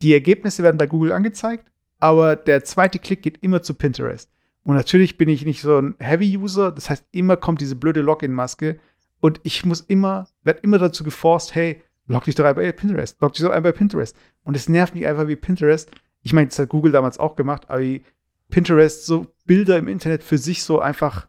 die 0.00 0.12
Ergebnisse 0.12 0.62
werden 0.62 0.78
bei 0.78 0.86
Google 0.86 1.12
angezeigt, 1.12 1.70
aber 1.98 2.34
der 2.34 2.64
zweite 2.64 2.98
Klick 2.98 3.22
geht 3.22 3.42
immer 3.42 3.62
zu 3.62 3.74
Pinterest. 3.74 4.30
Und 4.64 4.76
natürlich 4.76 5.18
bin 5.18 5.28
ich 5.28 5.44
nicht 5.44 5.60
so 5.60 5.78
ein 5.78 5.94
Heavy-User, 5.98 6.70
das 6.72 6.88
heißt, 6.88 7.04
immer 7.10 7.36
kommt 7.36 7.60
diese 7.60 7.74
blöde 7.74 8.00
Login-Maske 8.00 8.78
und 9.20 9.40
ich 9.42 9.64
muss 9.64 9.80
immer, 9.80 10.28
werde 10.44 10.60
immer 10.60 10.78
dazu 10.78 11.04
geforst, 11.04 11.54
hey, 11.54 11.82
log 12.06 12.24
dich 12.24 12.34
doch 12.34 12.44
ein 12.44 12.54
bei 12.54 12.70
Pinterest, 12.72 13.20
log 13.20 13.32
dich 13.32 13.42
doch 13.42 13.50
ein 13.50 13.62
bei 13.62 13.72
Pinterest. 13.72 14.16
Und 14.44 14.56
es 14.56 14.68
nervt 14.68 14.94
mich 14.94 15.06
einfach 15.06 15.28
wie 15.28 15.36
Pinterest. 15.36 15.90
Ich 16.22 16.32
meine, 16.32 16.48
das 16.48 16.58
hat 16.58 16.68
Google 16.68 16.92
damals 16.92 17.18
auch 17.18 17.36
gemacht, 17.36 17.68
aber 17.68 17.80
wie 17.80 18.02
Pinterest 18.50 19.06
so 19.06 19.26
Bilder 19.46 19.78
im 19.78 19.88
Internet 19.88 20.22
für 20.22 20.38
sich 20.38 20.62
so 20.62 20.80
einfach 20.80 21.28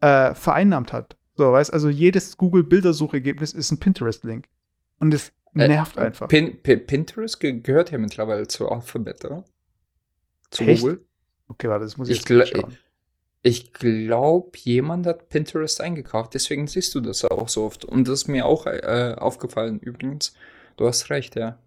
äh, 0.00 0.34
vereinnahmt 0.34 0.92
hat. 0.92 1.16
So, 1.34 1.52
weißt 1.52 1.72
also 1.72 1.88
jedes 1.88 2.36
Google-Bildersuchergebnis 2.36 3.52
ist 3.52 3.70
ein 3.70 3.78
Pinterest-Link. 3.78 4.46
Und 4.98 5.14
es 5.14 5.32
äh, 5.54 5.68
nervt 5.68 5.96
äh, 5.96 6.00
einfach. 6.00 6.28
Pin 6.28 6.60
Pin 6.62 6.86
Pinterest 6.86 7.40
gehört 7.40 7.90
ja 7.90 7.98
mittlerweile 7.98 8.46
zu 8.46 8.68
Alphabet, 8.68 9.24
oder? 9.24 9.44
Zu 10.50 10.64
Echt? 10.64 10.82
Google. 10.82 11.06
Okay, 11.50 11.68
warte, 11.68 11.84
das 11.84 11.96
muss 11.96 12.08
ich, 12.08 12.22
ich 12.22 12.28
jetzt 12.28 12.48
schauen. 12.50 12.78
Ich 13.42 13.72
glaube, 13.72 14.50
jemand 14.58 15.06
hat 15.06 15.28
Pinterest 15.30 15.80
eingekauft, 15.80 16.34
deswegen 16.34 16.66
siehst 16.66 16.94
du 16.94 17.00
das 17.00 17.24
auch 17.24 17.48
so 17.48 17.64
oft. 17.64 17.84
Und 17.84 18.06
das 18.06 18.22
ist 18.22 18.28
mir 18.28 18.46
auch 18.46 18.66
äh, 18.66 19.16
aufgefallen 19.18 19.80
übrigens. 19.80 20.34
Du 20.76 20.86
hast 20.86 21.10
recht, 21.10 21.36
ja. 21.36 21.58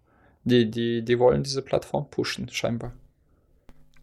Die, 0.45 0.69
die, 0.69 1.03
die 1.03 1.19
wollen 1.19 1.43
diese 1.43 1.61
Plattform 1.61 2.09
pushen, 2.09 2.47
scheinbar. 2.49 2.93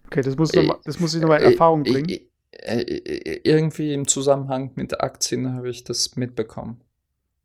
Okay, 0.07 0.23
das 0.23 0.37
muss, 0.37 0.53
noch, 0.53 0.83
das 0.83 1.01
muss 1.01 1.15
ich 1.15 1.21
nochmal 1.23 1.41
in 1.41 1.49
äh, 1.49 1.53
Erfahrung 1.53 1.85
bringen. 1.85 2.09
Äh, 2.53 2.81
äh, 2.83 3.41
irgendwie 3.45 3.95
im 3.95 4.09
Zusammenhang 4.09 4.73
mit 4.75 5.01
Aktien 5.01 5.55
habe 5.55 5.71
ich 5.71 5.85
das 5.85 6.17
mitbekommen. 6.17 6.81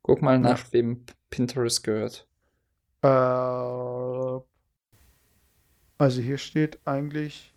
Guck 0.01 0.21
mal 0.21 0.39
nach, 0.39 0.65
ja. 0.65 0.73
wem 0.73 1.05
Pinterest 1.29 1.83
gehört. 1.83 2.27
Äh, 3.01 3.07
also 5.97 6.21
hier 6.21 6.37
steht 6.37 6.79
eigentlich 6.85 7.54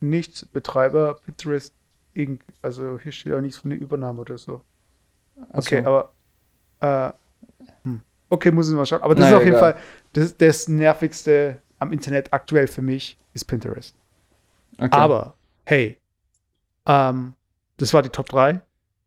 nichts 0.00 0.44
Betreiber 0.46 1.14
Pinterest 1.14 1.74
Inc. 2.14 2.42
Also 2.62 2.98
hier 2.98 3.12
steht 3.12 3.32
auch 3.32 3.40
nichts 3.40 3.58
von 3.58 3.70
der 3.70 3.80
Übernahme 3.80 4.20
oder 4.20 4.38
so. 4.38 4.62
Okay, 5.52 5.82
so. 5.82 5.88
aber 5.88 6.12
äh, 6.80 7.12
hm. 7.84 8.00
okay, 8.28 8.50
muss 8.50 8.68
ich 8.68 8.74
mal 8.74 8.86
schauen. 8.86 9.02
Aber 9.02 9.14
das 9.14 9.24
naja, 9.24 9.36
ist 9.36 9.40
auf 9.40 9.44
jeden 9.44 9.56
egal. 9.56 9.72
Fall 9.74 9.82
das, 10.12 10.36
das 10.36 10.68
nervigste 10.68 11.62
am 11.78 11.92
Internet 11.92 12.32
aktuell 12.32 12.66
für 12.66 12.82
mich 12.82 13.18
ist 13.32 13.44
Pinterest. 13.44 13.94
Okay. 14.78 14.88
Aber 14.90 15.34
hey, 15.64 15.98
ähm, 16.86 17.34
das 17.76 17.94
war 17.94 18.02
die 18.02 18.08
Top 18.08 18.28
3 18.28 18.60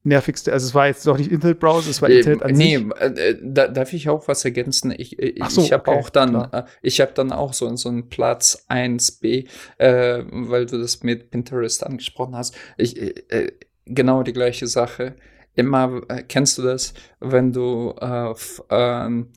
nervigste, 0.03 0.51
also 0.51 0.67
es 0.67 0.75
war 0.75 0.87
jetzt 0.87 1.07
doch 1.07 1.17
nicht 1.17 1.31
Internetbrowser, 1.31 1.89
es 1.89 2.01
war 2.01 2.09
äh, 2.09 2.19
Internet 2.19 2.43
an 2.43 2.51
nee, 2.51 2.77
sich. 2.77 2.85
Nee, 2.85 2.93
äh, 2.99 3.37
da, 3.41 3.67
darf 3.67 3.93
ich 3.93 4.09
auch 4.09 4.27
was 4.27 4.43
ergänzen? 4.45 4.93
Ich, 4.95 5.17
äh, 5.19 5.35
so, 5.49 5.61
ich 5.61 5.71
habe 5.71 5.89
okay, 5.89 5.99
auch 5.99 6.09
dann, 6.09 6.35
äh, 6.51 6.63
ich 6.81 7.01
habe 7.01 7.13
dann 7.13 7.31
auch 7.31 7.53
so, 7.53 7.73
so 7.75 7.89
einen 7.89 8.09
Platz 8.09 8.65
1b, 8.69 9.47
äh, 9.77 10.23
weil 10.29 10.65
du 10.65 10.79
das 10.79 11.03
mit 11.03 11.31
Pinterest 11.31 11.85
angesprochen 11.85 12.35
hast. 12.35 12.55
Ich, 12.77 13.01
äh, 13.01 13.51
genau 13.85 14.23
die 14.23 14.33
gleiche 14.33 14.67
Sache. 14.67 15.15
Immer, 15.55 16.01
kennst 16.27 16.57
du 16.57 16.63
das, 16.63 16.95
wenn 17.19 17.53
du 17.53 17.93
ähm, 18.01 19.27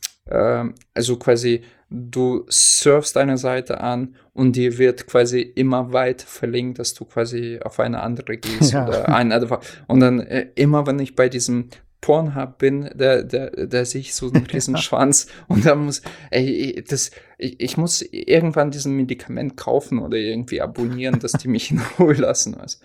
also 0.94 1.18
quasi 1.18 1.62
du 1.88 2.44
surfst 2.48 3.16
eine 3.16 3.38
Seite 3.38 3.80
an 3.80 4.16
und 4.32 4.56
dir 4.56 4.78
wird 4.78 5.06
quasi 5.06 5.40
immer 5.40 5.92
weiter 5.92 6.26
verlinkt, 6.26 6.78
dass 6.78 6.94
du 6.94 7.04
quasi 7.04 7.60
auf 7.62 7.78
eine 7.80 8.02
andere 8.02 8.36
gehst 8.36 8.72
ja. 8.72 8.86
oder 8.86 9.08
ein 9.08 9.32
und 9.86 10.00
dann 10.00 10.20
äh, 10.20 10.48
immer 10.54 10.86
wenn 10.86 10.98
ich 10.98 11.14
bei 11.14 11.28
diesem 11.28 11.70
Pornhub 12.06 12.58
bin, 12.58 12.88
der, 12.94 13.24
der, 13.24 13.66
der 13.66 13.84
sich 13.84 14.14
so 14.14 14.30
einen 14.30 14.46
riesen 14.52 14.76
Schwanz 14.76 15.26
und 15.48 15.66
da 15.66 15.74
muss, 15.74 16.02
ey, 16.30 16.84
das, 16.88 17.10
ich, 17.36 17.58
ich, 17.58 17.76
muss 17.76 18.00
irgendwann 18.02 18.70
diesen 18.70 18.94
Medikament 18.94 19.56
kaufen 19.56 19.98
oder 19.98 20.16
irgendwie 20.16 20.60
abonnieren, 20.60 21.18
dass 21.18 21.32
die 21.32 21.48
mich 21.48 21.72
in 21.72 21.80
Ruhe 21.98 22.14
lassen, 22.14 22.56
weißt. 22.56 22.80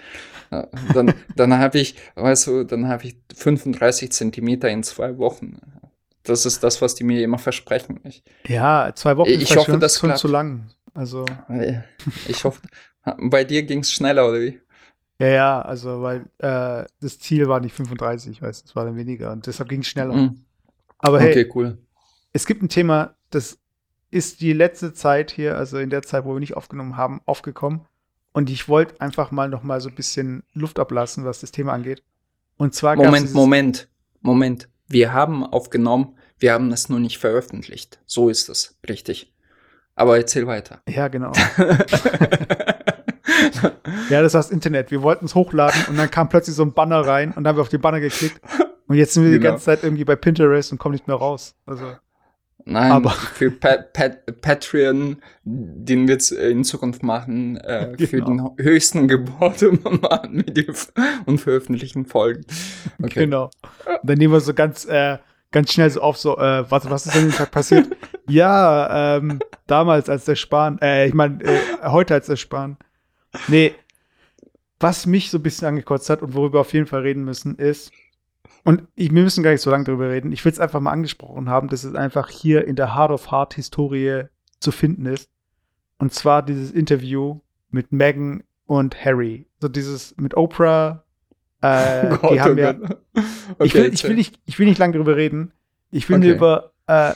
Dann, 0.93 1.13
dann 1.35 1.57
habe 1.57 1.79
ich, 1.79 1.95
weißt 2.15 2.47
du, 2.47 2.63
dann 2.63 2.87
habe 2.87 3.05
ich 3.05 3.15
35 3.35 4.11
Zentimeter 4.11 4.69
in 4.69 4.83
zwei 4.83 5.17
Wochen. 5.17 5.59
Das 6.24 6.45
ist 6.45 6.63
das, 6.63 6.82
was 6.82 6.95
die 6.95 7.03
mir 7.03 7.24
immer 7.24 7.39
versprechen. 7.39 7.99
Ich, 8.03 8.24
ja, 8.47 8.91
zwei 8.95 9.17
Wochen 9.17 9.30
ich 9.30 9.55
hoffe, 9.55 9.78
das 9.78 9.97
schon 9.99 10.15
zu 10.15 10.28
lang. 10.28 10.69
Also. 10.93 11.26
Ich 12.28 12.43
hoffe, 12.43 12.61
Bei 13.19 13.43
dir 13.43 13.63
ging 13.63 13.80
es 13.80 13.91
schneller, 13.91 14.28
oder 14.28 14.41
wie? 14.41 14.59
Ja, 15.19 15.28
ja, 15.28 15.61
also 15.61 16.01
weil 16.01 16.26
äh, 16.39 16.86
das 16.99 17.19
Ziel 17.19 17.47
war 17.47 17.59
nicht 17.59 17.76
35, 17.76 18.41
weißt 18.41 18.65
es 18.65 18.76
war 18.76 18.86
dann 18.86 18.95
weniger 18.95 19.32
und 19.32 19.45
deshalb 19.45 19.69
ging 19.69 19.82
es 19.82 19.88
schneller. 19.88 20.15
Mhm. 20.15 20.45
Aber 20.97 21.19
hey, 21.19 21.32
Okay, 21.32 21.51
cool. 21.55 21.78
es 22.34 22.45
gibt 22.45 22.63
ein 22.63 22.69
Thema, 22.69 23.15
das 23.30 23.59
ist 24.09 24.41
die 24.41 24.53
letzte 24.53 24.93
Zeit 24.93 25.32
hier, 25.32 25.57
also 25.57 25.78
in 25.78 25.89
der 25.89 26.01
Zeit, 26.01 26.26
wo 26.26 26.34
wir 26.34 26.39
nicht 26.39 26.57
aufgenommen 26.57 26.97
haben, 26.97 27.22
aufgekommen. 27.26 27.82
Und 28.34 28.49
ich 28.49 28.67
wollte 28.67 28.99
einfach 28.99 29.32
mal 29.32 29.49
noch 29.49 29.63
mal 29.63 29.80
so 29.82 29.89
ein 29.89 29.95
bisschen 29.95 30.43
Luft 30.53 30.80
ablassen, 30.80 31.26
was 31.26 31.41
das 31.41 31.51
Thema 31.51 31.74
angeht. 31.74 32.03
Und 32.57 32.74
zwar 32.74 32.95
Moment, 32.95 33.34
Moment, 33.34 33.89
Moment. 34.22 34.69
Wir 34.91 35.13
haben 35.13 35.43
aufgenommen, 35.45 36.15
wir 36.39 36.53
haben 36.53 36.71
es 36.71 36.89
nur 36.89 36.99
nicht 36.99 37.17
veröffentlicht. 37.17 37.99
So 38.05 38.29
ist 38.29 38.49
es, 38.49 38.77
richtig. 38.89 39.33
Aber 39.95 40.17
erzähl 40.17 40.47
weiter. 40.47 40.81
Ja, 40.87 41.07
genau. 41.07 41.31
Ja, 44.09 44.21
das 44.21 44.33
war 44.33 44.41
das 44.41 44.51
Internet. 44.51 44.91
Wir 44.91 45.01
wollten 45.01 45.25
es 45.25 45.35
hochladen 45.35 45.85
und 45.89 45.97
dann 45.97 46.09
kam 46.11 46.29
plötzlich 46.29 46.55
so 46.55 46.63
ein 46.63 46.73
Banner 46.73 46.99
rein 47.05 47.29
und 47.29 47.43
dann 47.43 47.47
haben 47.49 47.57
wir 47.57 47.61
auf 47.61 47.69
den 47.69 47.81
Banner 47.81 47.99
geklickt. 47.99 48.39
Und 48.87 48.97
jetzt 48.97 49.13
sind 49.13 49.23
wir 49.23 49.31
die 49.31 49.37
Genau. 49.39 49.51
ganze 49.51 49.65
Zeit 49.65 49.83
irgendwie 49.83 50.03
bei 50.03 50.15
Pinterest 50.15 50.71
und 50.71 50.77
kommen 50.77 50.93
nicht 50.93 51.07
mehr 51.07 51.15
raus. 51.15 51.55
Also, 51.65 51.95
Nein, 52.66 52.91
Aber- 52.91 53.09
für 53.34 53.51
Pat 53.51 53.93
Pat 53.93 54.41
Patreon, 54.41 55.18
den 55.43 56.07
wir 56.07 56.14
jetzt 56.16 56.32
in 56.32 56.64
Zukunft 56.64 57.03
machen, 57.03 57.57
äh, 57.57 57.97
für 57.97 58.22
Genau. 58.22 58.55
den 58.57 58.66
höchsten 58.66 59.07
Gebot 59.07 59.62
machen 60.01 60.43
f- 60.57 60.91
und 61.26 61.39
veröffentlichen 61.39 62.05
Folgen. 62.05 62.45
Okay. 63.01 63.22
genau. 63.22 63.49
Dann 64.03 64.18
nehmen 64.18 64.34
wir 64.34 64.39
so 64.41 64.53
ganz, 64.53 64.86
äh, 64.86 65.18
ganz 65.51 65.74
schnell 65.74 65.89
so 65.89 66.01
auf, 66.01 66.18
so, 66.18 66.38
äh, 66.38 66.70
was, 66.70 66.89
was 66.89 67.05
ist 67.07 67.16
denn 67.16 67.30
den 67.30 67.32
Tag 67.36 67.51
passiert? 67.51 67.88
ja, 68.30 69.18
ähm, 69.18 69.39
damals 69.68 70.07
als 70.09 70.26
der 70.26 70.36
Spahn, 70.36 70.80
äh, 70.82 71.07
ich 71.07 71.14
meine, 71.14 71.43
äh, 71.43 71.59
heute 71.84 72.14
als 72.14 72.28
der 72.28 72.36
Spahn. 72.38 72.78
Nee, 73.47 73.74
was 74.80 75.05
mich 75.05 75.30
so 75.30 75.38
ein 75.38 75.43
bisschen 75.43 75.68
angekotzt 75.68 76.09
hat 76.09 76.22
und 76.22 76.34
worüber 76.34 76.55
wir 76.57 76.62
auf 76.62 76.74
jeden 76.74 76.88
Fall 76.88 77.01
reden 77.01 77.24
müssen, 77.24 77.55
ist, 77.55 77.91
und 78.64 78.84
ich, 78.95 79.14
wir 79.14 79.24
müssen 79.24 79.43
gar 79.43 79.51
nicht 79.51 79.62
so 79.62 79.70
lange 79.72 79.84
drüber 79.86 80.09
reden, 80.09 80.32
ich 80.32 80.43
will 80.45 80.51
es 80.51 80.59
einfach 80.59 80.80
mal 80.80 80.91
angesprochen 80.91 81.49
haben, 81.49 81.68
dass 81.68 81.84
es 81.84 81.95
einfach 81.95 82.30
hier 82.30 82.68
in 82.68 82.76
der 82.76 82.95
Heart 82.95 83.12
of 83.12 83.32
Heart 83.32 83.53
Historie 83.55 84.24
zu 84.59 84.72
finden 84.72 85.05
ist. 85.05 85.30
Und 85.97 86.14
zwar 86.14 86.43
dieses 86.43 86.72
Interview 86.72 87.39
mit 87.70 87.91
Meghan 87.91 88.43
und 88.66 89.03
Harry. 89.03 89.45
So 89.59 89.68
dieses 89.68 90.16
mit 90.18 90.36
Oprah. 90.36 91.03
Äh, 91.62 92.07
Oh 92.14 92.18
Gott, 92.18 92.32
die 92.34 92.41
haben 92.41 92.57
oh 92.57 92.62
ja, 92.62 92.72
Gott. 92.74 92.97
ich, 93.64 93.74
will, 93.74 93.82
Okay, 93.86 93.88
ich, 93.93 94.03
will 94.03 94.16
nicht, 94.16 94.39
ich 94.45 94.57
will 94.59 94.66
nicht 94.68 94.78
lange 94.80 94.93
drüber 94.97 95.16
reden. 95.16 95.51
Ich 95.91 96.09
will 96.09 96.18
nur 96.20 96.30
Okay. 96.30 96.38
über 96.38 96.72
äh, 96.88 97.14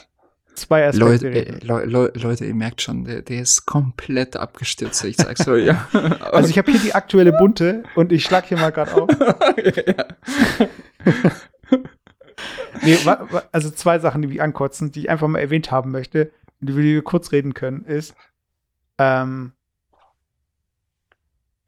zwei 0.54 0.86
Aspekte 0.86 1.04
Leute, 1.04 1.26
reden. 1.28 1.60
äh, 1.62 1.64
Le 1.64 1.84
Le 1.84 2.12
Leute, 2.14 2.44
ihr 2.44 2.54
merkt 2.54 2.80
schon, 2.82 3.04
der, 3.04 3.22
der 3.22 3.42
ist 3.42 3.66
komplett 3.66 4.36
abgestürzt, 4.36 5.04
ich 5.04 5.16
sag's 5.16 5.44
so, 5.44 5.56
ja. 5.56 5.88
Also 6.32 6.48
ich 6.48 6.58
habe 6.58 6.70
hier 6.70 6.80
die 6.80 6.94
aktuelle 6.94 7.32
bunte 7.32 7.82
und 7.94 8.12
ich 8.12 8.24
schlag 8.24 8.46
hier 8.46 8.58
mal 8.58 8.70
gerade 8.70 8.94
auf. 8.94 9.08
ja. 9.86 10.04
Nee, 12.82 12.98
also 13.52 13.70
zwei 13.70 13.98
Sachen, 13.98 14.22
die 14.22 14.28
mich 14.28 14.42
ankotzen, 14.42 14.92
die 14.92 15.00
ich 15.00 15.10
einfach 15.10 15.28
mal 15.28 15.38
erwähnt 15.38 15.70
haben 15.70 15.90
möchte, 15.90 16.32
über 16.60 16.80
die 16.82 16.94
wir 16.94 17.02
kurz 17.02 17.32
reden 17.32 17.54
können, 17.54 17.84
ist, 17.84 18.14
ähm, 18.98 19.52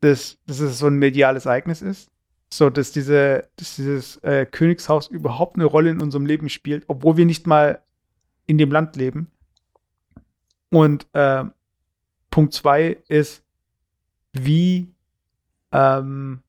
dass, 0.00 0.38
dass 0.46 0.60
es 0.60 0.78
so 0.78 0.86
ein 0.86 0.96
mediales 0.96 1.46
Ereignis 1.46 1.82
ist. 1.82 2.10
So, 2.50 2.70
dass 2.70 2.92
diese, 2.92 3.48
dass 3.56 3.76
dieses 3.76 4.16
äh, 4.18 4.46
Königshaus 4.46 5.08
überhaupt 5.08 5.56
eine 5.56 5.66
Rolle 5.66 5.90
in 5.90 6.00
unserem 6.00 6.24
Leben 6.24 6.48
spielt, 6.48 6.84
obwohl 6.88 7.18
wir 7.18 7.26
nicht 7.26 7.46
mal 7.46 7.82
in 8.46 8.56
dem 8.56 8.72
Land 8.72 8.96
leben. 8.96 9.30
Und 10.70 11.06
äh, 11.12 11.44
Punkt 12.30 12.54
zwei 12.54 12.98
ist, 13.08 13.42
wie, 14.32 14.88
ähm, 15.72 16.42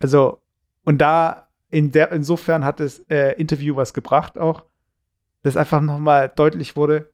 also, 0.00 0.41
und 0.84 0.98
da, 0.98 1.48
in 1.70 1.92
der, 1.92 2.12
insofern 2.12 2.64
hat 2.64 2.80
das 2.80 3.00
äh, 3.08 3.32
Interview 3.40 3.76
was 3.76 3.94
gebracht 3.94 4.38
auch, 4.38 4.64
dass 5.42 5.56
einfach 5.56 5.80
nochmal 5.80 6.30
deutlich 6.34 6.76
wurde, 6.76 7.10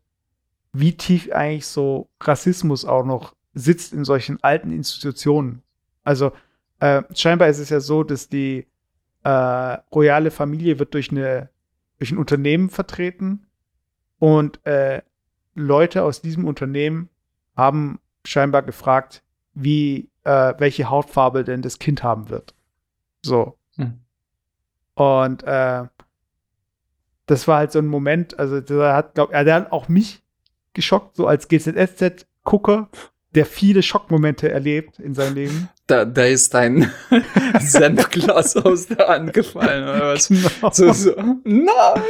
wie 0.73 0.97
tief 0.97 1.33
eigentlich 1.33 1.67
so 1.67 2.09
Rassismus 2.21 2.85
auch 2.85 3.05
noch 3.05 3.35
sitzt 3.55 3.93
in 3.93 4.05
solchen 4.05 4.43
alten 4.43 4.71
Institutionen. 4.71 5.63
Also, 6.05 6.33
äh, 6.81 7.03
scheinbar 7.15 7.49
ist 7.49 7.59
es 7.59 7.71
ja 7.71 7.81
so, 7.81 8.05
dass 8.05 8.29
die 8.29 8.67
äh, 9.25 9.29
royale 9.93 10.31
Familie 10.31 10.79
wird 10.79 10.95
durch, 10.95 11.11
eine, 11.11 11.51
durch 11.99 12.13
ein 12.13 12.19
Unternehmen 12.19 12.71
vertreten 12.71 13.47
und 14.19 14.65
äh, 14.67 15.03
Leute 15.55 16.05
aus 16.05 16.23
diesem 16.23 16.45
Unternehmen 16.45 17.09
haben 17.57 17.99
scheinbar 18.25 18.63
gefragt, 18.63 19.23
wie, 19.55 20.11
äh, 20.25 20.55
welche 20.59 20.89
Hautfarbe 20.89 21.45
denn 21.45 21.63
das 21.63 21.79
Kind 21.79 22.03
haben 22.03 22.29
wird. 22.29 22.55
So. 23.23 23.58
Hm. 23.79 24.01
Und 24.95 25.43
äh, 25.45 25.85
das 27.27 27.47
war 27.47 27.59
halt 27.59 27.73
so 27.73 27.79
ein 27.79 27.87
Moment, 27.87 28.39
also 28.39 28.61
der 28.61 28.95
hat, 28.95 29.15
glaub, 29.15 29.33
er 29.33 29.55
hat 29.55 29.73
auch 29.73 29.89
mich 29.89 30.23
geschockt, 30.75 31.17
so 31.17 31.27
als 31.27 31.49
GZSZ-Gucker, 31.49 32.89
der 33.35 33.47
viele 33.47 33.83
Schockmomente 33.83 34.51
erlebt 34.51 34.99
in 34.99 35.15
seinem 35.15 35.35
Leben. 35.35 35.69
Da, 35.89 36.05
da 36.05 36.25
ist 36.27 36.53
dein 36.53 36.93
Senfglas 37.61 38.59
aus 38.59 38.89
der 38.89 39.09
Hand 39.09 39.33
gefallen, 39.33 39.85
oder 39.85 40.13
was? 40.13 40.29
Genau. 40.29 40.71
So, 40.71 40.93
so. 40.93 41.15
Nein! 41.45 42.03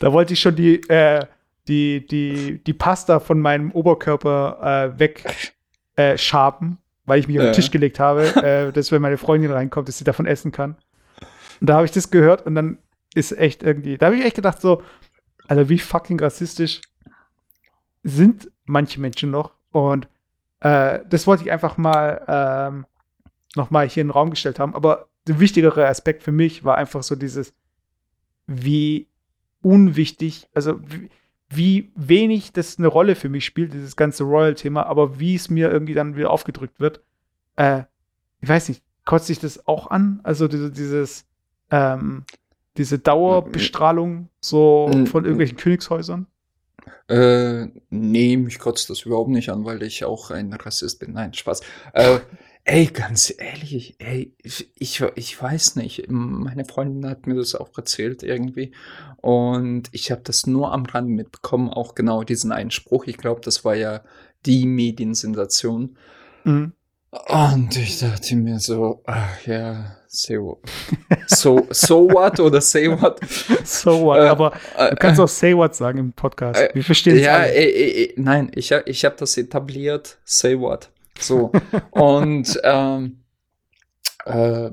Da 0.00 0.14
wollte 0.14 0.32
ich 0.32 0.40
schon 0.40 0.56
die, 0.56 0.76
äh, 0.88 1.26
die, 1.68 2.06
die, 2.06 2.64
die 2.64 2.72
Pasta 2.72 3.20
von 3.20 3.38
meinem 3.38 3.70
Oberkörper 3.72 4.94
äh, 4.94 4.98
weg 4.98 5.52
äh, 5.96 6.16
schaben, 6.16 6.78
weil 7.04 7.20
ich 7.20 7.28
mich 7.28 7.38
auf 7.38 7.44
den 7.44 7.52
Tisch 7.52 7.70
gelegt 7.70 8.00
habe, 8.00 8.34
äh, 8.42 8.72
dass 8.72 8.90
wenn 8.92 9.02
meine 9.02 9.18
Freundin 9.18 9.50
reinkommt, 9.50 9.88
dass 9.88 9.98
sie 9.98 10.04
davon 10.04 10.24
essen 10.24 10.50
kann. 10.50 10.76
Und 11.62 11.68
da 11.68 11.76
habe 11.76 11.84
ich 11.84 11.92
das 11.92 12.10
gehört 12.10 12.44
und 12.44 12.56
dann 12.56 12.78
ist 13.14 13.38
echt 13.38 13.62
irgendwie, 13.62 13.96
da 13.96 14.06
habe 14.06 14.16
ich 14.16 14.24
echt 14.24 14.34
gedacht 14.34 14.60
so, 14.60 14.82
also 15.46 15.68
wie 15.68 15.78
fucking 15.78 16.18
rassistisch 16.18 16.80
sind 18.02 18.50
manche 18.64 19.00
Menschen 19.00 19.30
noch 19.30 19.52
und 19.70 20.08
äh, 20.58 20.98
das 21.08 21.28
wollte 21.28 21.44
ich 21.44 21.52
einfach 21.52 21.76
mal 21.76 22.24
ähm, 22.26 22.86
noch 23.54 23.70
mal 23.70 23.88
hier 23.88 24.00
in 24.00 24.08
den 24.08 24.12
Raum 24.12 24.30
gestellt 24.30 24.58
haben. 24.58 24.74
Aber 24.74 25.06
der 25.28 25.38
wichtigere 25.38 25.86
Aspekt 25.86 26.24
für 26.24 26.32
mich 26.32 26.64
war 26.64 26.78
einfach 26.78 27.04
so 27.04 27.14
dieses, 27.14 27.54
wie 28.48 29.06
unwichtig, 29.60 30.48
also 30.54 30.80
wie, 30.82 31.10
wie 31.48 31.92
wenig 31.94 32.52
das 32.52 32.76
eine 32.76 32.88
Rolle 32.88 33.14
für 33.14 33.28
mich 33.28 33.44
spielt, 33.44 33.72
dieses 33.72 33.94
ganze 33.94 34.24
Royal-Thema, 34.24 34.86
aber 34.86 35.20
wie 35.20 35.36
es 35.36 35.48
mir 35.48 35.70
irgendwie 35.70 35.94
dann 35.94 36.16
wieder 36.16 36.32
aufgedrückt 36.32 36.80
wird. 36.80 37.04
Äh, 37.54 37.84
ich 38.40 38.48
weiß 38.48 38.68
nicht, 38.68 38.82
kotzt 39.04 39.28
sich 39.28 39.38
das 39.38 39.64
auch 39.68 39.92
an? 39.92 40.18
Also 40.24 40.48
diese, 40.48 40.72
dieses, 40.72 41.24
ähm, 41.72 42.24
diese 42.76 42.98
Dauerbestrahlung 42.98 44.28
so 44.40 44.88
Mm, 44.92 45.06
von 45.06 45.22
mm. 45.22 45.26
irgendwelchen 45.26 45.56
Königshäusern? 45.56 46.26
Äh, 47.08 47.66
nee, 47.90 48.36
mich 48.36 48.58
kotzt 48.58 48.90
das 48.90 49.02
überhaupt 49.02 49.30
nicht 49.30 49.50
an, 49.50 49.64
weil 49.64 49.82
ich 49.82 50.04
auch 50.04 50.30
ein 50.30 50.52
Rassist 50.52 51.00
bin. 51.00 51.12
Nein, 51.12 51.34
Spaß. 51.34 51.60
Äh, 51.92 52.20
ey, 52.64 52.86
ganz 52.86 53.32
ehrlich, 53.36 53.96
ey, 53.98 54.34
ich, 54.42 54.70
ich, 54.78 55.02
ich 55.14 55.42
weiß 55.42 55.76
nicht. 55.76 56.06
Meine 56.08 56.64
Freundin 56.64 57.08
hat 57.10 57.26
mir 57.26 57.34
das 57.34 57.54
auch 57.54 57.70
erzählt 57.76 58.22
irgendwie. 58.22 58.72
Und 59.20 59.88
ich 59.92 60.10
habe 60.10 60.22
das 60.24 60.46
nur 60.46 60.72
am 60.72 60.86
Rand 60.86 61.10
mitbekommen, 61.10 61.70
auch 61.70 61.94
genau 61.94 62.22
diesen 62.24 62.52
Einspruch. 62.52 63.06
Ich 63.06 63.18
glaube, 63.18 63.40
das 63.42 63.64
war 63.64 63.74
ja 63.74 64.02
die 64.46 64.66
Mediensensation. 64.66 65.96
Mhm. 66.44 66.72
Und 67.28 67.76
ich 67.76 67.98
dachte 67.98 68.36
mir 68.36 68.58
so, 68.58 69.02
ach 69.04 69.46
ja, 69.46 69.96
say 70.12 70.38
what. 70.38 70.58
So, 71.26 71.66
so 71.70 72.06
what 72.08 72.38
oder 72.38 72.60
say 72.60 72.88
what? 72.88 73.18
So 73.64 74.04
what? 74.04 74.18
Äh, 74.18 74.28
aber 74.28 74.52
du 74.90 74.96
kannst 74.96 75.20
auch 75.20 75.28
say 75.28 75.56
what 75.56 75.74
sagen 75.74 75.98
im 75.98 76.12
Podcast. 76.12 76.60
äh, 76.60 76.70
Wir 76.74 76.84
verstehen 76.84 77.16
es 77.16 77.22
Ja, 77.24 77.42
ey, 77.42 78.12
nein, 78.16 78.50
ich, 78.54 78.70
ich 78.70 79.04
habe 79.04 79.16
das 79.18 79.36
etabliert. 79.36 80.18
Say 80.24 80.58
what? 80.58 80.90
So. 81.18 81.50
Und 81.90 82.60
ähm, 82.62 83.22
äh, 84.26 84.70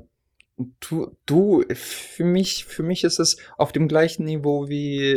du, 0.82 1.16
du, 1.26 1.64
für 1.74 2.24
mich, 2.26 2.66
für 2.66 2.84
mich 2.84 3.04
ist 3.04 3.20
es 3.20 3.38
auf 3.58 3.72
dem 3.72 3.88
gleichen 3.88 4.26
Niveau 4.26 4.68
wie 4.68 5.14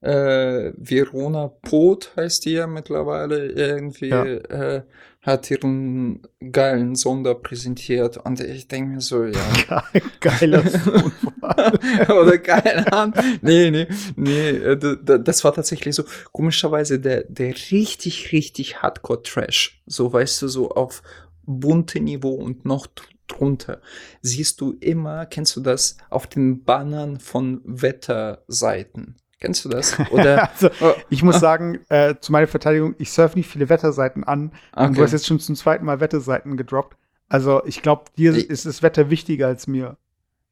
äh, 0.00 0.72
Verona 0.76 1.48
Pot 1.48 2.12
heißt 2.16 2.44
die 2.44 2.52
ja 2.52 2.66
mittlerweile 2.66 3.46
irgendwie, 3.48 4.08
Ja. 4.08 4.24
äh, 4.24 4.82
hat 5.22 5.50
ihren 5.50 6.22
geilen 6.52 6.94
Sonder 6.94 7.34
präsentiert 7.34 8.16
und 8.18 8.40
ich 8.40 8.68
denke 8.68 8.92
mir 8.94 9.00
so, 9.00 9.24
ja, 9.24 9.84
Geiler. 10.20 10.62
Oder 12.08 12.38
keine 12.38 12.90
Ahnung. 12.92 13.14
Nee, 13.42 13.70
nee, 13.70 13.86
nee. 14.16 14.48
äh, 14.50 14.78
Das 15.20 15.44
war 15.44 15.52
tatsächlich 15.54 15.94
so, 15.94 16.04
komischerweise, 16.32 17.00
der, 17.00 17.24
der 17.24 17.54
richtig, 17.70 18.32
richtig 18.32 18.82
Hardcore-Trash. 18.82 19.82
So, 19.86 20.12
weißt 20.12 20.42
du, 20.42 20.48
so 20.48 20.70
auf 20.70 21.02
bunte 21.44 22.00
Niveau 22.00 22.34
und 22.34 22.64
noch 22.64 22.86
dr- 22.86 23.06
drunter. 23.26 23.80
Siehst 24.22 24.60
du 24.60 24.72
immer, 24.80 25.26
kennst 25.26 25.56
du 25.56 25.60
das, 25.60 25.96
auf 26.10 26.26
den 26.26 26.64
Bannern 26.64 27.18
von 27.20 27.60
Wetterseiten. 27.64 29.16
Kennst 29.40 29.64
du 29.64 29.68
das? 29.68 29.96
Oder, 30.10 30.50
also, 30.50 30.70
oh, 30.80 30.94
ich 31.10 31.22
muss 31.22 31.40
sagen, 31.40 31.80
äh, 31.88 32.14
zu 32.20 32.32
meiner 32.32 32.46
Verteidigung, 32.46 32.94
ich 32.98 33.12
surfe 33.12 33.36
nicht 33.38 33.48
viele 33.48 33.68
Wetterseiten 33.68 34.24
an. 34.24 34.52
Okay. 34.72 34.86
Und 34.86 34.98
du 34.98 35.02
hast 35.02 35.12
jetzt 35.12 35.26
schon 35.26 35.40
zum 35.40 35.54
zweiten 35.54 35.84
Mal 35.84 36.00
Wetterseiten 36.00 36.56
gedroppt. 36.56 36.96
Also 37.28 37.62
ich 37.66 37.82
glaube, 37.82 38.04
dir 38.16 38.34
ich, 38.34 38.48
ist 38.48 38.66
das 38.66 38.82
Wetter 38.82 39.10
wichtiger 39.10 39.46
als 39.48 39.66
mir. 39.66 39.96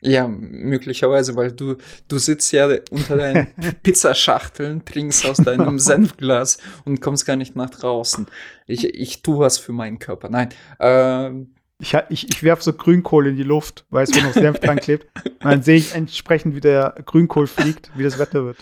Ja, 0.02 0.28
möglicherweise, 0.28 1.36
weil 1.36 1.52
du, 1.52 1.76
du 2.06 2.18
sitzt 2.18 2.52
ja 2.52 2.68
unter 2.90 3.16
deinen 3.16 3.46
Pizzaschachteln, 3.82 4.84
trinkst 4.84 5.24
aus 5.24 5.38
deinem 5.38 5.78
Senfglas 5.78 6.58
und 6.84 7.00
kommst 7.00 7.24
gar 7.24 7.36
nicht 7.36 7.56
nach 7.56 7.70
draußen. 7.70 8.26
Ich, 8.66 8.84
ich 8.84 9.22
tue 9.22 9.38
was 9.38 9.56
für 9.56 9.72
meinen 9.72 9.98
Körper. 9.98 10.28
Nein. 10.28 10.50
Ähm, 10.78 11.55
ich, 11.78 11.94
ich, 12.08 12.28
ich 12.30 12.42
werfe 12.42 12.62
so 12.62 12.72
Grünkohl 12.72 13.26
in 13.26 13.36
die 13.36 13.42
Luft, 13.42 13.84
weil 13.90 14.04
es 14.04 14.14
wo 14.14 14.20
noch 14.20 14.32
Senf 14.32 14.60
dran 14.60 14.78
klebt. 14.78 15.06
Und 15.24 15.34
dann 15.44 15.62
sehe 15.62 15.76
ich 15.76 15.94
entsprechend, 15.94 16.54
wie 16.54 16.60
der 16.60 16.94
Grünkohl 17.04 17.46
fliegt, 17.46 17.90
wie 17.96 18.02
das 18.02 18.18
Wetter 18.18 18.44
wird. 18.44 18.56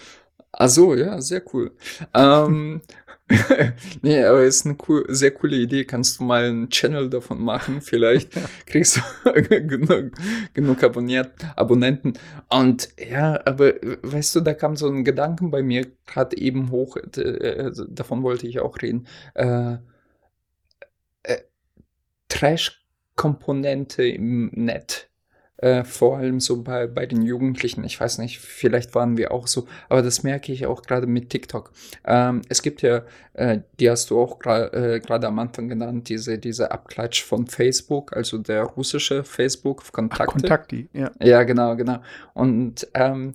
Ach 0.52 0.68
so, 0.68 0.94
ja, 0.94 1.20
sehr 1.20 1.42
cool. 1.52 1.72
ähm, 2.14 2.80
nee, 4.02 4.22
aber 4.22 4.42
ist 4.42 4.66
eine 4.66 4.76
cool, 4.86 5.04
sehr 5.08 5.30
coole 5.30 5.56
Idee. 5.56 5.84
Kannst 5.84 6.20
du 6.20 6.24
mal 6.24 6.44
einen 6.44 6.68
Channel 6.68 7.08
davon 7.08 7.42
machen? 7.42 7.80
Vielleicht 7.80 8.32
kriegst 8.66 9.00
du 9.24 9.32
genug, 9.32 10.12
genug 10.52 10.82
Abonniert, 10.82 11.32
Abonnenten. 11.56 12.14
Und 12.50 12.88
ja, 12.98 13.40
aber 13.46 13.74
weißt 14.02 14.36
du, 14.36 14.40
da 14.40 14.52
kam 14.54 14.76
so 14.76 14.88
ein 14.88 15.04
Gedanken 15.04 15.50
bei 15.50 15.62
mir 15.62 15.86
gerade 16.06 16.36
eben 16.36 16.70
hoch. 16.70 16.96
Äh, 16.96 17.70
davon 17.88 18.22
wollte 18.22 18.46
ich 18.46 18.60
auch 18.60 18.80
reden. 18.82 19.06
Äh, 19.34 19.78
äh, 21.22 21.38
Trash-Komponente 23.16 24.06
im 24.06 24.50
Netz 24.54 25.08
äh, 25.58 25.84
vor 25.84 26.18
allem 26.18 26.40
so 26.40 26.62
bei, 26.62 26.86
bei 26.86 27.06
den 27.06 27.22
Jugendlichen. 27.22 27.84
Ich 27.84 28.00
weiß 28.00 28.18
nicht, 28.18 28.40
vielleicht 28.40 28.94
waren 28.94 29.16
wir 29.16 29.32
auch 29.32 29.46
so, 29.46 29.66
aber 29.88 30.02
das 30.02 30.22
merke 30.22 30.52
ich 30.52 30.66
auch 30.66 30.82
gerade 30.82 31.06
mit 31.06 31.30
TikTok. 31.30 31.72
Ähm, 32.04 32.42
es 32.48 32.60
gibt 32.60 32.82
ja, 32.82 33.02
äh, 33.34 33.60
die 33.78 33.88
hast 33.88 34.10
du 34.10 34.20
auch 34.20 34.40
äh, 34.44 35.00
gerade 35.00 35.26
am 35.26 35.38
Anfang 35.38 35.68
genannt, 35.68 36.08
diese, 36.08 36.38
diese 36.38 36.72
Abklatsch 36.72 37.22
von 37.22 37.46
Facebook, 37.46 38.16
also 38.16 38.38
der 38.38 38.64
russische 38.64 39.24
Facebook, 39.24 39.90
Kontakte. 39.92 40.24
Ach, 40.28 40.32
Kontakti, 40.32 40.88
ja. 40.92 41.10
Ja, 41.22 41.44
genau, 41.44 41.76
genau. 41.76 42.00
Und 42.34 42.88
ähm, 42.94 43.34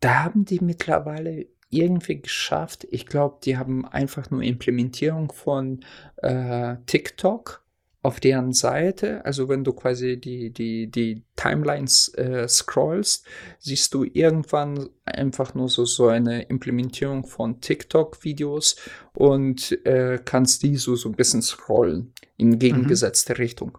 da 0.00 0.24
haben 0.24 0.44
die 0.44 0.60
mittlerweile 0.60 1.46
irgendwie 1.70 2.20
geschafft. 2.20 2.86
Ich 2.90 3.06
glaube, 3.06 3.38
die 3.44 3.56
haben 3.56 3.86
einfach 3.86 4.30
nur 4.30 4.42
Implementierung 4.42 5.32
von 5.32 5.80
äh, 6.16 6.76
TikTok 6.86 7.64
auf 8.02 8.18
deren 8.18 8.52
Seite, 8.52 9.24
also 9.26 9.48
wenn 9.48 9.62
du 9.62 9.74
quasi 9.74 10.18
die, 10.18 10.50
die, 10.50 10.90
die 10.90 11.22
Timelines 11.36 12.08
äh, 12.14 12.48
scrollst, 12.48 13.26
siehst 13.58 13.92
du 13.92 14.04
irgendwann 14.04 14.88
einfach 15.04 15.54
nur 15.54 15.68
so, 15.68 15.84
so 15.84 16.08
eine 16.08 16.42
Implementierung 16.42 17.26
von 17.26 17.60
TikTok-Videos 17.60 18.76
und 19.12 19.84
äh, 19.84 20.18
kannst 20.24 20.62
die 20.62 20.76
so, 20.76 20.96
so 20.96 21.10
ein 21.10 21.14
bisschen 21.14 21.42
scrollen 21.42 22.14
in 22.38 22.58
gegengesetzte 22.58 23.34
mhm. 23.34 23.36
Richtung. 23.36 23.78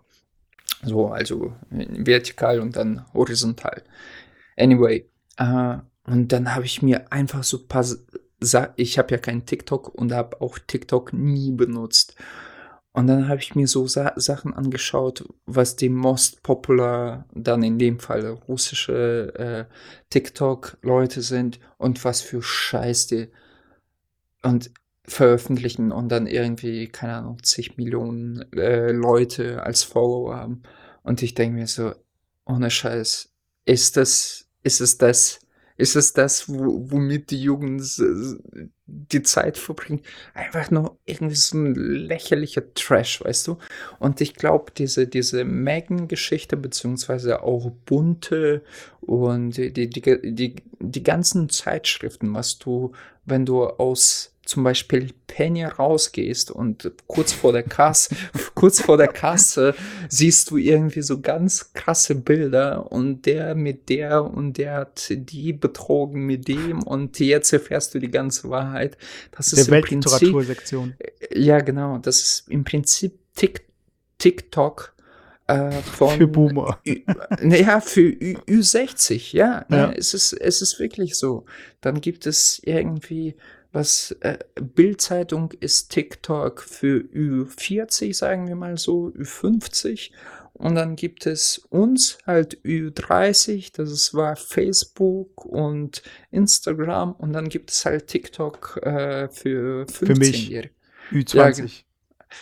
So, 0.84 1.08
also 1.08 1.54
vertikal 1.70 2.60
und 2.60 2.76
dann 2.76 3.06
horizontal. 3.14 3.84
Anyway, 4.56 5.10
äh, 5.38 5.78
und 6.06 6.32
dann 6.32 6.54
habe 6.54 6.66
ich 6.66 6.82
mir 6.82 7.12
einfach 7.12 7.44
so 7.44 7.58
ein 7.58 7.68
paar, 7.68 7.86
Sa 8.44 8.74
ich 8.76 8.98
habe 8.98 9.12
ja 9.12 9.18
kein 9.20 9.46
TikTok 9.46 9.94
und 9.94 10.14
habe 10.14 10.42
auch 10.42 10.58
TikTok 10.58 11.14
nie 11.14 11.52
benutzt. 11.52 12.16
Und 12.94 13.08
dann 13.08 13.30
habe 13.30 13.40
ich 13.40 13.56
mir 13.56 13.68
so 13.68 13.88
Sa 13.88 14.14
Sachen 14.18 14.54
angeschaut, 14.54 15.24
was 15.46 15.78
die 15.78 15.90
most 15.90 16.44
popular 16.44 17.26
dann 17.34 17.64
in 17.64 17.80
dem 17.80 18.00
Fall 18.00 18.28
russische 18.28 19.68
äh, 19.70 19.74
TikTok-Leute 20.10 21.22
sind 21.22 21.60
und 21.78 22.04
was 22.04 22.22
für 22.22 22.42
Scheiß 22.42 23.08
die 23.08 23.30
und 24.44 24.72
veröffentlichen 25.04 25.92
und 25.92 26.10
dann 26.10 26.28
irgendwie, 26.28 26.88
keine 26.88 27.16
Ahnung, 27.16 27.44
zig 27.44 27.78
Millionen 27.78 28.52
äh, 28.54 28.92
Leute 28.92 29.64
als 29.64 29.84
Follower 29.84 30.36
haben. 30.36 30.64
Und 31.04 31.22
ich 31.22 31.34
denke 31.34 31.58
mir 31.58 31.68
so, 31.68 31.94
ohne 32.46 32.70
Scheiß, 32.70 33.32
ist 33.66 33.98
das, 33.98 34.48
ist 34.64 34.82
es 34.82 34.98
das, 34.98 35.41
ist 35.82 35.96
es 35.96 36.14
das, 36.14 36.48
womit 36.48 37.32
die 37.32 37.42
Jugend 37.42 37.82
die 38.86 39.24
Zeit 39.24 39.58
verbringt? 39.58 40.06
Einfach 40.36 40.70
nur 40.70 41.00
irgendwie 41.06 41.36
so 41.36 41.58
ein 41.58 41.74
lächerlicher 41.74 42.74
Trash, 42.76 43.24
weißt 43.24 43.48
du? 43.48 43.58
Und 43.98 44.22
ich 44.22 44.36
glaube, 44.36 44.72
diese, 44.78 45.08
diese 45.08 45.44
Megan-Geschichte, 45.44 46.56
beziehungsweise 46.56 47.42
auch 47.42 47.72
bunte 47.86 48.64
und 49.02 49.58
die, 49.58 49.74
die, 49.74 49.90
die, 49.90 50.56
die 50.80 51.04
ganzen 51.04 51.50
Zeitschriften, 51.50 52.32
was 52.34 52.60
du, 52.60 52.92
wenn 53.26 53.46
du 53.46 53.66
aus 53.66 54.36
zum 54.52 54.66
Beispiel 54.66 55.14
Penny 55.28 55.64
rausgehst 55.64 56.52
und 56.52 56.92
kurz 57.08 57.32
vor 57.32 57.54
der 57.54 57.64
Kasse, 57.64 58.14
kurz 58.54 58.82
vor 58.82 58.98
der 58.98 59.08
Kasse 59.08 59.74
siehst 60.10 60.52
du 60.52 60.58
irgendwie 60.58 61.02
so 61.02 61.22
ganz 61.22 61.72
krasse 61.72 62.16
Bilder 62.16 62.92
und 62.92 63.26
der 63.26 63.56
mit 63.56 63.88
der 63.88 64.26
und 64.26 64.58
der 64.58 64.74
hat 64.74 65.08
die 65.10 65.54
betrogen 65.54 66.26
mit 66.26 66.50
dem 66.50 66.84
und 66.84 67.18
jetzt 67.20 67.54
erfährst 67.54 67.96
du 67.96 68.00
die 68.00 68.12
ganze 68.12 68.50
Wahrheit. 68.50 68.98
Das 69.32 69.54
ist 69.54 69.70
der 69.70 69.78
im 69.78 69.86
Prinzip, 69.86 70.36
Ja, 71.34 71.62
genau. 71.62 71.98
Das 72.00 72.22
ist 72.22 72.50
im 72.50 72.66
Prinzip 72.66 73.18
Tick, 73.36 73.62
TikTok 74.18 74.94
äh, 75.48 75.72
von, 75.72 76.18
für 76.18 76.28
Boomer. 76.28 76.82
Naja, 77.42 77.80
für 77.80 78.02
Ü, 78.02 78.36
Ü60, 78.50 79.34
ja. 79.34 79.66
Ne, 79.70 79.78
ja. 79.78 79.92
Es, 79.94 80.14
ist, 80.14 80.34
es 80.34 80.62
ist 80.62 80.78
wirklich 80.78 81.16
so. 81.16 81.46
Dann 81.80 82.02
gibt 82.02 82.26
es 82.26 82.60
irgendwie 82.66 83.36
was 83.72 84.12
äh, 84.20 84.38
Bildzeitung 84.56 85.52
ist 85.60 85.92
TikTok 85.92 86.62
für 86.62 87.04
Ü40, 87.14 88.14
sagen 88.14 88.48
wir 88.48 88.56
mal 88.56 88.78
so, 88.78 89.08
Ü50. 89.16 90.12
Und 90.54 90.76
dann 90.76 90.96
gibt 90.96 91.26
es 91.26 91.58
uns 91.70 92.20
halt 92.28 92.62
Ü30, 92.64 93.76
das 93.76 94.14
war 94.14 94.36
Facebook 94.36 95.44
und 95.46 96.04
Instagram. 96.30 97.14
Und 97.14 97.34
dann 97.34 97.50
gibt 97.50 97.72
es 97.72 97.84
halt 97.86 98.06
TikTok 98.08 98.78
äh, 98.84 99.28
für 99.30 99.86
15-Jährige. 99.86 100.70
Ü20. 101.12 101.64
Ja, 101.64 101.70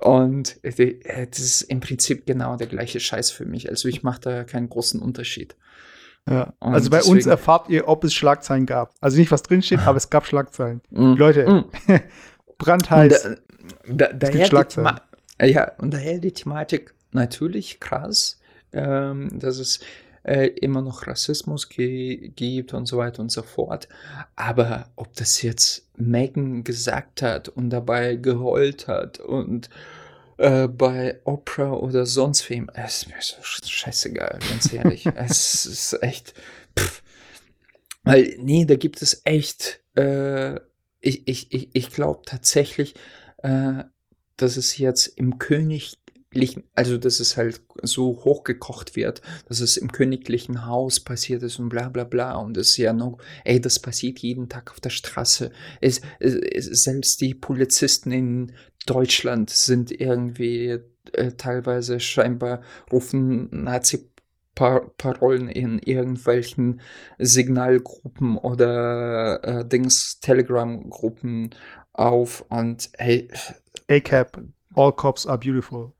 und 0.00 0.64
äh, 0.64 1.26
das 1.26 1.40
ist 1.40 1.62
im 1.62 1.80
Prinzip 1.80 2.26
genau 2.26 2.56
der 2.56 2.68
gleiche 2.68 3.00
Scheiß 3.00 3.30
für 3.30 3.44
mich. 3.44 3.68
Also 3.68 3.88
ich 3.88 4.02
mache 4.02 4.20
da 4.20 4.44
keinen 4.44 4.70
großen 4.70 5.02
Unterschied. 5.02 5.56
Ja. 6.28 6.54
Also 6.60 6.90
bei 6.90 6.98
deswegen, 6.98 7.16
uns 7.16 7.26
erfahrt 7.26 7.68
ihr, 7.68 7.86
ob 7.86 8.04
es 8.04 8.14
Schlagzeilen 8.14 8.64
gab. 8.64 8.94
Also 9.00 9.18
nicht, 9.18 9.30
was 9.30 9.42
drinsteht, 9.42 9.80
aber 9.80 9.96
es 9.96 10.08
gab 10.08 10.26
Schlagzeilen. 10.26 10.80
Mm, 10.90 11.14
Leute, 11.14 11.48
mm. 11.48 11.64
brandheiß. 12.58 13.36
Da, 13.86 14.08
da, 14.08 14.12
daher, 14.12 14.46
Schlagzeilen. 14.46 15.00
Ja, 15.40 15.72
und 15.78 15.92
daher 15.94 16.18
die 16.18 16.32
Thematik 16.32 16.94
natürlich 17.12 17.80
krass, 17.80 18.40
ähm, 18.72 19.38
dass 19.38 19.58
es 19.58 19.80
äh, 20.24 20.48
immer 20.48 20.82
noch 20.82 21.06
Rassismus 21.06 21.68
gibt 21.68 22.74
und 22.74 22.86
so 22.86 22.98
weiter 22.98 23.22
und 23.22 23.30
so 23.30 23.42
fort. 23.42 23.88
Aber 24.36 24.90
ob 24.96 25.14
das 25.14 25.42
jetzt 25.42 25.88
Megan 25.96 26.64
gesagt 26.64 27.22
hat 27.22 27.48
und 27.48 27.70
dabei 27.70 28.16
geheult 28.16 28.88
hat 28.88 29.20
und 29.20 29.70
äh, 30.38 30.68
bei 30.68 31.20
Oprah 31.24 31.72
oder 31.72 32.06
sonst 32.06 32.48
wem, 32.50 32.70
es 32.74 33.02
ist 33.02 33.08
mir 33.08 33.20
so 33.20 33.36
scheißegal, 33.42 34.38
ganz 34.48 34.72
ehrlich. 34.72 35.06
es 35.14 35.66
ist 35.66 36.02
echt. 36.02 36.34
Pff. 36.78 37.02
Weil, 38.04 38.36
nee, 38.38 38.64
da 38.64 38.76
gibt 38.76 39.02
es 39.02 39.22
echt. 39.24 39.80
Äh, 39.96 40.56
ich 41.00 41.26
ich, 41.28 41.52
ich, 41.52 41.70
ich 41.72 41.90
glaube 41.90 42.22
tatsächlich, 42.24 42.94
äh, 43.38 43.84
dass 44.38 44.56
es 44.56 44.78
jetzt 44.78 45.06
im 45.06 45.38
König, 45.38 45.98
königlichen, 46.30 46.64
also 46.74 46.98
dass 46.98 47.20
es 47.20 47.36
halt 47.36 47.60
so 47.82 48.24
hochgekocht 48.24 48.96
wird, 48.96 49.22
dass 49.48 49.60
es 49.60 49.76
im 49.76 49.90
königlichen 49.92 50.66
Haus 50.66 51.00
passiert 51.00 51.42
ist 51.42 51.58
und 51.58 51.68
bla 51.68 51.88
bla 51.88 52.04
bla. 52.04 52.36
Und 52.36 52.56
es 52.56 52.70
ist 52.70 52.76
ja 52.78 52.92
noch, 52.92 53.18
ey, 53.44 53.60
das 53.60 53.78
passiert 53.78 54.18
jeden 54.20 54.48
Tag 54.48 54.70
auf 54.70 54.80
der 54.80 54.90
Straße. 54.90 55.50
Es, 55.80 56.00
es, 56.20 56.34
es, 56.34 56.84
selbst 56.84 57.20
die 57.20 57.34
Polizisten 57.34 58.12
in 58.12 58.52
Deutschland 58.86 59.50
sind 59.50 59.90
irgendwie 59.90 60.78
äh, 61.12 61.32
teilweise 61.36 62.00
scheinbar 62.00 62.62
rufen 62.92 63.48
Nazi 63.50 64.08
Parolen 64.54 65.48
in 65.48 65.78
irgendwelchen 65.78 66.80
Signalgruppen 67.18 68.36
oder 68.36 69.40
äh, 69.44 69.64
Dings 69.64 70.18
Telegram-Gruppen 70.18 71.50
auf 71.92 72.44
und 72.48 72.90
hey. 72.98 73.28
ACAP, 73.88 74.42
all 74.74 74.92
cops 74.92 75.26
are 75.26 75.38
beautiful. 75.38 75.92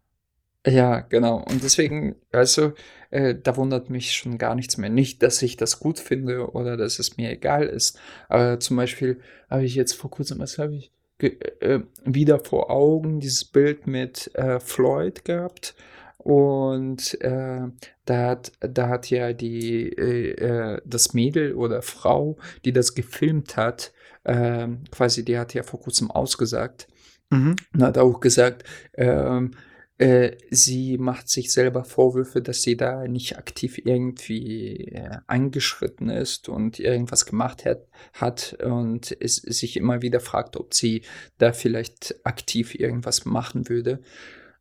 Ja, 0.66 1.00
genau. 1.00 1.44
Und 1.48 1.62
deswegen, 1.62 2.16
also, 2.32 2.72
äh, 3.10 3.34
da 3.40 3.56
wundert 3.56 3.90
mich 3.90 4.12
schon 4.12 4.38
gar 4.38 4.54
nichts 4.54 4.76
mehr. 4.76 4.90
Nicht, 4.90 5.22
dass 5.22 5.40
ich 5.42 5.56
das 5.56 5.80
gut 5.80 5.98
finde 5.98 6.50
oder 6.52 6.76
dass 6.76 6.98
es 6.98 7.16
mir 7.16 7.30
egal 7.30 7.66
ist. 7.66 7.98
Aber 8.28 8.60
zum 8.60 8.76
Beispiel 8.76 9.20
habe 9.48 9.64
ich 9.64 9.74
jetzt 9.74 9.94
vor 9.94 10.10
kurzem, 10.10 10.38
was 10.40 10.58
habe 10.58 10.74
ich 10.74 10.92
äh, 11.20 11.80
wieder 12.04 12.38
vor 12.40 12.70
Augen, 12.70 13.20
dieses 13.20 13.44
Bild 13.44 13.86
mit 13.86 14.34
äh, 14.34 14.60
Floyd 14.60 15.24
gehabt. 15.24 15.74
Und 16.18 17.18
äh, 17.22 17.60
da, 18.04 18.26
hat, 18.26 18.52
da 18.60 18.88
hat 18.88 19.08
ja 19.08 19.32
die, 19.32 19.88
äh, 19.88 20.30
äh, 20.32 20.80
das 20.84 21.14
Mädel 21.14 21.54
oder 21.54 21.80
Frau, 21.82 22.36
die 22.64 22.72
das 22.72 22.94
gefilmt 22.94 23.56
hat, 23.56 23.92
äh, 24.24 24.68
quasi, 24.90 25.24
die 25.24 25.38
hat 25.38 25.54
ja 25.54 25.62
vor 25.62 25.80
kurzem 25.80 26.10
ausgesagt 26.10 26.88
mhm. 27.30 27.56
und 27.74 27.82
hat 27.82 27.98
auch 27.98 28.20
gesagt, 28.20 28.64
ähm, 28.94 29.52
äh, 29.98 30.36
sie 30.50 30.96
macht 30.96 31.28
sich 31.28 31.52
selber 31.52 31.84
Vorwürfe, 31.84 32.40
dass 32.40 32.62
sie 32.62 32.76
da 32.76 33.08
nicht 33.08 33.36
aktiv 33.36 33.78
irgendwie 33.78 34.92
äh, 34.92 35.18
eingeschritten 35.26 36.08
ist 36.08 36.48
und 36.48 36.78
irgendwas 36.78 37.26
gemacht 37.26 37.64
hat, 37.64 37.88
hat 38.12 38.56
und 38.64 39.16
es, 39.20 39.36
sich 39.36 39.76
immer 39.76 40.00
wieder 40.00 40.20
fragt, 40.20 40.56
ob 40.56 40.72
sie 40.72 41.02
da 41.38 41.52
vielleicht 41.52 42.14
aktiv 42.24 42.76
irgendwas 42.76 43.24
machen 43.24 43.68
würde. 43.68 44.00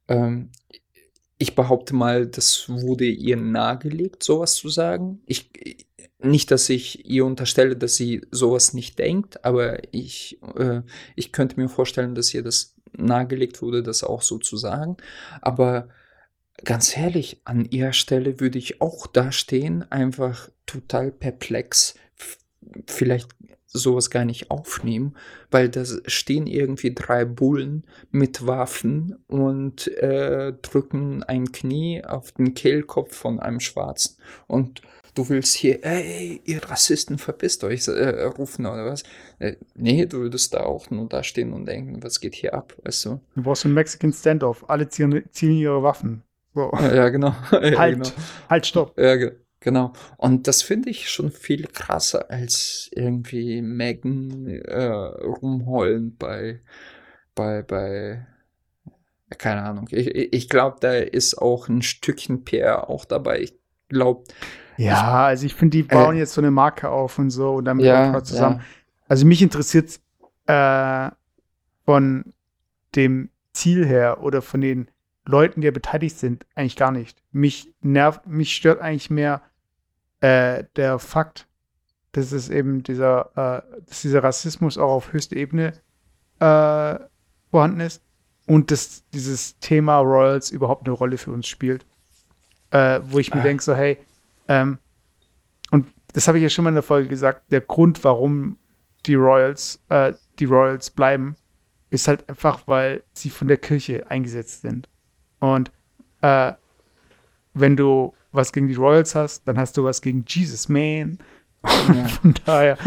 Ähm, 0.08 0.50
ich 1.38 1.56
behaupte 1.56 1.96
mal, 1.96 2.28
das 2.28 2.68
wurde 2.68 3.06
ihr 3.06 3.38
nahegelegt, 3.38 4.24
sowas 4.24 4.56
zu 4.56 4.70
sagen. 4.70 5.22
Ich, 5.26 5.52
nicht, 6.20 6.50
dass 6.50 6.70
ich 6.70 7.08
ihr 7.08 7.26
unterstelle, 7.26 7.76
dass 7.76 7.96
sie 7.96 8.22
sowas 8.32 8.74
nicht 8.74 8.98
denkt, 8.98 9.46
aber 9.46 9.94
ich, 9.94 10.40
äh, 10.56 10.82
ich 11.16 11.32
könnte 11.32 11.60
mir 11.60 11.70
vorstellen, 11.70 12.16
dass 12.16 12.34
ihr 12.34 12.44
das 12.44 12.76
nahegelegt 12.94 13.62
wurde, 13.62 13.84
das 13.84 14.04
auch 14.04 14.24
so 14.24 14.40
zu 14.40 14.58
sagen. 14.58 14.98
Aber 15.42 15.90
ganz 16.64 16.98
ehrlich, 16.98 17.42
an 17.46 17.66
ihrer 17.66 17.94
Stelle 17.94 18.40
würde 18.40 18.58
ich 18.58 18.82
auch 18.82 19.06
dastehen, 19.06 19.90
einfach 19.92 20.50
total 20.66 21.12
perplex. 21.12 21.96
Vielleicht 22.88 23.30
sowas 23.68 24.10
gar 24.10 24.26
nicht 24.26 24.50
aufnehmen, 24.50 25.16
weil 25.52 25.70
da 25.70 25.84
stehen 26.06 26.48
irgendwie 26.48 26.94
drei 26.94 27.26
Bullen 27.26 27.84
mit 28.12 28.48
Waffen 28.48 29.18
und 29.28 29.88
äh, 29.98 30.54
drücken 30.62 31.24
ein 31.24 31.52
Knie 31.52 32.04
auf 32.04 32.32
den 32.32 32.54
Kehlkopf 32.54 33.16
von 33.16 33.40
einem 33.40 33.60
Schwarzen. 33.60 34.18
Und 34.48 34.82
du 35.16 35.30
willst 35.30 35.56
hier, 35.56 35.84
ey, 35.84 36.42
ihr 36.46 36.64
Rassisten, 36.64 37.18
verpisst 37.18 37.64
euch, 37.64 37.88
äh, 37.88 38.24
rufen 38.24 38.66
oder 38.66 38.86
was? 38.86 39.04
Äh, 39.40 39.56
nee, 39.76 40.06
du 40.06 40.20
würdest 40.20 40.54
da 40.54 40.62
auch 40.62 40.90
nur 40.90 41.08
da 41.08 41.24
stehen 41.24 41.54
und 41.54 41.66
denken, 41.66 42.02
was 42.04 42.20
geht 42.20 42.36
hier 42.36 42.54
ab, 42.54 42.76
weißt 42.84 43.06
du? 43.06 43.20
Du 43.36 43.44
brauchst 43.44 43.66
einen 43.66 43.74
Mexican 43.74 44.14
Standoff, 44.14 44.70
alle 44.70 44.88
ziehen, 44.90 45.24
ziehen 45.32 45.58
ihre 45.58 45.84
Waffen. 45.84 46.24
So. 46.54 46.72
Ja, 46.74 47.10
genau. 47.10 47.36
ja, 47.52 47.78
halt, 47.78 47.96
genau. 48.04 48.10
halt, 48.50 48.66
stopp. 48.66 48.98
Ja, 48.98 49.16
genau. 49.16 49.34
Genau. 49.60 49.94
Und 50.18 50.48
das 50.48 50.62
finde 50.62 50.90
ich 50.90 51.10
schon 51.10 51.32
viel 51.32 51.68
krasser 51.68 52.30
als 52.30 52.90
irgendwie 52.94 53.62
Megan 53.62 54.48
äh, 54.48 54.86
rumheulen 54.86 56.16
bei, 56.16 56.62
bei, 57.34 57.64
bei, 57.64 58.28
keine 59.38 59.64
Ahnung. 59.64 59.88
Ich, 59.92 60.08
ich 60.08 60.50
glaube, 60.50 60.78
da 60.80 60.94
ist 60.94 61.36
auch 61.40 61.70
ein 61.70 61.82
Stückchen 61.82 62.44
PR 62.44 62.90
auch 62.90 63.06
dabei. 63.06 63.42
Ich 63.42 63.56
glaube. 63.90 64.26
Ja, 64.78 64.94
ich, 64.94 65.28
also 65.28 65.46
ich 65.48 65.56
finde, 65.56 65.78
die 65.78 65.84
bauen 65.84 66.16
äh, 66.16 66.20
jetzt 66.20 66.34
so 66.34 66.42
eine 66.42 66.52
Marke 66.52 66.90
auf 66.90 67.18
und 67.18 67.32
so 67.32 67.56
und 67.56 67.66
damit 67.66 67.86
ja, 67.86 68.24
zusammen. 68.24 68.58
Ja. 68.60 68.66
Also 69.08 69.26
mich 69.26 69.42
interessiert 69.42 70.00
äh, 70.46 71.10
von 71.86 72.34
dem 72.96 73.32
Ziel 73.54 73.86
her 73.86 74.22
oder 74.22 74.44
von 74.44 74.62
den 74.62 74.92
Leuten, 75.28 75.62
die 75.62 75.72
beteiligt 75.72 76.18
sind, 76.18 76.46
eigentlich 76.56 76.76
gar 76.76 76.92
nicht. 76.92 77.22
Mich 77.32 77.74
nervt, 77.82 78.26
mich 78.28 78.56
stört 78.56 78.82
eigentlich 78.82 79.10
mehr 79.10 79.42
äh, 80.22 80.64
der 80.76 81.00
Fakt, 81.00 81.48
dass 82.14 82.32
es 82.32 82.50
eben 82.50 82.84
dieser, 82.84 83.32
äh, 83.36 83.82
dass 83.86 84.02
dieser 84.02 84.24
Rassismus 84.24 84.78
auch 84.78 84.90
auf 84.90 85.14
höchster 85.14 85.36
Ebene 85.36 85.74
äh, 86.40 87.00
vorhanden 87.52 87.82
ist 87.82 88.02
und 88.48 88.72
dass 88.72 89.04
dieses 89.10 89.60
Thema 89.60 90.00
Royals 90.00 90.50
überhaupt 90.52 90.88
eine 90.88 90.96
Rolle 90.96 91.18
für 91.18 91.32
uns 91.32 91.48
spielt. 91.48 91.86
Äh, 92.72 93.00
wo 93.04 93.20
ich 93.20 93.34
mir 93.34 93.40
ah. 93.42 93.44
denke, 93.44 93.64
so, 93.64 93.74
hey, 93.76 93.98
ähm, 94.50 94.78
und 95.72 95.88
das 96.14 96.28
habe 96.28 96.38
ich 96.38 96.44
ja 96.44 96.50
schon 96.50 96.64
mal 96.64 96.70
in 96.70 96.76
der 96.76 96.84
Folge 96.84 97.08
gesagt, 97.08 97.52
der 97.52 97.62
Grund, 97.62 98.04
warum 98.04 98.58
die 99.06 99.16
Royals, 99.16 99.82
äh, 99.90 100.14
die 100.40 100.46
Royals 100.46 100.90
bleiben, 100.90 101.36
ist 101.90 102.08
halt 102.08 102.28
einfach, 102.28 102.64
weil 102.66 103.04
sie 103.14 103.30
von 103.30 103.48
der 103.48 103.58
Kirche 103.58 104.10
eingesetzt 104.10 104.62
sind. 104.62 104.90
Und 105.40 105.72
äh, 106.22 106.54
wenn 107.54 107.76
du 107.76 108.14
was 108.32 108.52
gegen 108.52 108.68
die 108.68 108.76
Royals 108.76 109.16
hast, 109.16 109.48
dann 109.48 109.58
hast 109.58 109.78
du 109.78 109.84
was 109.84 110.02
gegen 110.02 110.26
Jesus 110.28 110.70
Man. 110.70 111.20
Ja. 111.64 112.08
Von 112.22 112.34
daher, 112.46 112.78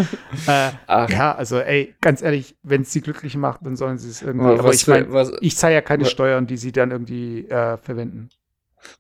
äh, 0.46 0.70
ja, 1.12 1.34
also 1.34 1.58
ey, 1.58 1.94
ganz 2.00 2.22
ehrlich, 2.22 2.56
wenn 2.62 2.82
es 2.82 2.92
sie 2.92 3.00
glücklich 3.00 3.36
macht, 3.36 3.66
dann 3.66 3.76
sollen 3.76 3.98
sie 3.98 4.08
es 4.08 4.22
irgendwie. 4.22 4.46
Was, 4.46 4.60
aber 4.60 4.72
ich 4.72 4.86
meine, 4.86 5.38
ich 5.40 5.56
zahle 5.56 5.74
ja 5.74 5.80
keine 5.80 6.04
was, 6.04 6.10
Steuern, 6.10 6.46
die 6.46 6.56
sie 6.56 6.72
dann 6.72 6.90
irgendwie 6.90 7.46
äh, 7.48 7.76
verwenden. 7.78 8.30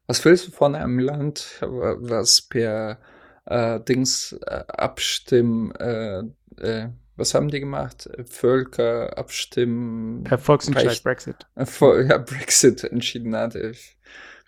Was 0.06 0.24
willst 0.24 0.48
du 0.48 0.50
von 0.50 0.74
einem 0.74 0.98
Land, 0.98 1.60
was 1.62 2.42
per 2.42 2.98
äh, 3.46 3.80
Dings 3.80 4.32
äh, 4.46 4.64
abstimmen, 4.68 5.72
äh, 5.76 6.22
äh, 6.58 6.88
was 7.20 7.34
haben 7.34 7.50
die 7.50 7.60
gemacht? 7.60 8.10
Völker 8.24 9.16
abstimmen. 9.16 10.24
Per 10.24 10.38
Volksentscheid 10.38 11.00
Brexit. 11.04 11.46
ja, 11.56 12.18
Brexit 12.18 12.82
entschieden 12.84 13.36
hat. 13.36 13.54
Ich, 13.54 13.96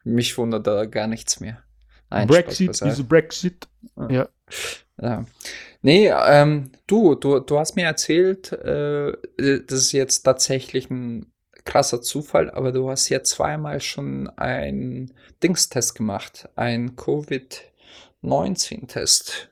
mich 0.02 0.36
wundert 0.38 0.66
da 0.66 0.86
gar 0.86 1.06
nichts 1.06 1.38
mehr. 1.38 1.62
Nein, 2.10 2.26
Brexit 2.26 2.80
ist 2.80 3.08
Brexit. 3.08 3.68
Ja. 3.96 4.28
ja. 5.00 5.24
Nee, 5.82 6.08
ähm, 6.08 6.72
du, 6.86 7.14
du, 7.14 7.38
du 7.40 7.58
hast 7.58 7.76
mir 7.76 7.86
erzählt, 7.86 8.52
äh, 8.52 9.12
das 9.36 9.78
ist 9.78 9.92
jetzt 9.92 10.22
tatsächlich 10.22 10.90
ein 10.90 11.32
krasser 11.64 12.02
Zufall, 12.02 12.50
aber 12.50 12.72
du 12.72 12.90
hast 12.90 13.08
ja 13.08 13.22
zweimal 13.22 13.80
schon 13.80 14.28
einen 14.30 15.14
Dingstest 15.42 15.94
gemacht, 15.94 16.50
ein 16.56 16.96
Covid-19-Test. 16.96 19.50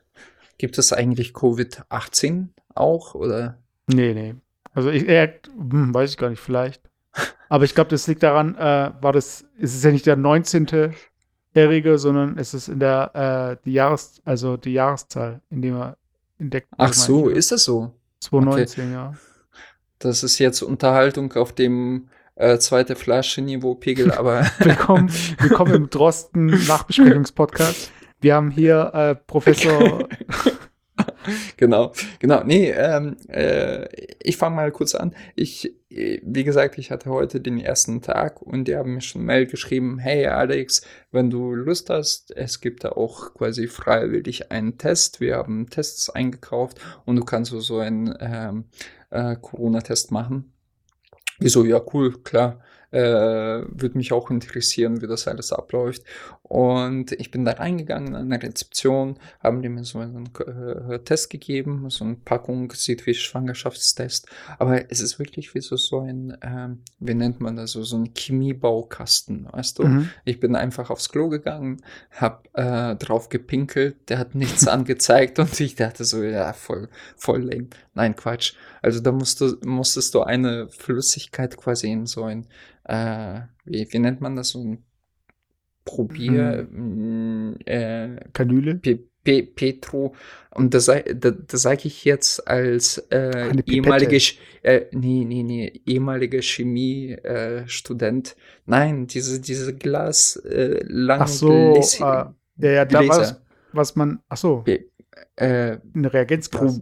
Gibt 0.57 0.77
es 0.77 0.91
eigentlich 0.93 1.31
Covid-18 1.31 2.49
auch, 2.75 3.15
oder? 3.15 3.57
Nee, 3.87 4.13
nee. 4.13 4.35
Also 4.73 4.89
ich 4.89 5.07
eher, 5.07 5.33
hm, 5.55 5.93
weiß 5.93 6.11
ich 6.11 6.17
gar 6.17 6.29
nicht, 6.29 6.39
vielleicht. 6.39 6.81
Aber 7.49 7.65
ich 7.65 7.75
glaube, 7.75 7.89
das 7.89 8.07
liegt 8.07 8.23
daran, 8.23 8.55
äh, 8.55 8.91
war 9.01 9.11
das, 9.11 9.43
ist 9.57 9.75
es 9.75 9.83
ja 9.83 9.91
nicht 9.91 10.05
der 10.05 10.15
19. 10.15 10.93
Jährige, 11.53 11.97
sondern 11.97 12.37
es 12.37 12.53
ist 12.53 12.69
in 12.69 12.79
der 12.79 13.11
äh, 13.13 13.57
die 13.65 13.73
Jahres, 13.73 14.21
also 14.23 14.55
die 14.55 14.71
Jahreszahl, 14.71 15.41
in 15.49 15.61
dem 15.61 15.75
er 15.75 15.97
entdeckt. 16.39 16.69
Ach 16.77 16.93
so, 16.93 17.27
ist 17.27 17.51
das 17.51 17.65
so? 17.65 17.91
2019, 18.21 18.85
okay. 18.85 18.93
ja. 18.93 19.13
Das 19.99 20.23
ist 20.23 20.39
jetzt 20.39 20.61
Unterhaltung 20.61 21.33
auf 21.33 21.51
dem 21.51 22.07
äh, 22.35 22.57
zweite 22.57 22.95
Flasche-Niveau-Pegel, 22.95 24.11
aber. 24.13 24.49
willkommen, 24.59 25.11
willkommen 25.39 25.73
im 25.73 25.89
Drosten-Nachbesprechungspodcast. 25.89 27.91
Wir 28.21 28.35
haben 28.35 28.51
hier 28.51 28.91
äh, 28.93 29.15
Professor. 29.15 30.07
genau, 31.57 31.93
genau. 32.19 32.43
Nee, 32.43 32.71
ähm, 32.71 33.17
äh, 33.27 33.87
ich 34.21 34.37
fange 34.37 34.55
mal 34.55 34.71
kurz 34.71 34.95
an. 34.95 35.13
Ich, 35.35 35.73
wie 35.89 36.43
gesagt, 36.43 36.77
ich 36.77 36.91
hatte 36.91 37.09
heute 37.09 37.41
den 37.41 37.59
ersten 37.59 38.01
Tag 38.01 38.41
und 38.41 38.67
die 38.67 38.75
haben 38.75 38.93
mir 38.95 39.01
schon 39.01 39.23
Mail 39.23 39.45
geschrieben, 39.45 39.99
hey 39.99 40.27
Alex, 40.27 40.81
wenn 41.11 41.29
du 41.29 41.53
Lust 41.53 41.89
hast, 41.89 42.35
es 42.35 42.61
gibt 42.61 42.83
da 42.83 42.89
auch 42.89 43.33
quasi 43.33 43.67
freiwillig 43.67 44.51
einen 44.51 44.77
Test. 44.77 45.19
Wir 45.19 45.37
haben 45.37 45.69
Tests 45.69 46.09
eingekauft 46.09 46.79
und 47.05 47.15
du 47.15 47.23
kannst 47.23 47.51
so 47.51 47.79
einen 47.79 48.15
ähm, 48.19 48.65
äh, 49.09 49.35
Corona-Test 49.35 50.11
machen. 50.11 50.53
Wieso? 51.39 51.65
Ja, 51.65 51.81
cool, 51.93 52.21
klar. 52.23 52.61
Äh, 52.91 52.99
Würde 52.99 53.97
mich 53.97 54.11
auch 54.11 54.29
interessieren, 54.29 55.01
wie 55.01 55.07
das 55.07 55.27
alles 55.27 55.53
abläuft. 55.53 56.03
Und 56.43 57.13
ich 57.13 57.31
bin 57.31 57.45
da 57.45 57.53
reingegangen 57.53 58.15
an 58.15 58.29
der 58.29 58.43
Rezeption, 58.43 59.17
haben 59.41 59.61
die 59.61 59.69
mir 59.69 59.85
so 59.85 59.99
einen 59.99 60.29
äh, 60.45 60.99
Test 60.99 61.29
gegeben, 61.29 61.89
so 61.89 62.03
eine 62.03 62.15
Packung, 62.15 62.71
sieht 62.71 63.05
wie 63.05 63.13
Schwangerschaftstest. 63.13 64.27
Aber 64.59 64.91
es 64.91 64.99
ist 64.99 65.19
wirklich 65.19 65.55
wie 65.55 65.61
so, 65.61 65.77
so 65.77 66.01
ein, 66.01 66.37
ähm, 66.41 66.79
wie 66.99 67.13
nennt 67.13 67.39
man 67.39 67.55
das, 67.55 67.71
so, 67.71 67.83
so 67.83 67.97
ein 67.97 68.13
Chemiebaukasten, 68.13 69.47
weißt 69.51 69.79
du? 69.79 69.83
Mhm. 69.83 70.09
Ich 70.25 70.39
bin 70.39 70.55
einfach 70.55 70.89
aufs 70.89 71.09
Klo 71.09 71.29
gegangen, 71.29 71.81
hab 72.11 72.49
äh, 72.53 72.95
drauf 72.95 73.29
gepinkelt, 73.29 74.09
der 74.09 74.19
hat 74.19 74.35
nichts 74.35 74.67
angezeigt 74.67 75.39
und 75.39 75.57
ich 75.59 75.75
dachte 75.75 76.03
so, 76.03 76.21
ja, 76.21 76.51
voll, 76.53 76.89
voll 77.15 77.43
lame. 77.43 77.67
Nein, 77.93 78.15
Quatsch. 78.15 78.53
Also 78.81 78.99
da 79.01 79.11
musst 79.11 79.41
du, 79.41 79.57
musstest 79.65 80.13
du 80.15 80.21
eine 80.21 80.69
Flüssigkeit 80.69 81.57
quasi 81.57 81.91
in 81.91 82.05
so 82.05 82.23
ein, 82.23 82.47
äh, 82.85 83.41
wie, 83.65 83.87
wie 83.91 83.99
nennt 83.99 84.21
man 84.21 84.35
das, 84.35 84.49
so 84.49 84.63
ein 84.63 84.83
Probier, 85.83 86.67
mhm. 86.69 87.57
äh, 87.65 88.17
Kanüle? 88.33 88.75
Pe 88.75 88.99
Pe 89.23 89.43
Petro, 89.43 90.15
und 90.49 90.73
das, 90.73 90.87
das, 90.87 91.33
das 91.47 91.61
sage 91.61 91.81
ich 91.83 92.05
jetzt 92.05 92.47
als 92.47 92.97
äh, 93.11 93.55
ehemalige, 93.67 94.17
äh, 94.63 94.87
nee, 94.91 95.23
nee, 95.25 95.43
nee, 95.43 95.81
ehemaliger 95.85 96.41
Chemie-Student. 96.41 98.31
Äh, 98.31 98.35
Nein, 98.65 99.05
diese, 99.05 99.39
diese 99.39 99.75
Glas, 99.75 100.37
äh, 100.37 100.83
lange 100.87 101.25
Ach 101.25 101.27
so, 101.27 101.51
äh, 101.51 101.81
ja, 101.99 102.35
ja, 102.57 102.85
da 102.85 103.07
was, 103.07 103.39
was 103.73 103.95
man, 103.95 104.21
ach 104.27 104.37
so, 104.37 104.63
Pe 104.63 104.89
äh, 105.35 105.77
ein 105.93 106.05
Reagenzglas 106.05 106.81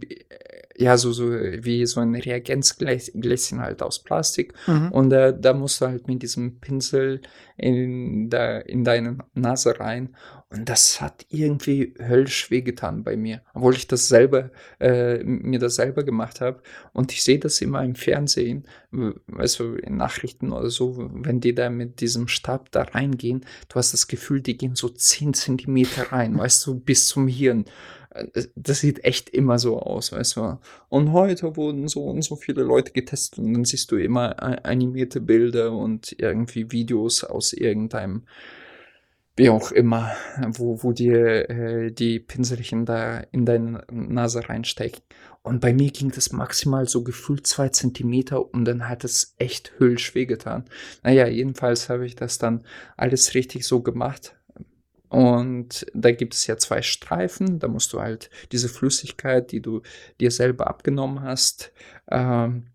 ja, 0.80 0.96
so, 0.96 1.12
so 1.12 1.30
wie 1.30 1.84
so 1.84 2.00
ein 2.00 2.14
Reagenzgläschen 2.14 3.60
halt 3.60 3.82
aus 3.82 4.02
Plastik. 4.02 4.54
Mhm. 4.66 4.90
Und 4.92 5.12
äh, 5.12 5.38
da 5.38 5.52
musst 5.52 5.80
du 5.82 5.86
halt 5.86 6.08
mit 6.08 6.22
diesem 6.22 6.58
Pinsel 6.58 7.20
in, 7.58 8.30
da, 8.30 8.58
in 8.58 8.82
deine 8.82 9.18
Nase 9.34 9.78
rein. 9.78 10.16
Und 10.48 10.68
das 10.68 11.02
hat 11.02 11.26
irgendwie 11.28 11.94
höllisch 12.00 12.50
wehgetan 12.50 13.04
bei 13.04 13.16
mir, 13.16 13.42
obwohl 13.52 13.74
ich 13.74 13.88
das 13.88 14.08
selber, 14.08 14.50
äh, 14.80 15.22
mir 15.22 15.58
das 15.58 15.74
selber 15.74 16.02
gemacht 16.02 16.40
habe. 16.40 16.62
Und 16.94 17.12
ich 17.12 17.22
sehe 17.22 17.38
das 17.38 17.60
immer 17.60 17.84
im 17.84 17.94
Fernsehen, 17.94 18.66
also 19.36 19.74
in 19.74 19.98
Nachrichten 19.98 20.50
oder 20.50 20.70
so, 20.70 21.10
wenn 21.12 21.40
die 21.40 21.54
da 21.54 21.68
mit 21.68 22.00
diesem 22.00 22.26
Stab 22.26 22.72
da 22.72 22.82
reingehen, 22.82 23.44
du 23.68 23.74
hast 23.76 23.92
das 23.92 24.08
Gefühl, 24.08 24.40
die 24.40 24.56
gehen 24.56 24.74
so 24.74 24.88
10 24.88 25.34
Zentimeter 25.34 26.10
rein, 26.10 26.38
weißt 26.38 26.66
du, 26.66 26.80
bis 26.80 27.06
zum 27.06 27.28
Hirn 27.28 27.66
das 28.56 28.80
sieht 28.80 29.04
echt 29.04 29.30
immer 29.30 29.58
so 29.58 29.78
aus, 29.78 30.12
weißt 30.12 30.36
du. 30.36 30.58
Und 30.88 31.12
heute 31.12 31.56
wurden 31.56 31.86
so 31.88 32.04
und 32.04 32.22
so 32.22 32.36
viele 32.36 32.62
Leute 32.62 32.92
getestet 32.92 33.38
und 33.38 33.52
dann 33.52 33.64
siehst 33.64 33.90
du 33.92 33.96
immer 33.96 34.42
animierte 34.66 35.20
Bilder 35.20 35.72
und 35.72 36.16
irgendwie 36.18 36.72
Videos 36.72 37.22
aus 37.22 37.52
irgendeinem, 37.52 38.24
wie 39.36 39.48
auch 39.48 39.70
immer, 39.70 40.10
wo, 40.54 40.82
wo 40.82 40.92
dir 40.92 41.48
äh, 41.48 41.92
die 41.92 42.18
Pinselchen 42.18 42.84
da 42.84 43.20
in 43.30 43.46
deine 43.46 43.84
Nase 43.90 44.48
reinstecken. 44.48 45.02
Und 45.42 45.60
bei 45.60 45.72
mir 45.72 45.90
ging 45.90 46.10
das 46.10 46.32
maximal 46.32 46.86
so 46.88 47.02
gefühlt 47.02 47.46
zwei 47.46 47.68
Zentimeter 47.70 48.52
und 48.52 48.64
dann 48.66 48.88
hat 48.88 49.04
es 49.04 49.34
echt 49.38 49.72
höllisch 49.78 50.14
wehgetan. 50.14 50.64
Naja, 51.02 51.28
jedenfalls 51.28 51.88
habe 51.88 52.04
ich 52.06 52.16
das 52.16 52.38
dann 52.38 52.64
alles 52.96 53.34
richtig 53.34 53.66
so 53.66 53.82
gemacht 53.82 54.34
und 55.10 55.86
da 55.92 56.12
gibt 56.12 56.34
es 56.34 56.46
ja 56.46 56.56
zwei 56.56 56.82
Streifen. 56.82 57.58
Da 57.58 57.66
musst 57.66 57.92
du 57.92 58.00
halt 58.00 58.30
diese 58.52 58.68
Flüssigkeit, 58.68 59.50
die 59.50 59.60
du 59.60 59.82
dir 60.20 60.30
selber 60.30 60.68
abgenommen 60.68 61.22
hast, 61.22 61.72
ähm, 62.08 62.68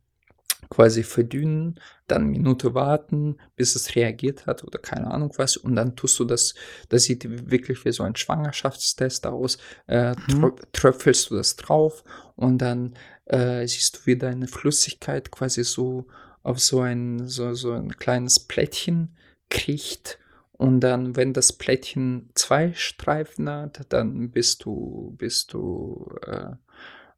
quasi 0.69 1.03
verdünnen, 1.03 1.79
dann 2.07 2.23
eine 2.23 2.31
Minute 2.31 2.73
warten, 2.73 3.37
bis 3.55 3.75
es 3.75 3.95
reagiert 3.95 4.47
hat 4.47 4.65
oder 4.65 4.79
keine 4.79 5.11
Ahnung 5.11 5.31
was. 5.37 5.55
Und 5.55 5.77
dann 5.77 5.95
tust 5.95 6.19
du 6.19 6.25
das, 6.25 6.55
das 6.89 7.03
sieht 7.03 7.49
wirklich 7.49 7.85
wie 7.85 7.93
so 7.93 8.03
ein 8.03 8.17
Schwangerschaftstest 8.17 9.25
aus, 9.27 9.57
äh, 9.87 10.13
mhm. 10.27 10.55
tröpfelst 10.73 11.29
du 11.29 11.35
das 11.35 11.55
drauf 11.55 12.03
und 12.35 12.57
dann 12.57 12.95
äh, 13.27 13.65
siehst 13.65 13.95
du 13.95 14.05
wieder 14.07 14.27
eine 14.27 14.49
Flüssigkeit 14.49 15.31
quasi 15.31 15.63
so 15.63 16.05
auf 16.43 16.59
so 16.59 16.81
ein, 16.81 17.29
so, 17.29 17.53
so 17.53 17.71
ein 17.71 17.95
kleines 17.95 18.41
Plättchen 18.41 19.15
kriegt 19.49 20.19
und 20.57 20.79
dann, 20.79 21.15
wenn 21.15 21.33
das 21.33 21.53
Plättchen 21.53 22.29
zwei 22.33 22.73
Streifen 22.73 23.49
hat, 23.49 23.81
dann 23.89 24.31
bist 24.31 24.63
du, 24.63 25.13
bist 25.17 25.53
du 25.53 26.09
äh, 26.25 26.53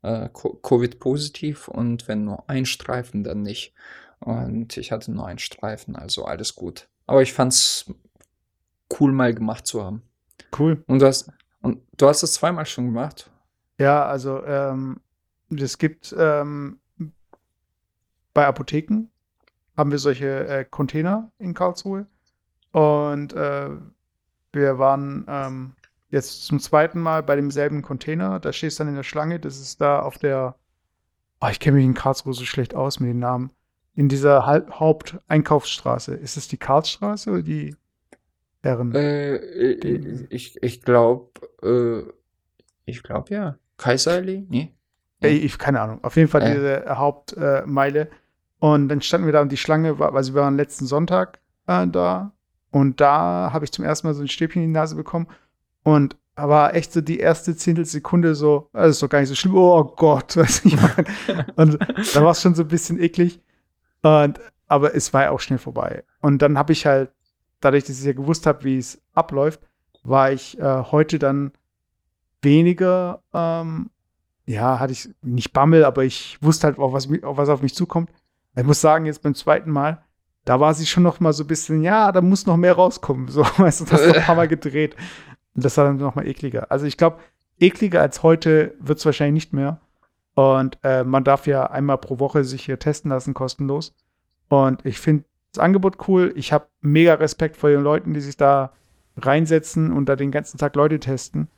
äh, 0.01 0.29
Covid-positiv 0.29 1.67
und 1.67 2.07
wenn 2.07 2.23
nur 2.23 2.49
ein 2.49 2.65
Streifen, 2.65 3.23
dann 3.23 3.43
nicht. 3.43 3.73
Und 4.19 4.77
ich 4.77 4.91
hatte 4.91 5.11
nur 5.11 5.27
einen 5.27 5.37
Streifen, 5.37 5.95
also 5.95 6.25
alles 6.25 6.55
gut. 6.55 6.89
Aber 7.05 7.21
ich 7.21 7.33
fand's 7.33 7.85
cool, 8.99 9.11
mal 9.11 9.33
gemacht 9.33 9.67
zu 9.67 9.83
haben. 9.83 10.01
Cool. 10.57 10.83
Und 10.87 11.01
du 11.01 11.05
hast, 11.05 11.31
und 11.61 11.81
du 11.97 12.07
hast 12.07 12.23
es 12.23 12.33
zweimal 12.33 12.65
schon 12.65 12.85
gemacht? 12.85 13.29
Ja, 13.79 14.05
also 14.07 14.43
ähm, 14.45 14.99
es 15.55 15.77
gibt 15.77 16.15
ähm, 16.17 16.79
bei 18.33 18.47
Apotheken 18.47 19.09
haben 19.75 19.91
wir 19.91 19.99
solche 19.99 20.47
äh, 20.47 20.65
Container 20.65 21.31
in 21.37 21.53
Karlsruhe 21.53 22.07
und 22.71 23.33
äh, 23.33 23.69
wir 24.53 24.79
waren 24.79 25.25
ähm, 25.27 25.73
jetzt 26.09 26.45
zum 26.45 26.59
zweiten 26.59 26.99
Mal 26.99 27.23
bei 27.23 27.35
demselben 27.35 27.81
Container. 27.81 28.39
Da 28.39 28.53
stehst 28.53 28.79
du 28.79 28.83
dann 28.83 28.89
in 28.89 28.95
der 28.95 29.03
Schlange. 29.03 29.39
Das 29.39 29.59
ist 29.59 29.81
da 29.81 30.01
auf 30.01 30.17
der. 30.17 30.55
Oh, 31.41 31.47
ich 31.51 31.59
kenne 31.59 31.77
mich 31.77 31.85
in 31.85 31.93
Karlsruhe 31.93 32.33
so 32.33 32.45
schlecht 32.45 32.75
aus 32.75 32.99
mit 32.99 33.09
den 33.09 33.19
Namen. 33.19 33.51
In 33.93 34.09
dieser 34.09 34.45
Haupteinkaufsstraße. 34.45 36.13
Ist 36.15 36.37
es 36.37 36.47
die 36.47 36.57
Karlsstraße 36.57 37.31
oder 37.31 37.41
die 37.41 37.75
Herren? 38.61 38.93
Äh, 38.93 39.77
die, 39.77 40.27
ich 40.29 40.61
ich 40.61 40.81
glaube, 40.81 41.29
äh, 41.63 42.11
ich 42.85 43.03
glaube 43.03 43.33
ja. 43.33 43.57
Kaiserli? 43.77 44.45
Nee. 44.49 44.73
nee. 45.21 45.27
Ich, 45.29 45.57
keine 45.59 45.81
Ahnung. 45.81 46.03
Auf 46.03 46.15
jeden 46.15 46.29
Fall 46.29 46.41
äh. 46.41 46.53
diese 46.55 46.85
Hauptmeile. 46.97 48.09
Und 48.59 48.89
dann 48.89 49.01
standen 49.01 49.27
wir 49.27 49.33
da 49.33 49.41
und 49.41 49.51
die 49.51 49.57
Schlange 49.57 49.99
war, 49.99 50.13
weil 50.13 50.25
wir 50.25 50.33
waren 50.33 50.57
letzten 50.57 50.87
Sonntag 50.87 51.39
äh, 51.67 51.85
da 51.87 52.33
und 52.77 53.01
da 53.01 53.49
habe 53.51 53.65
ich 53.65 53.71
zum 53.71 53.83
ersten 53.83 54.05
Mal 54.05 54.13
so 54.13 54.21
ein 54.21 54.27
Stäbchen 54.27 54.61
in 54.61 54.69
die 54.69 54.73
Nase 54.73 54.95
bekommen. 54.95 55.27
Und 55.81 56.15
war 56.35 56.75
echt 56.75 56.93
so 56.93 57.01
die 57.01 57.17
erste 57.17 57.55
Zehntelsekunde 57.55 58.35
so, 58.35 58.69
also 58.71 58.91
ist 58.91 59.01
doch 59.01 59.09
gar 59.09 59.19
nicht 59.19 59.29
so 59.29 59.35
schlimm, 59.35 59.55
oh 59.55 59.83
Gott, 59.83 60.37
weiß 60.37 60.65
ich 60.65 60.75
meine. 60.75 61.47
Und 61.55 61.79
da 62.13 62.23
war 62.23 62.31
es 62.31 62.41
schon 62.41 62.53
so 62.53 62.61
ein 62.61 62.67
bisschen 62.67 63.01
eklig. 63.01 63.41
Und, 64.03 64.39
aber 64.67 64.93
es 64.93 65.11
war 65.11 65.23
ja 65.23 65.31
auch 65.31 65.39
schnell 65.39 65.57
vorbei. 65.57 66.03
Und 66.21 66.43
dann 66.43 66.57
habe 66.57 66.73
ich 66.73 66.85
halt, 66.85 67.09
dadurch, 67.61 67.85
dass 67.85 67.99
ich 67.99 68.05
ja 68.05 68.13
gewusst 68.13 68.45
habe, 68.45 68.63
wie 68.63 68.77
es 68.77 69.01
abläuft, 69.13 69.61
war 70.03 70.31
ich 70.31 70.59
äh, 70.59 70.83
heute 70.83 71.17
dann 71.17 71.51
weniger, 72.43 73.23
ähm, 73.33 73.89
ja, 74.45 74.79
hatte 74.79 74.93
ich 74.93 75.09
nicht 75.23 75.51
Bammel, 75.51 75.83
aber 75.83 76.05
ich 76.05 76.37
wusste 76.41 76.67
halt 76.67 76.77
auch, 76.77 76.93
was, 76.93 77.09
was 77.09 77.49
auf 77.49 77.63
mich 77.63 77.73
zukommt. 77.73 78.11
Ich 78.55 78.63
muss 78.63 78.79
sagen, 78.79 79.07
jetzt 79.07 79.23
beim 79.23 79.33
zweiten 79.33 79.71
Mal, 79.71 80.03
da 80.47 80.61
war 80.61 80.73
sie 80.73 80.85
schon 80.85 81.03
noch 81.03 81.19
mal 81.19 81.33
so 81.33 81.43
ein 81.43 81.47
bisschen, 81.47 81.83
ja, 81.83 82.09
da 82.13 82.21
muss 82.21 82.45
noch 82.45 82.55
mehr 82.55 82.73
rauskommen. 82.73 83.27
So, 83.27 83.41
weißt 83.57 83.81
du, 83.81 83.85
das 83.85 84.07
noch 84.07 84.15
ein 84.15 84.23
paar 84.23 84.35
Mal 84.35 84.47
gedreht. 84.47 84.95
Und 85.53 85.65
das 85.65 85.75
war 85.75 85.83
dann 85.83 85.97
noch 85.97 86.15
mal 86.15 86.25
ekliger. 86.25 86.71
Also 86.71 86.85
ich 86.85 86.95
glaube, 86.95 87.17
ekliger 87.59 87.99
als 87.99 88.23
heute 88.23 88.73
wird 88.79 88.97
es 88.97 89.05
wahrscheinlich 89.05 89.45
nicht 89.45 89.53
mehr. 89.53 89.81
Und 90.35 90.77
äh, 90.83 91.03
man 91.03 91.25
darf 91.25 91.47
ja 91.47 91.65
einmal 91.69 91.97
pro 91.97 92.19
Woche 92.19 92.45
sich 92.45 92.63
hier 92.63 92.79
testen 92.79 93.11
lassen, 93.11 93.33
kostenlos. 93.33 93.93
Und 94.47 94.85
ich 94.85 94.99
finde 94.99 95.25
das 95.51 95.61
Angebot 95.61 96.07
cool. 96.07 96.31
Ich 96.37 96.53
habe 96.53 96.67
mega 96.79 97.15
Respekt 97.15 97.57
vor 97.57 97.69
den 97.69 97.83
Leuten, 97.83 98.13
die 98.13 98.21
sich 98.21 98.37
da 98.37 98.71
reinsetzen 99.17 99.91
und 99.91 100.07
da 100.07 100.15
den 100.15 100.31
ganzen 100.31 100.57
Tag 100.57 100.77
Leute 100.77 100.99
testen. 101.01 101.49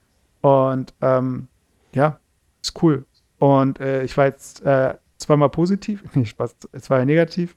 Und 0.42 0.96
ähm, 1.02 1.48
ja, 1.94 2.20
ist 2.64 2.82
cool. 2.82 3.06
Und 3.38 3.80
äh, 3.82 4.02
ich 4.04 4.18
war 4.18 4.26
jetzt 4.26 4.66
äh, 4.66 4.96
zweimal 5.18 5.50
positiv, 5.50 6.04
es 6.72 6.90
war 6.90 7.00
ja 7.00 7.06
negativ. 7.06 7.56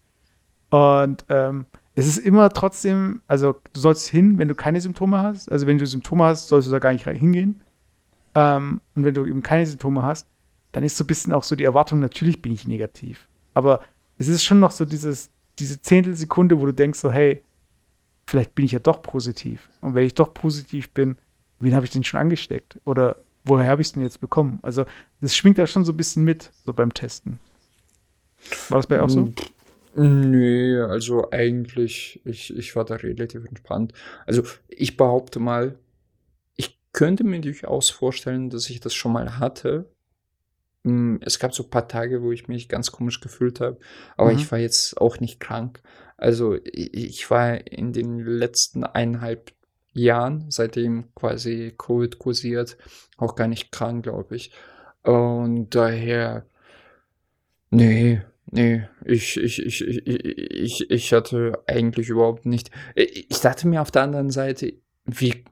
Und 0.73 1.27
ähm, 1.29 1.67
es 1.95 2.07
ist 2.07 2.17
immer 2.17 2.49
trotzdem, 2.49 3.21
also 3.27 3.57
du 3.75 3.81
sollst 3.81 4.09
hin, 4.09 4.39
wenn 4.39 4.49
du 4.49 4.55
keine 4.55 4.81
Symptome 4.81 5.19
hast. 5.19 5.53
Also 5.53 5.67
wenn 5.67 5.77
du 5.77 5.87
Symptome 5.87 6.25
hast, 6.25 6.49
sollst 6.49 6.67
du 6.67 6.73
da 6.73 6.79
gar 6.79 6.95
nicht 6.95 7.05
hingehen. 7.05 7.61
Ähm, 8.35 8.81
und 8.95 9.05
wenn 9.05 9.13
du 9.13 9.27
eben 9.27 9.43
keine 9.43 9.67
Symptome 9.67 10.03
hast, 10.03 10.27
dann 10.73 10.83
ist 10.83 10.97
so 10.97 11.05
ein 11.05 11.09
bisschen 11.09 11.35
auch 11.35 11.43
so 11.43 11.57
die 11.57 11.65
Erwartung, 11.65 12.01
natürlich 12.01 12.41
bin 12.41 12.53
ich 12.53 12.67
negativ. 12.67 13.29
Aber 13.53 13.83
es 14.17 14.29
ist 14.29 14.45
schon 14.45 14.61
noch 14.61 14.71
so 14.71 14.87
dieses, 14.87 15.29
diese 15.59 15.83
Zehntelsekunde, 15.83 16.59
wo 16.59 16.65
du 16.65 16.73
denkst 16.73 17.01
so, 17.01 17.13
hey, 17.13 17.43
vielleicht 18.27 18.55
bin 18.55 18.65
ich 18.65 18.73
ja 18.73 18.79
doch 18.79 19.03
positiv. 19.03 19.69
Und 19.83 19.95
wenn 19.95 20.07
ich 20.07 20.15
doch 20.15 20.33
positiv 20.33 20.89
bin, 20.93 21.19
wen 21.61 21.75
habe 21.75 21.85
ich 21.85 21.91
denn 21.91 22.03
schon 22.03 22.19
angesteckt? 22.19 22.81
Oder 22.87 23.17
woher 23.45 23.69
habe 23.69 23.83
ich 23.83 23.89
es 23.89 23.93
denn 23.93 24.05
jetzt 24.05 24.23
bekommen? 24.23 24.59
Also 24.63 24.87
das 25.21 25.37
schwingt 25.37 25.59
da 25.59 25.67
schon 25.67 25.85
so 25.85 25.93
ein 25.93 25.99
bisschen 25.99 26.25
mit, 26.25 26.51
so 26.65 26.73
beim 26.73 26.95
Testen. 26.95 27.39
War 28.71 28.79
das 28.79 28.87
bei 28.87 28.97
dir 28.97 29.05
auch 29.05 29.11
so? 29.11 29.31
Nee, 29.95 30.79
also 30.81 31.31
eigentlich, 31.31 32.23
ich, 32.25 32.57
ich 32.57 32.75
war 32.77 32.85
da 32.87 32.95
relativ 32.97 33.45
entspannt. 33.45 33.93
Also 34.27 34.43
ich 34.69 34.97
behaupte 34.97 35.39
mal, 35.39 35.79
ich 36.57 36.79
könnte 36.93 37.25
mir 37.25 37.41
durchaus 37.41 37.91
vorstellen, 37.91 38.51
dass 38.51 38.71
ich 38.71 38.81
das 38.81 38.95
schon 38.95 39.13
mal 39.13 39.39
hatte. 39.39 39.91
hm, 40.85 41.21
es 41.23 41.39
gab 41.39 41.55
so 41.55 41.65
ein 41.65 41.71
paar 41.71 41.89
Tage, 41.89 42.23
wo 42.23 42.33
ich 42.33 42.49
mich 42.49 42.69
ganz 42.69 42.93
komisch 42.93 43.21
gefühlt 43.21 43.61
habe, 43.61 43.79
aber 44.17 44.33
Mhm. 44.33 44.35
ich 44.35 44.51
war 44.53 44.59
jetzt 44.59 45.01
auch 45.01 45.21
nicht 45.21 45.41
krank. 45.41 45.83
Also 46.17 46.57
ich, 46.65 46.95
ich 46.95 47.31
war 47.31 47.67
in 47.67 47.93
den 47.93 48.21
letzten 48.21 48.85
eineinhalb 48.85 49.53
Jahren, 49.95 50.47
seitdem 50.51 51.15
quasi 51.15 51.75
Covid 51.79 52.19
kursiert, 52.19 52.79
auch 53.19 53.37
gar 53.37 53.49
nicht 53.49 53.73
krank, 53.73 54.05
glaube 54.05 54.37
ich. 54.37 54.53
Und 55.05 55.71
daher, 55.75 56.47
nee, 57.71 58.23
nee, 58.51 58.87
ich, 59.05 59.37
ich, 59.39 59.59
ich, 59.65 59.81
ich, 59.83 60.07
ich, 60.07 60.91
ich 60.91 61.13
hatte 61.13 61.63
eigentlich 61.67 62.09
überhaupt 62.09 62.47
nicht. 62.47 62.71
Ich 62.95 63.41
dachte 63.41 63.69
mir 63.69 63.81
auf 63.83 63.91
der 63.91 64.03
anderen 64.03 64.31
Seite, 64.31 64.75
wie, 65.05 65.45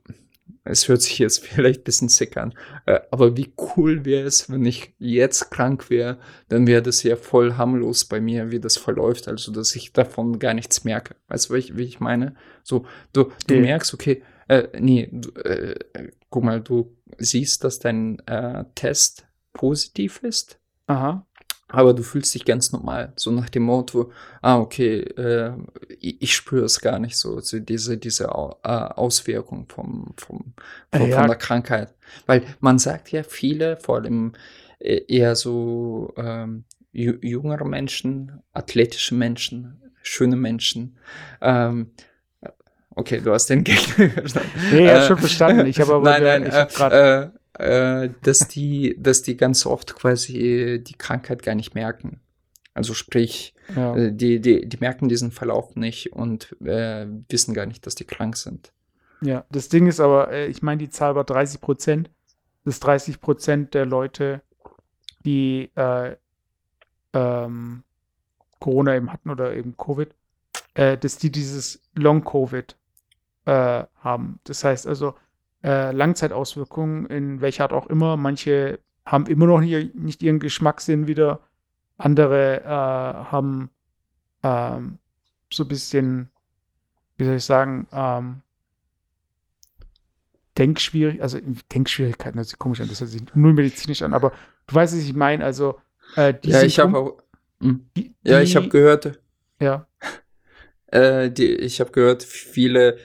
es 0.64 0.88
hört 0.88 1.03
sich 1.03 1.18
jetzt 1.18 1.41
vielleicht 1.47 1.80
ein 1.80 1.84
bisschen 1.84 2.09
sick 2.09 2.36
an, 2.36 2.55
äh, 2.86 3.01
aber 3.11 3.36
wie 3.36 3.53
cool 3.76 4.05
wäre 4.05 4.26
es, 4.26 4.51
wenn 4.51 4.64
ich 4.64 4.95
jetzt 4.99 5.51
krank 5.51 5.91
wäre, 5.91 6.18
dann 6.49 6.66
wäre 6.66 6.82
das 6.82 7.03
ja 7.03 7.16
voll 7.16 7.55
harmlos 7.55 8.05
bei 8.05 8.20
mir, 8.20 8.51
wie 8.51 8.61
das 8.61 8.76
verläuft, 8.76 9.28
also 9.28 9.53
dass 9.53 9.74
ich 9.74 9.93
davon 9.93 10.38
gar 10.38 10.55
nichts 10.55 10.84
merke. 10.84 11.14
Weißt 11.28 11.51
du, 11.51 11.55
wie 11.55 11.59
ich, 11.59 11.76
wie 11.76 11.84
ich 11.84 12.01
meine? 12.01 12.34
So, 12.62 12.84
du, 13.12 13.32
du 13.47 13.55
Ja. 13.55 13.61
merkst, 13.61 13.95
okay, 13.95 14.22
äh, 14.49 14.68
nee, 14.78 15.09
du, 15.12 15.30
äh, 15.41 15.74
guck 16.28 16.45
mal, 16.45 16.61
du 16.61 16.97
siehst, 17.18 17.64
dass 17.64 17.78
dein 17.78 18.18
äh, 18.26 18.64
Test 18.74 19.26
positiv 19.53 20.20
ist, 20.22 20.59
Aha. 20.86 21.24
Aber 21.71 21.95
du 21.95 22.03
fühlst 22.03 22.35
dich 22.35 22.45
ganz 22.45 22.73
normal. 22.73 23.12
So 23.16 23.31
nach 23.31 23.49
dem 23.49 23.64
Motto, 23.64 24.12
ah, 24.43 24.59
okay, 24.59 25.01
äh, 25.01 25.53
ich, 26.01 26.23
ich 26.23 26.35
spüre 26.35 26.64
es 26.64 26.81
gar 26.81 26.99
nicht 26.99 27.16
so, 27.16 27.41
so 27.41 27.59
diese, 27.59 27.97
diese 27.99 28.35
Au- 28.35 28.59
äh, 28.62 28.68
Auswirkung 28.68 29.66
vom, 29.68 30.14
vom, 30.16 30.55
von, 30.93 31.11
Ja. 31.11 31.16
von 31.18 31.27
der 31.27 31.37
Krankheit. 31.37 31.95
Weil 32.27 32.43
man 32.61 32.79
sagt 32.79 33.12
ja, 33.12 33.23
viele, 33.23 33.77
vor 33.77 33.97
allem 33.97 34.33
äh, 34.79 35.03
eher 35.09 35.37
so 35.37 36.12
ähm, 36.16 36.64
jüngere 36.93 37.64
Menschen, 37.64 38.43
athletische 38.53 39.14
Menschen, 39.14 39.81
schöne 40.03 40.37
Menschen, 40.37 40.97
ähm, 41.41 41.91
Okay, 42.97 43.21
du 43.21 43.33
hast 43.33 43.47
den 43.49 43.62
Gag 43.64 43.79
verstanden. 43.79 44.51
Nee, 44.68 44.97
ich 44.97 45.03
Äh, 45.05 45.07
schon 45.07 45.18
verstanden. 45.18 45.64
Ich 45.66 45.81
habe 45.81 45.95
aber 45.95 46.18
nein, 46.18 46.23
nein, 46.25 46.47
ich 46.47 46.61
hab 46.61 46.71
äh, 46.71 46.75
grad, 46.75 46.93
äh, 47.59 48.05
äh, 48.05 48.11
dass 48.23 48.49
die, 48.49 48.97
dass 49.01 49.23
die 49.23 49.37
ganz 49.37 49.67
oft 49.67 49.95
quasi 49.95 50.83
die 50.85 50.95
Krankheit 50.95 51.43
gar 51.43 51.55
nicht 51.55 51.75
merken. 51.75 52.21
Also 52.75 52.95
sprich, 52.95 53.55
ja. 53.75 53.97
äh, 53.97 54.13
die, 54.13 54.41
die, 54.41 54.69
die 54.69 54.79
merken 54.79 55.09
diesen 55.09 55.33
Verlauf 55.33 55.75
nicht 55.77 56.13
und 56.13 56.57
äh, 56.63 57.07
wissen 57.29 57.55
gar 57.55 57.67
nicht, 57.67 57.87
dass 57.87 57.95
die 57.95 58.05
krank 58.05 58.37
sind. 58.37 58.73
Ja, 59.23 59.45
das 59.51 59.69
Ding 59.69 59.87
ist 59.87 60.01
aber, 60.01 60.33
äh, 60.33 60.47
ich 60.47 60.63
meine, 60.63 60.79
die 60.79 60.89
Zahl 60.89 61.15
war 61.15 61.25
30 61.25 61.61
Prozent. 61.61 62.11
Das 62.65 62.75
ist 62.75 62.81
30 62.81 63.21
Prozent 63.21 63.75
der 63.75 63.87
Leute, 63.87 64.43
die 65.25 65.71
äh, 65.75 66.17
ähm, 67.13 67.83
Corona 68.61 68.95
eben 68.95 69.13
hatten 69.13 69.31
oder 69.31 69.55
eben 69.55 69.77
Covid, 69.77 70.15
äh, 70.75 70.97
dass 70.97 71.19
die 71.19 71.31
dieses 71.31 71.83
Long-Covid 71.95 72.77
äh, 73.47 73.85
haben. 73.97 74.41
Das 74.45 74.65
heißt 74.65 74.87
also 74.87 75.15
äh, 75.63 75.93
Langzeitauswirkungen 75.93 77.07
in 77.07 77.41
welcher 77.41 77.65
Art 77.65 77.73
auch 77.73 77.87
immer. 77.87 78.17
Manche 78.17 78.79
haben 79.05 79.27
immer 79.27 79.47
noch 79.47 79.61
nie, 79.61 79.91
nicht 79.95 80.23
ihren 80.23 80.39
Geschmackssinn 80.39 81.07
wieder. 81.07 81.41
Andere 81.99 82.63
äh, 82.63 82.67
haben 82.67 83.71
ähm, 84.43 84.99
so 85.53 85.65
ein 85.65 85.69
bisschen, 85.69 86.31
wie 87.17 87.25
soll 87.25 87.37
ich 87.37 87.45
sagen, 87.45 87.87
ähm, 87.93 88.43
Denkschwierig, 90.59 91.23
also 91.23 91.39
Denkschwierigkeiten, 91.73 92.37
das 92.37 92.51
sich 92.51 92.59
komisch 92.59 92.81
an, 92.81 92.89
das 92.89 93.01
hört 93.01 93.11
sich 93.11 93.23
null 93.35 93.53
medizinisch 93.55 94.03
an, 94.03 94.13
aber 94.13 94.33
du 94.67 94.75
weißt, 94.75 94.95
was 94.95 95.03
ich 95.03 95.15
meine, 95.15 95.45
also 95.45 95.81
äh, 96.17 96.35
Ja, 96.43 96.63
ich 96.63 96.79
habe 96.79 96.99
auch. 96.99 97.23
Hm. 97.61 97.89
die, 97.97 98.15
Ja, 98.23 98.41
ich 98.41 98.57
habe 98.57 98.69
gehört, 98.69 99.21
ja, 99.61 99.87
äh, 100.89 101.31
die, 101.31 101.55
ich 101.55 101.81
habe 101.81 101.93
gehört, 101.93 102.23
viele, 102.23 102.99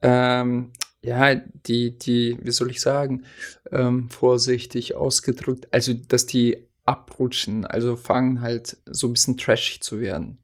ähm, 0.00 0.72
ja, 1.06 1.34
die, 1.34 1.96
die, 1.96 2.38
wie 2.42 2.50
soll 2.50 2.70
ich 2.70 2.80
sagen, 2.80 3.24
ähm, 3.70 4.10
vorsichtig 4.10 4.96
ausgedrückt, 4.96 5.68
also 5.70 5.94
dass 5.94 6.26
die 6.26 6.66
abrutschen, 6.84 7.64
also 7.64 7.96
fangen 7.96 8.40
halt 8.40 8.76
so 8.86 9.06
ein 9.06 9.12
bisschen 9.12 9.36
trashig 9.36 9.82
zu 9.82 10.00
werden. 10.00 10.38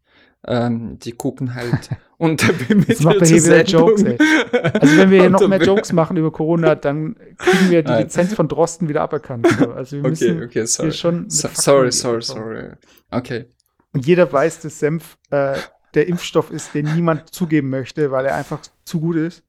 Ähm, 0.44 0.98
die 0.98 1.12
gucken 1.12 1.54
halt 1.54 1.90
unterbemmittelte 2.18 3.04
macht 3.04 3.20
er 3.20 3.26
hier 3.26 3.44
wieder 3.44 3.62
Jokes, 3.62 4.00
Sendungen. 4.00 4.28
Also 4.74 4.96
wenn 4.96 5.10
wir 5.10 5.20
hier 5.20 5.30
noch 5.30 5.46
mehr 5.46 5.62
Jokes 5.62 5.92
machen 5.92 6.16
über 6.16 6.32
Corona, 6.32 6.74
dann 6.74 7.16
kriegen 7.38 7.70
wir 7.70 7.84
die. 7.84 7.92
Lizenz 7.92 8.34
von 8.34 8.48
Drosten 8.48 8.88
wieder 8.88 9.02
aberkannt. 9.02 9.46
So. 9.46 9.70
Also 9.72 9.96
wir 9.96 10.08
müssen 10.08 10.36
Okay, 10.36 10.44
okay, 10.44 10.66
sorry. 10.66 10.90
hier 10.90 10.98
schon 10.98 11.30
So, 11.30 11.48
sorry, 11.52 11.92
sorry, 11.92 12.22
sorry. 12.22 12.70
Okay. 13.10 13.46
Und 13.92 14.04
jeder 14.04 14.32
weiß, 14.32 14.60
dass 14.60 14.80
Senf 14.80 15.16
äh, 15.30 15.54
der 15.94 16.08
Impfstoff 16.08 16.50
ist, 16.50 16.74
den 16.74 16.92
niemand 16.94 17.32
zugeben 17.32 17.70
möchte, 17.70 18.10
weil 18.10 18.26
er 18.26 18.34
einfach 18.34 18.60
zu 18.84 19.00
gut 19.00 19.16
ist. 19.16 19.44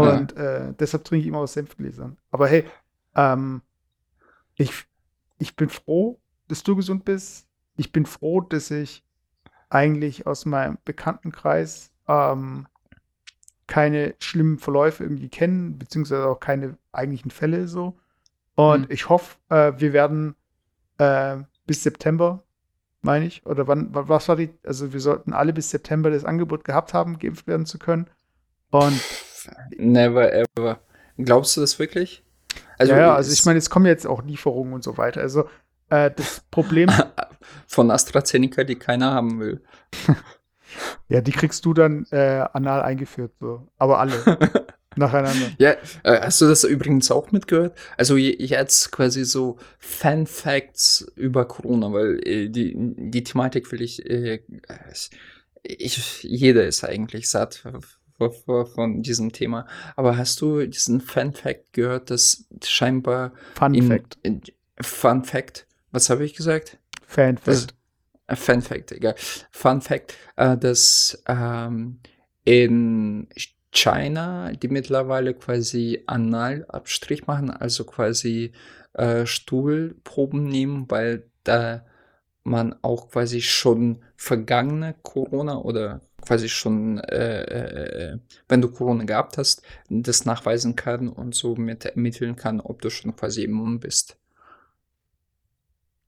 Und 0.00 0.36
äh, 0.36 0.72
deshalb 0.78 1.04
trinke 1.04 1.22
ich 1.22 1.28
immer 1.28 1.38
aus 1.38 1.52
Senfgläsern. 1.54 2.16
Aber 2.30 2.48
hey, 2.48 2.64
ähm, 3.14 3.62
ich, 4.56 4.72
ich 5.38 5.56
bin 5.56 5.68
froh, 5.68 6.20
dass 6.48 6.62
du 6.62 6.76
gesund 6.76 7.04
bist. 7.04 7.48
Ich 7.76 7.92
bin 7.92 8.06
froh, 8.06 8.40
dass 8.40 8.70
ich 8.70 9.04
eigentlich 9.70 10.26
aus 10.26 10.46
meinem 10.46 10.78
Bekanntenkreis 10.84 11.90
ähm, 12.08 12.66
keine 13.66 14.14
schlimmen 14.20 14.58
Verläufe 14.58 15.02
irgendwie 15.04 15.28
kenne, 15.28 15.70
beziehungsweise 15.72 16.26
auch 16.26 16.38
keine 16.38 16.76
eigentlichen 16.92 17.30
Fälle 17.30 17.66
so. 17.66 17.98
Und 18.54 18.82
Mhm. 18.82 18.86
ich 18.90 19.08
hoffe, 19.08 19.36
äh, 19.48 19.72
wir 19.78 19.92
werden 19.92 20.36
äh, 20.98 21.38
bis 21.66 21.82
September, 21.82 22.44
meine 23.02 23.26
ich, 23.26 23.44
oder 23.46 23.66
wann, 23.66 23.92
wa- 23.94 24.08
was 24.08 24.28
war 24.28 24.36
die, 24.36 24.50
also 24.64 24.92
wir 24.92 25.00
sollten 25.00 25.32
alle 25.32 25.52
bis 25.52 25.70
September 25.70 26.10
das 26.10 26.24
Angebot 26.24 26.64
gehabt 26.64 26.94
haben, 26.94 27.18
geimpft 27.18 27.46
werden 27.46 27.66
zu 27.66 27.78
können. 27.78 28.06
Und 28.70 29.00
Never 29.76 30.32
ever. 30.32 30.80
Glaubst 31.18 31.56
du 31.56 31.60
das 31.60 31.78
wirklich? 31.78 32.22
ja, 32.80 32.98
ja, 32.98 33.14
also 33.14 33.32
ich 33.32 33.44
meine, 33.44 33.58
es 33.58 33.70
kommen 33.70 33.86
jetzt 33.86 34.06
auch 34.06 34.22
Lieferungen 34.24 34.72
und 34.74 34.82
so 34.84 34.96
weiter. 34.98 35.20
Also 35.20 35.48
äh, 35.90 36.10
das 36.10 36.40
Problem, 36.50 36.90
von 37.66 37.90
AstraZeneca, 37.90 38.64
die 38.64 38.76
keiner 38.76 39.12
haben 39.12 39.40
will. 39.40 39.62
ja, 41.08 41.20
die 41.20 41.32
kriegst 41.32 41.64
du 41.64 41.74
dann 41.74 42.06
äh, 42.10 42.44
anal 42.52 42.82
eingeführt, 42.82 43.32
so. 43.40 43.68
Aber 43.78 44.00
alle 44.00 44.14
nacheinander. 44.96 45.50
Ja, 45.58 45.70
äh, 46.02 46.20
hast 46.20 46.40
du 46.40 46.46
das 46.48 46.64
übrigens 46.64 47.10
auch 47.10 47.30
mitgehört? 47.32 47.76
Also 47.96 48.16
je- 48.16 48.36
jetzt 48.42 48.90
quasi 48.92 49.24
so 49.24 49.58
Fan 49.78 50.26
Facts 50.26 51.06
über 51.16 51.46
Corona, 51.46 51.92
weil 51.92 52.20
äh, 52.26 52.48
die, 52.48 52.74
die 52.76 53.24
Thematik 53.24 53.70
will 53.72 53.82
ich, 53.82 54.04
äh, 54.08 54.42
ich, 55.62 56.22
jeder 56.22 56.66
ist 56.66 56.84
eigentlich 56.84 57.28
satt 57.30 57.64
von, 58.18 59.02
diesem 59.02 59.32
Thema. 59.32 59.66
Aber 59.96 60.16
hast 60.16 60.40
du 60.40 60.66
diesen 60.66 61.00
Fan 61.00 61.32
Fact 61.32 61.72
gehört, 61.72 62.10
dass 62.10 62.46
scheinbar 62.64 63.32
Fun 63.54 63.74
in, 63.74 63.88
Fact. 63.88 64.18
In, 64.22 64.42
Fun 64.80 65.24
Fact, 65.24 65.66
was 65.90 66.10
habe 66.10 66.24
ich 66.24 66.34
gesagt? 66.34 66.78
Fan 67.06 67.38
Das, 67.44 67.62
Fact. 67.62 67.74
äh, 68.26 68.36
Fun 68.36 68.62
Fact, 68.62 68.92
egal. 68.92 69.14
Fun 69.50 69.80
Fact, 69.80 70.14
äh, 70.36 70.56
dass 70.56 71.22
ähm, 71.26 72.00
in 72.44 73.28
China 73.72 74.52
die 74.52 74.68
mittlerweile 74.68 75.34
quasi 75.34 76.02
Analabstrich 76.06 77.26
machen, 77.26 77.50
also 77.50 77.84
quasi 77.84 78.52
äh, 78.92 79.26
Stuhlproben 79.26 80.44
nehmen, 80.44 80.86
weil 80.88 81.28
da 81.42 81.84
man 82.44 82.76
auch 82.82 83.10
quasi 83.10 83.40
schon 83.40 84.02
vergangene 84.16 84.94
Corona 85.02 85.58
oder 85.58 86.02
quasi 86.26 86.48
schon, 86.48 86.98
äh, 86.98 88.12
äh, 88.12 88.18
wenn 88.48 88.60
du 88.60 88.70
Corona 88.70 89.04
gehabt 89.04 89.38
hast, 89.38 89.62
das 89.88 90.24
nachweisen 90.24 90.76
kann 90.76 91.08
und 91.08 91.34
somit 91.34 91.84
ermitteln 91.84 92.36
kann, 92.36 92.60
ob 92.60 92.82
du 92.82 92.90
schon 92.90 93.14
quasi 93.16 93.44
immun 93.44 93.80
bist. 93.80 94.16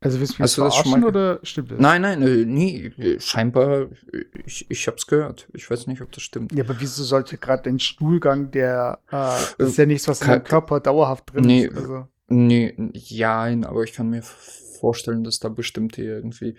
Also 0.00 0.20
willst 0.20 0.38
du 0.38 0.42
mich 0.42 0.54
du 0.54 0.62
das 0.62 0.74
schon 0.76 0.90
mal 1.00 1.04
oder 1.04 1.40
stimmt 1.42 1.70
das? 1.72 1.80
Nein, 1.80 2.02
nein, 2.02 2.22
äh, 2.22 2.42
äh, 2.86 3.20
scheinbar, 3.20 3.88
äh, 4.12 4.24
ich, 4.44 4.66
ich 4.70 4.86
hab's 4.86 5.06
gehört. 5.06 5.48
Ich 5.54 5.68
weiß 5.70 5.86
nicht, 5.86 6.02
ob 6.02 6.12
das 6.12 6.22
stimmt. 6.22 6.52
Ja, 6.52 6.64
aber 6.64 6.78
wieso 6.78 7.02
sollte 7.02 7.38
gerade 7.38 7.62
dein 7.64 7.78
Stuhlgang, 7.80 8.50
der 8.50 9.00
äh, 9.08 9.10
das 9.12 9.54
ist 9.58 9.78
Äh, 9.78 9.82
ja 9.82 9.86
nichts, 9.86 10.06
was 10.06 10.20
in 10.20 10.28
deinem 10.28 10.44
Körper 10.44 10.80
dauerhaft 10.80 11.32
drin 11.32 11.44
Nee, 11.44 11.64
ist. 11.64 11.76
Also, 11.76 12.06
Nee, 12.28 12.74
ja, 12.92 13.44
aber 13.64 13.84
ich 13.84 13.92
kann 13.94 14.10
mir 14.10 14.22
vorstellen, 14.22 15.24
dass 15.24 15.38
da 15.38 15.48
bestimmte 15.48 16.02
irgendwie. 16.02 16.56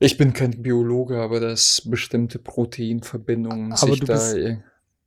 Ich 0.00 0.16
bin 0.16 0.32
kein 0.32 0.62
Biologe, 0.62 1.18
aber 1.20 1.40
dass 1.40 1.82
bestimmte 1.84 2.38
Proteinverbindungen 2.38 3.72
Aber 3.72 3.90
sich 3.90 4.00
du 4.00 4.06
da. 4.06 4.12
bist 4.14 4.36
äh, 4.36 4.58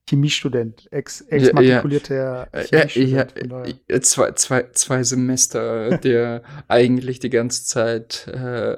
Chemiestudent, 0.10 0.88
ex, 0.92 1.24
Ja, 1.30 1.38
exmatrikulierter 1.38 2.48
äh, 2.52 2.66
ja, 2.72 2.80
ja, 2.80 2.88
Chemiestudent. 2.88 3.40
von 3.40 3.50
daher. 3.50 3.74
äh, 3.88 4.02
zwei, 4.02 4.32
zwei, 4.32 4.64
zwei 4.74 5.04
Semester, 5.04 5.98
der 6.00 6.42
eigentlich 6.68 7.20
die 7.20 7.30
ganze 7.30 7.64
Zeit 7.64 8.28
äh, 8.28 8.72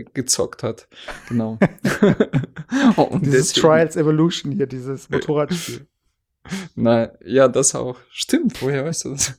äh, 0.00 0.04
gezockt 0.12 0.62
hat. 0.62 0.88
Genau. 1.28 1.58
Und 2.96 3.24
Dieses 3.24 3.52
deswegen- 3.54 3.66
Trials 3.66 3.96
Evolution 3.96 4.52
hier, 4.52 4.66
dieses 4.66 5.08
Motorradspiel. 5.08 5.86
Na, 6.74 7.10
ja, 7.24 7.48
das 7.48 7.74
auch. 7.74 7.96
Stimmt, 8.10 8.60
woher 8.60 8.84
weißt 8.84 9.06
du 9.06 9.10
das? 9.12 9.34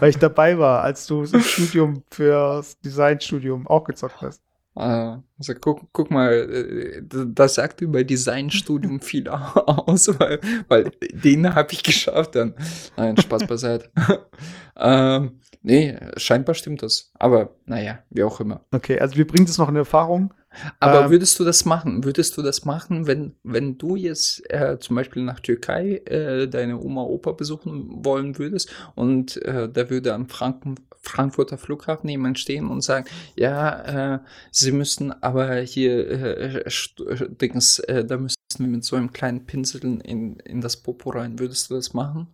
Weil 0.00 0.08
ich 0.08 0.16
dabei 0.16 0.56
war, 0.56 0.82
als 0.82 1.06
du 1.06 1.24
im 1.24 1.40
Studium 1.40 2.02
fürs 2.10 2.78
Designstudium 2.80 3.66
auch 3.66 3.84
gezockt 3.84 4.22
hast. 4.22 4.40
Ah, 4.76 5.22
also 5.38 5.54
guck, 5.54 5.82
guck 5.92 6.10
mal, 6.10 6.32
äh, 6.32 7.02
das 7.02 7.54
sagt 7.54 7.80
über 7.80 8.02
Designstudium 8.02 9.00
viel 9.02 9.28
aus, 9.28 10.08
weil, 10.18 10.40
weil 10.68 10.90
den 11.00 11.54
habe 11.54 11.72
ich 11.72 11.82
geschafft 11.84 12.34
dann. 12.34 12.54
Nein, 12.96 13.16
Spaß 13.16 13.46
beiseite. 13.48 13.90
ähm, 14.76 15.38
nee, 15.62 15.96
scheinbar 16.16 16.56
stimmt 16.56 16.82
das. 16.82 17.12
Aber 17.14 17.54
naja, 17.66 18.00
wie 18.10 18.24
auch 18.24 18.40
immer. 18.40 18.64
Okay, 18.72 18.98
also 18.98 19.16
wir 19.16 19.26
bringen 19.26 19.46
das 19.46 19.58
noch 19.58 19.68
in 19.68 19.76
Erfahrung. 19.76 20.34
Aber 20.80 21.04
ähm, 21.04 21.10
würdest 21.10 21.38
du 21.38 21.44
das 21.44 21.64
machen? 21.64 22.04
Würdest 22.04 22.36
du 22.36 22.42
das 22.42 22.64
machen, 22.64 23.06
wenn, 23.06 23.34
wenn 23.42 23.78
du 23.78 23.96
jetzt 23.96 24.42
äh, 24.50 24.78
zum 24.78 24.96
Beispiel 24.96 25.22
nach 25.22 25.40
Türkei 25.40 26.02
äh, 26.06 26.48
deine 26.48 26.80
Oma, 26.80 27.02
Opa 27.02 27.32
besuchen 27.32 28.04
wollen 28.04 28.38
würdest 28.38 28.72
und 28.94 29.42
äh, 29.42 29.68
da 29.68 29.90
würde 29.90 30.14
am 30.14 30.28
Franken, 30.28 30.76
Frankfurter 31.02 31.58
Flughafen 31.58 32.08
jemand 32.08 32.38
stehen 32.38 32.68
und 32.68 32.80
sagen, 32.80 33.06
ja, 33.36 34.14
äh, 34.14 34.18
sie 34.50 34.72
müssten 34.72 35.12
aber 35.12 35.56
hier 35.56 36.08
äh, 36.08 36.58
äh, 36.60 37.28
Dings, 37.28 37.82
da 37.86 38.16
müssten 38.16 38.38
wir 38.58 38.68
mit 38.68 38.84
so 38.84 38.96
einem 38.96 39.12
kleinen 39.12 39.44
Pinsel 39.46 39.84
in, 39.84 40.36
in 40.36 40.60
das 40.60 40.76
Popo 40.76 41.10
rein. 41.10 41.38
Würdest 41.38 41.70
du 41.70 41.74
das 41.74 41.92
machen? 41.92 42.28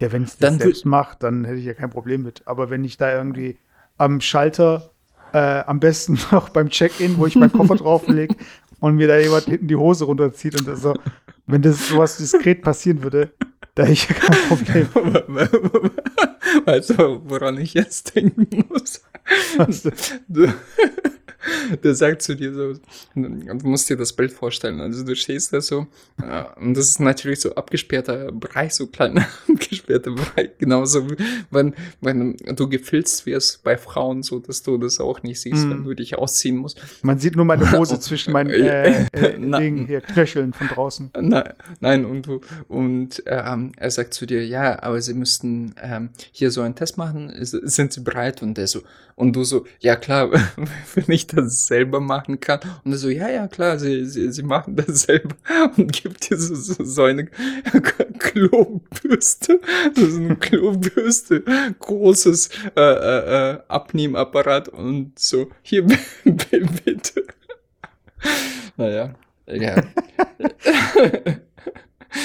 Ja, 0.00 0.12
wenn 0.12 0.24
es 0.24 0.36
das 0.36 0.56
selbst 0.56 0.84
macht, 0.84 1.22
dann 1.22 1.44
hätte 1.44 1.58
ich 1.58 1.64
ja 1.64 1.74
kein 1.74 1.90
Problem 1.90 2.22
mit. 2.22 2.42
Aber 2.46 2.70
wenn 2.70 2.84
ich 2.84 2.96
da 2.96 3.12
irgendwie 3.12 3.58
am 3.96 4.20
Schalter 4.20 4.92
äh, 5.32 5.60
am 5.66 5.80
besten 5.80 6.18
noch 6.32 6.48
beim 6.50 6.68
Check-in, 6.68 7.18
wo 7.18 7.26
ich 7.26 7.36
meinen 7.36 7.52
Koffer 7.52 7.76
drauflege 7.76 8.34
und 8.80 8.96
mir 8.96 9.08
da 9.08 9.18
jemand 9.18 9.44
hinten 9.44 9.68
die 9.68 9.76
Hose 9.76 10.04
runterzieht 10.04 10.60
und 10.60 10.76
so. 10.76 10.94
Wenn 11.46 11.62
das 11.62 11.88
sowas 11.88 12.18
diskret 12.18 12.62
passieren 12.62 13.02
würde, 13.02 13.32
da 13.74 13.84
hätte 13.84 13.92
ich 13.92 14.08
ja 14.08 14.14
kein 14.14 14.48
Problem. 14.48 14.88
Weißt 16.64 16.90
du, 16.90 17.22
woran 17.24 17.58
ich 17.58 17.74
jetzt 17.74 18.14
denken 18.14 18.64
muss? 18.68 19.02
Du, 20.28 20.52
der 21.82 21.94
sagt 21.94 22.22
zu 22.22 22.34
dir 22.34 22.52
so, 22.52 22.74
du 23.14 23.68
musst 23.68 23.88
dir 23.88 23.96
das 23.96 24.12
Bild 24.12 24.32
vorstellen. 24.32 24.80
Also 24.80 25.04
du 25.04 25.14
stehst 25.14 25.52
da 25.52 25.60
so, 25.60 25.86
und 26.60 26.74
das 26.74 26.88
ist 26.88 27.00
natürlich 27.00 27.40
so 27.40 27.54
abgesperrter 27.54 28.32
Bereich, 28.32 28.74
so 28.74 28.86
kleiner 28.86 29.26
abgesperrter 29.48 30.10
Bereich, 30.12 30.50
genauso 30.58 31.10
wie 31.10 31.16
wenn, 31.50 31.74
wenn 32.00 32.36
du 32.36 32.68
gefilzt 32.68 33.26
wirst 33.26 33.62
bei 33.62 33.76
Frauen, 33.76 34.22
so 34.22 34.38
dass 34.38 34.62
du 34.62 34.78
das 34.78 35.00
auch 35.00 35.22
nicht 35.22 35.40
siehst, 35.40 35.66
mm. 35.66 35.70
wenn 35.70 35.84
du 35.84 35.94
dich 35.94 36.18
ausziehen 36.18 36.56
musst. 36.56 36.80
Man 37.02 37.18
sieht 37.18 37.36
nur 37.36 37.44
meine 37.44 37.70
Hose 37.72 38.00
zwischen 38.00 38.32
meinen 38.32 38.50
äh, 38.50 39.06
äh, 39.12 39.38
Dingen 39.38 39.86
hier, 39.86 40.00
Knöcheln 40.00 40.52
von 40.52 40.68
draußen. 40.68 41.10
Nein, 41.20 41.52
nein 41.80 42.04
und 42.04 42.26
du, 42.26 42.40
und 42.68 43.22
ähm, 43.26 43.72
er 43.76 43.90
sagt 43.90 44.14
zu 44.14 44.26
dir, 44.26 44.46
ja, 44.46 44.82
aber 44.82 45.00
sie 45.00 45.14
müssten 45.14 45.74
ähm, 45.80 46.10
hier 46.32 46.50
so 46.50 46.62
einen 46.62 46.74
Test 46.74 46.98
machen, 46.98 47.32
sind 47.40 47.92
sie 47.92 48.00
bereit? 48.00 48.42
Und 48.42 48.56
der 48.56 48.66
so, 48.66 48.82
und 49.18 49.34
du 49.34 49.42
so, 49.42 49.66
ja 49.80 49.96
klar, 49.96 50.30
wenn 50.94 51.04
ich 51.08 51.26
das 51.26 51.66
selber 51.66 51.98
machen 52.00 52.38
kann. 52.38 52.60
Und 52.84 52.92
er 52.92 52.98
so, 52.98 53.08
ja, 53.08 53.28
ja, 53.28 53.48
klar, 53.48 53.78
sie, 53.78 54.04
sie, 54.06 54.30
sie 54.32 54.42
machen 54.44 54.76
das 54.76 54.86
selber 55.02 55.34
und 55.76 55.92
gibt 55.92 56.30
dir 56.30 56.38
so, 56.38 56.54
so, 56.54 56.84
so 56.84 57.02
eine 57.02 57.26
Klobürste. 58.18 59.60
Das 59.94 60.04
ist 60.04 60.18
eine 60.18 60.36
Klobürste, 60.36 61.42
großes 61.80 62.50
äh, 62.76 62.80
äh, 62.80 63.54
äh 63.54 63.58
Abnehmapparat 63.66 64.68
und 64.68 65.18
so, 65.18 65.50
hier 65.62 65.84
bitte. 66.24 67.24
Naja, 68.76 69.14
ja. 69.46 69.82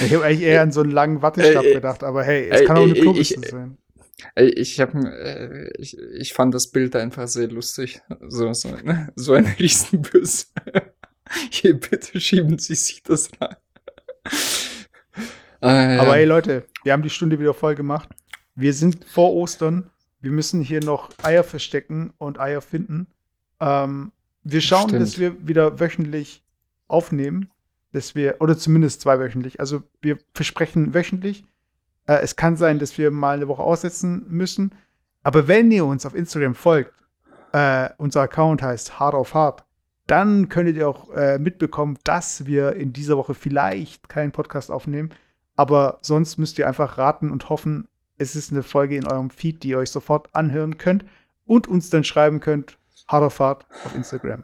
Ich 0.02 0.14
habe 0.14 0.26
eigentlich 0.26 0.42
eher 0.42 0.62
an 0.62 0.72
so 0.72 0.82
einen 0.82 0.92
langen 0.92 1.22
Wattestab 1.24 1.66
äh, 1.66 1.74
gedacht, 1.74 2.04
aber 2.04 2.24
hey, 2.24 2.50
es 2.50 2.66
kann 2.66 2.78
auch 2.78 2.84
eine 2.84 2.94
Klobürste 2.94 3.42
sein. 3.50 3.78
Ich, 4.36 4.80
hab, 4.80 4.94
äh, 4.96 5.70
ich, 5.78 5.98
ich 5.98 6.34
fand 6.34 6.54
das 6.54 6.68
Bild 6.68 6.96
einfach 6.96 7.28
sehr 7.28 7.48
lustig. 7.48 8.02
So, 8.28 8.54
so, 8.54 8.70
ne? 8.70 9.12
so 9.16 9.34
ein 9.34 9.46
Riesenbüss. 9.60 10.54
Hier, 11.52 11.80
bitte 11.80 12.20
schieben 12.20 12.60
Sie 12.60 12.76
sich 12.76 13.02
das 13.04 13.30
rein. 13.40 13.56
Äh, 15.62 15.98
Aber 15.98 16.16
hey 16.16 16.26
Leute, 16.26 16.66
wir 16.84 16.94
haben 16.94 17.04
die 17.04 17.10
Stunde 17.10 17.40
wieder 17.40 17.54
voll 17.54 17.76
gemacht. 17.76 18.10
Wir 18.56 18.74
sind 18.74 19.06
vor 19.06 19.34
Ostern. 19.34 19.90
Wir 20.22 20.32
müssen 20.32 20.62
hier 20.62 20.84
noch 20.84 21.10
Eier 21.22 21.44
verstecken 21.44 22.14
und 22.18 22.40
Eier 22.40 22.62
finden. 22.62 23.08
Ähm, 23.60 24.12
wir 24.44 24.62
schauen, 24.62 24.90
Stimmt. 24.90 25.02
dass 25.02 25.20
wir 25.20 25.48
wieder 25.48 25.80
wöchentlich 25.80 26.44
aufnehmen. 26.88 27.50
Dass 27.92 28.16
wir, 28.16 28.38
oder 28.40 28.58
zumindest 28.58 29.02
zweiwöchentlich. 29.02 29.60
Also 29.60 29.84
wir 30.02 30.18
versprechen 30.34 30.94
wöchentlich. 30.94 31.46
Äh, 32.08 32.20
es 32.22 32.36
kann 32.36 32.58
sein, 32.58 32.80
dass 32.80 32.98
wir 32.98 33.12
mal 33.12 33.36
eine 33.36 33.48
Woche 33.48 33.64
aussetzen 33.64 34.26
müssen. 34.28 34.76
Aber 35.24 35.48
wenn 35.48 35.72
ihr 35.72 35.86
uns 35.86 36.06
auf 36.06 36.16
Instagram 36.16 36.56
folgt, 36.56 36.94
äh, 37.54 37.90
unser 37.98 38.22
Account 38.22 38.62
heißt 38.62 39.00
Hard 39.00 39.14
auf 39.14 39.34
Hard, 39.34 39.64
dann 40.08 40.50
könntet 40.50 40.76
ihr 40.76 40.90
auch 40.90 41.10
äh, 41.12 41.40
mitbekommen, 41.40 41.98
dass 42.04 42.46
wir 42.46 42.74
in 42.74 42.92
dieser 42.92 43.18
Woche 43.18 43.34
vielleicht 43.34 44.10
keinen 44.10 44.32
Podcast 44.32 44.70
aufnehmen. 44.70 45.12
Aber 45.56 46.00
sonst 46.02 46.38
müsst 46.38 46.60
ihr 46.60 46.68
einfach 46.68 46.98
raten 46.98 47.32
und 47.32 47.50
hoffen, 47.50 47.88
es 48.18 48.36
ist 48.36 48.52
eine 48.52 48.64
Folge 48.64 48.98
in 48.98 49.08
eurem 49.08 49.30
Feed, 49.30 49.64
die 49.64 49.70
ihr 49.70 49.78
euch 49.78 49.92
sofort 49.92 50.30
anhören 50.34 50.78
könnt 50.78 51.06
und 51.46 51.68
uns 51.68 51.90
dann 51.90 52.04
schreiben 52.04 52.40
könnt, 52.40 52.78
Hard 53.08 53.24
auf 53.24 53.40
Hard 53.40 53.66
auf 53.86 53.96
Instagram. 53.96 54.44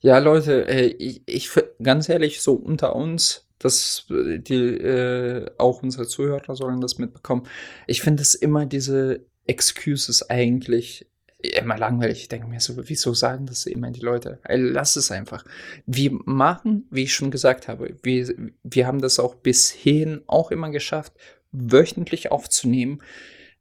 Ja, 0.00 0.18
Leute, 0.18 0.68
äh, 0.68 0.86
ich, 0.86 1.22
ich 1.26 1.50
ganz 1.82 2.08
ehrlich, 2.08 2.42
so 2.42 2.54
unter 2.54 2.96
uns, 2.96 3.48
dass 3.60 4.06
äh, 4.10 4.38
die 4.38 4.54
äh, 4.54 5.46
auch 5.58 5.82
unsere 5.82 6.08
Zuhörer 6.08 6.56
sollen 6.56 6.80
das 6.80 6.98
mitbekommen. 6.98 7.46
Ich 7.86 8.02
finde 8.02 8.22
es 8.22 8.34
immer 8.34 8.66
diese 8.66 9.24
Excuses 9.46 10.28
eigentlich 10.28 11.06
immer 11.42 11.78
langweilig. 11.78 12.22
Ich 12.22 12.28
denke 12.28 12.48
mir 12.48 12.60
so, 12.60 12.76
wieso 12.88 13.14
sagen 13.14 13.46
das 13.46 13.66
immer 13.66 13.90
die 13.90 14.00
Leute? 14.00 14.40
Lass 14.48 14.96
es 14.96 15.10
einfach. 15.10 15.44
Wir 15.86 16.10
machen, 16.24 16.86
wie 16.90 17.04
ich 17.04 17.14
schon 17.14 17.30
gesagt 17.30 17.68
habe, 17.68 17.96
wir, 18.02 18.34
wir 18.62 18.86
haben 18.86 19.00
das 19.00 19.18
auch 19.18 19.36
bisher 19.36 20.20
auch 20.26 20.50
immer 20.50 20.70
geschafft, 20.70 21.12
wöchentlich 21.52 22.30
aufzunehmen. 22.30 23.02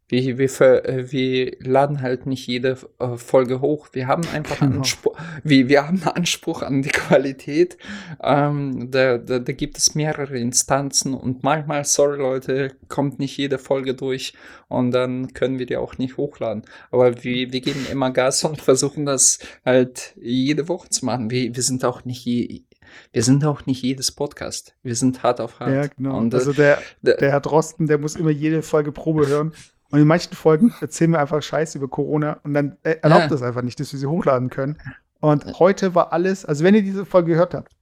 Wir, 0.10 0.39
wir, 0.39 0.62
äh, 0.86 1.12
wir 1.12 1.55
laden 1.60 2.01
halt 2.01 2.26
nicht 2.26 2.47
jede 2.47 2.78
äh, 2.97 3.16
Folge 3.16 3.62
hoch. 3.62 3.89
Wir 3.93 4.07
haben 4.07 4.24
einfach 4.34 4.60
genau. 4.60 4.78
Anspruch, 4.78 5.16
wir, 5.43 5.70
wir 5.70 5.88
haben 5.88 6.01
Anspruch 6.03 6.64
an 6.64 6.82
die 6.82 6.89
Qualität. 6.93 7.78
Ähm, 8.22 8.89
da, 8.89 9.20
da, 9.20 9.38
da 9.38 9.53
gibt 9.53 9.78
es 9.78 9.93
mehrere 9.93 10.38
Instanzen 10.38 11.14
und 11.14 11.43
manchmal, 11.43 11.86
sorry 11.86 12.18
Leute, 12.18 12.72
kommt 12.88 13.20
nicht 13.20 13.38
jede 13.38 13.60
Folge 13.60 13.93
durch 13.93 14.34
und 14.68 14.91
dann 14.91 15.34
können 15.34 15.60
wir 15.60 15.68
die 15.68 15.78
auch 15.78 15.99
nicht 15.99 16.18
hochladen. 16.18 16.64
Aber 16.89 17.24
wir, 17.24 17.53
wir 17.53 17.62
geben 17.62 17.86
immer 17.91 18.12
Gas 18.12 18.43
und 18.45 18.62
versuchen 18.62 19.05
das 19.05 19.39
halt 19.64 20.16
jede 20.20 20.68
Woche 20.68 20.89
zu 20.89 21.05
machen. 21.05 21.30
Wir, 21.30 21.55
wir 21.55 21.64
sind 21.64 21.86
auch 21.86 22.03
nicht 22.03 22.26
je, 22.26 22.64
wir 23.12 23.22
sind 23.24 23.45
auch 23.45 23.68
nicht 23.68 23.84
jedes 23.84 24.12
Podcast. 24.12 24.76
Wir 24.82 24.95
sind 24.95 25.22
hart 25.22 25.39
auf 25.39 25.60
hart. 25.60 25.72
Ja, 25.72 25.88
genau. 25.88 26.18
Und, 26.18 26.34
also 26.34 26.51
der, 26.51 26.80
der, 27.03 27.18
der 27.18 27.32
Herr 27.32 27.41
Drosten, 27.41 27.86
der 27.86 27.99
muss 27.99 28.16
immer 28.16 28.32
jede 28.32 28.64
Folge 28.64 28.91
Probe 28.91 29.28
hören. 29.28 29.53
Und 29.91 29.99
in 29.99 30.07
manchen 30.07 30.33
Folgen 30.33 30.73
erzählen 30.81 31.11
wir 31.11 31.19
einfach 31.19 31.41
Scheiße 31.41 31.77
über 31.77 31.87
Corona 31.87 32.39
und 32.43 32.53
dann 32.53 32.77
äh, 32.83 32.97
erlaubt 33.01 33.23
ja. 33.23 33.27
das 33.29 33.41
einfach 33.41 33.61
nicht, 33.61 33.79
dass 33.79 33.91
wir 33.91 33.99
sie 33.99 34.07
hochladen 34.07 34.49
können. 34.49 34.77
Und 35.19 35.59
heute 35.59 35.95
war 35.95 36.13
alles, 36.13 36.45
also 36.45 36.63
wenn 36.63 36.75
ihr 36.75 36.83
diese 36.83 37.05
Folge 37.05 37.33
gehört 37.33 37.53
habt, 37.53 37.73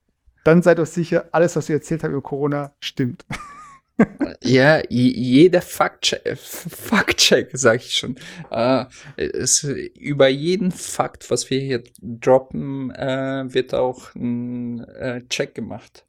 dann 0.44 0.62
seid 0.62 0.80
euch 0.80 0.90
sicher, 0.90 1.26
alles, 1.32 1.56
was 1.56 1.70
ihr 1.70 1.76
erzählt 1.76 2.04
habt 2.04 2.12
über 2.12 2.22
Corona, 2.22 2.72
stimmt. 2.80 3.26
Ja, 4.44 4.82
jeder 4.90 5.62
Faktcheck, 5.62 6.38
Faktcheck, 6.38 7.50
sag 7.54 7.78
ich 7.78 7.96
schon. 7.96 8.16
Äh, 8.52 8.86
es, 9.16 9.64
über 9.64 10.28
jeden 10.28 10.72
Fakt, 10.72 11.32
was 11.32 11.50
wir 11.50 11.60
hier 11.60 11.84
droppen, 12.02 12.92
äh, 12.92 13.46
wird 13.48 13.74
auch 13.74 14.14
ein 14.14 14.84
äh, 14.84 15.24
Check 15.30 15.56
gemacht. 15.56 16.06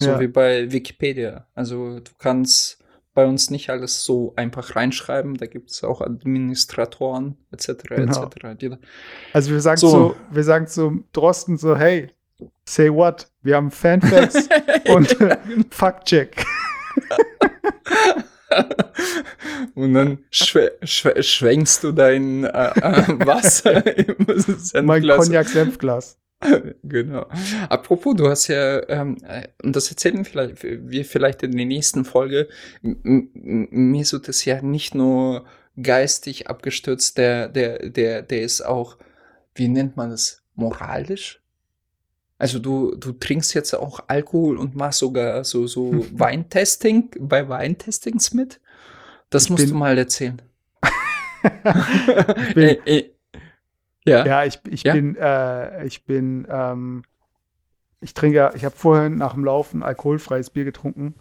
So 0.00 0.10
ja. 0.10 0.20
wie 0.20 0.28
bei 0.28 0.70
Wikipedia. 0.72 1.46
Also 1.54 2.00
du 2.00 2.10
kannst 2.18 2.78
bei 3.18 3.26
uns 3.26 3.50
nicht 3.50 3.68
alles 3.68 4.04
so 4.04 4.32
einfach 4.36 4.76
reinschreiben. 4.76 5.36
Da 5.38 5.46
gibt 5.46 5.72
es 5.72 5.82
auch 5.82 6.00
Administratoren 6.00 7.36
etc. 7.50 7.82
Genau. 7.88 8.22
etc. 8.22 8.78
Also 9.32 9.50
wir 9.50 9.60
sagen 9.60 9.76
so. 9.78 9.88
so, 9.88 10.16
wir 10.30 10.44
sagen 10.44 10.68
zu 10.68 11.02
Drosten 11.12 11.58
so, 11.58 11.76
hey, 11.76 12.10
say 12.64 12.88
what? 12.88 13.26
Wir 13.42 13.56
haben 13.56 13.72
Fanfacts 13.72 14.48
und 14.88 15.20
äh, 15.20 15.36
Fact-Check. 15.70 16.46
Und 19.74 19.94
dann 19.94 20.18
schw 20.30 20.70
schw 20.82 21.22
schwenkst 21.22 21.84
du 21.84 21.92
dein 21.92 22.44
äh, 22.44 22.48
äh, 22.48 23.26
Wasser 23.26 23.84
im 23.96 24.86
Mein 24.86 25.06
Cognac-Senfglas. 25.06 26.18
genau. 26.82 27.26
Apropos, 27.68 28.14
du 28.16 28.28
hast 28.28 28.48
ja, 28.48 28.88
ähm, 28.88 29.16
äh, 29.24 29.48
und 29.62 29.74
das 29.74 29.90
erzählen 29.90 30.24
vielleicht, 30.24 30.62
wir 30.62 31.04
vielleicht 31.04 31.42
in 31.42 31.56
der 31.56 31.66
nächsten 31.66 32.04
Folge, 32.04 32.48
mir 32.82 34.04
so 34.04 34.18
das 34.18 34.44
ja 34.44 34.62
nicht 34.62 34.94
nur 34.94 35.46
geistig 35.80 36.48
abgestürzt, 36.48 37.18
der, 37.18 37.48
der, 37.48 37.88
der, 37.88 38.22
der 38.22 38.42
ist 38.42 38.64
auch, 38.64 38.98
wie 39.54 39.68
nennt 39.68 39.96
man 39.96 40.10
das, 40.10 40.42
moralisch? 40.54 41.40
Also 42.36 42.58
du, 42.58 42.94
du 42.94 43.12
trinkst 43.12 43.54
jetzt 43.54 43.74
auch 43.74 44.00
Alkohol 44.06 44.58
und 44.58 44.76
machst 44.76 45.00
sogar 45.00 45.44
so, 45.44 45.66
so 45.66 46.06
Weintesting, 46.12 47.10
bei 47.18 47.48
Weintestings 47.48 48.32
mit? 48.32 48.60
Das 49.30 49.44
Ich 49.44 49.50
musst 49.50 49.70
du 49.70 49.74
mal 49.74 49.98
erzählen. 49.98 50.40
Ich 52.48 52.54
bin, 52.54 52.64
Äh, 52.64 52.98
äh, 52.98 53.10
ja. 54.06 54.24
ja, 54.24 54.44
ich, 54.44 54.60
ich 54.68 54.82
Ja? 54.82 54.94
bin, 54.94 55.16
äh, 55.16 55.84
ich 55.86 56.04
bin, 56.04 56.46
ähm, 56.50 57.02
ich 58.00 58.14
trinke, 58.14 58.52
ich 58.54 58.64
habe 58.64 58.76
vorhin 58.76 59.16
nach 59.16 59.34
dem 59.34 59.44
Laufen 59.44 59.82
alkoholfreies 59.82 60.50
Bier 60.50 60.64
getrunken. 60.64 61.14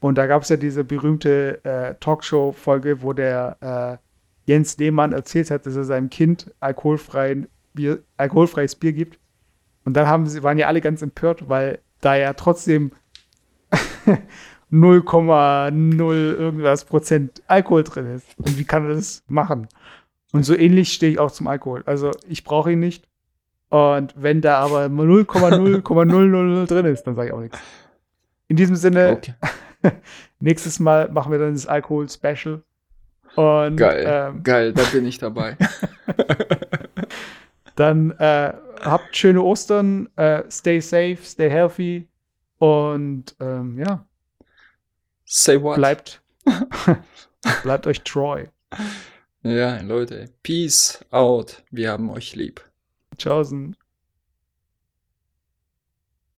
Und 0.00 0.18
da 0.18 0.26
gab 0.26 0.42
es 0.42 0.48
ja 0.50 0.56
diese 0.56 0.84
berühmte 0.84 1.64
äh, 1.64 1.94
Talkshow-Folge, 2.00 3.02
wo 3.02 3.12
der 3.12 4.00
äh, 4.46 4.50
Jens 4.50 4.76
Lehmann 4.76 5.12
erzählt 5.12 5.50
hat, 5.50 5.64
dass 5.64 5.76
er 5.76 5.84
seinem 5.84 6.10
Kind 6.10 6.52
alkoholfreien 6.60 7.48
Bier, 7.72 8.02
alkoholfreies 8.18 8.76
Bier 8.76 8.92
gibt. 8.92 9.18
Und 9.84 9.94
dann 9.96 10.06
haben 10.06 10.26
sie, 10.26 10.42
waren 10.42 10.58
ja 10.58 10.66
alle 10.66 10.80
ganz 10.80 11.00
empört, 11.02 11.48
weil 11.48 11.78
da 12.00 12.16
ja 12.16 12.34
trotzdem 12.34 12.92
0,0 14.72 16.14
irgendwas 16.14 16.84
Prozent 16.84 17.42
Alkohol 17.46 17.84
drin 17.84 18.06
ist. 18.14 18.26
Und 18.38 18.58
wie 18.58 18.64
kann 18.64 18.86
er 18.88 18.94
das 18.96 19.22
machen? 19.28 19.68
Und 20.34 20.42
so 20.42 20.56
ähnlich 20.56 20.92
stehe 20.92 21.12
ich 21.12 21.20
auch 21.20 21.30
zum 21.30 21.46
Alkohol. 21.46 21.84
Also 21.86 22.10
ich 22.28 22.42
brauche 22.42 22.72
ihn 22.72 22.80
nicht. 22.80 23.06
Und 23.68 24.12
wenn 24.16 24.40
da 24.40 24.58
aber 24.58 24.86
0,0,000 24.86 26.66
drin 26.66 26.86
ist, 26.86 27.04
dann 27.04 27.14
sage 27.14 27.28
ich 27.28 27.32
auch 27.32 27.40
nichts. 27.40 27.56
In 28.48 28.56
diesem 28.56 28.74
Sinne, 28.74 29.12
Okay. 29.12 29.34
nächstes 30.40 30.80
Mal 30.80 31.08
machen 31.12 31.30
wir 31.30 31.38
dann 31.38 31.52
das 31.52 31.68
Alkohol-Special. 31.68 32.62
Und 33.36 33.76
Geil. 33.76 34.04
ähm, 34.08 34.42
Geil, 34.42 34.72
da 34.72 34.82
bin 34.92 35.06
ich 35.06 35.18
dabei. 35.18 35.56
dann 37.76 38.10
äh, 38.18 38.54
habt 38.82 39.16
schöne 39.16 39.40
Ostern, 39.40 40.08
äh, 40.16 40.42
stay 40.50 40.80
safe, 40.80 41.18
stay 41.22 41.48
healthy 41.48 42.08
und 42.58 43.36
ähm, 43.38 43.78
ja, 43.78 44.04
Say 45.26 45.62
what? 45.62 45.76
bleibt, 45.76 46.22
bleibt 47.62 47.86
euch 47.86 48.02
treu. 48.02 48.46
Ja, 49.46 49.78
Leute. 49.82 50.30
Peace 50.42 51.04
out. 51.10 51.62
Wir 51.70 51.90
haben 51.90 52.08
euch 52.08 52.34
lieb. 52.34 52.64
Tschaußen. 53.18 53.76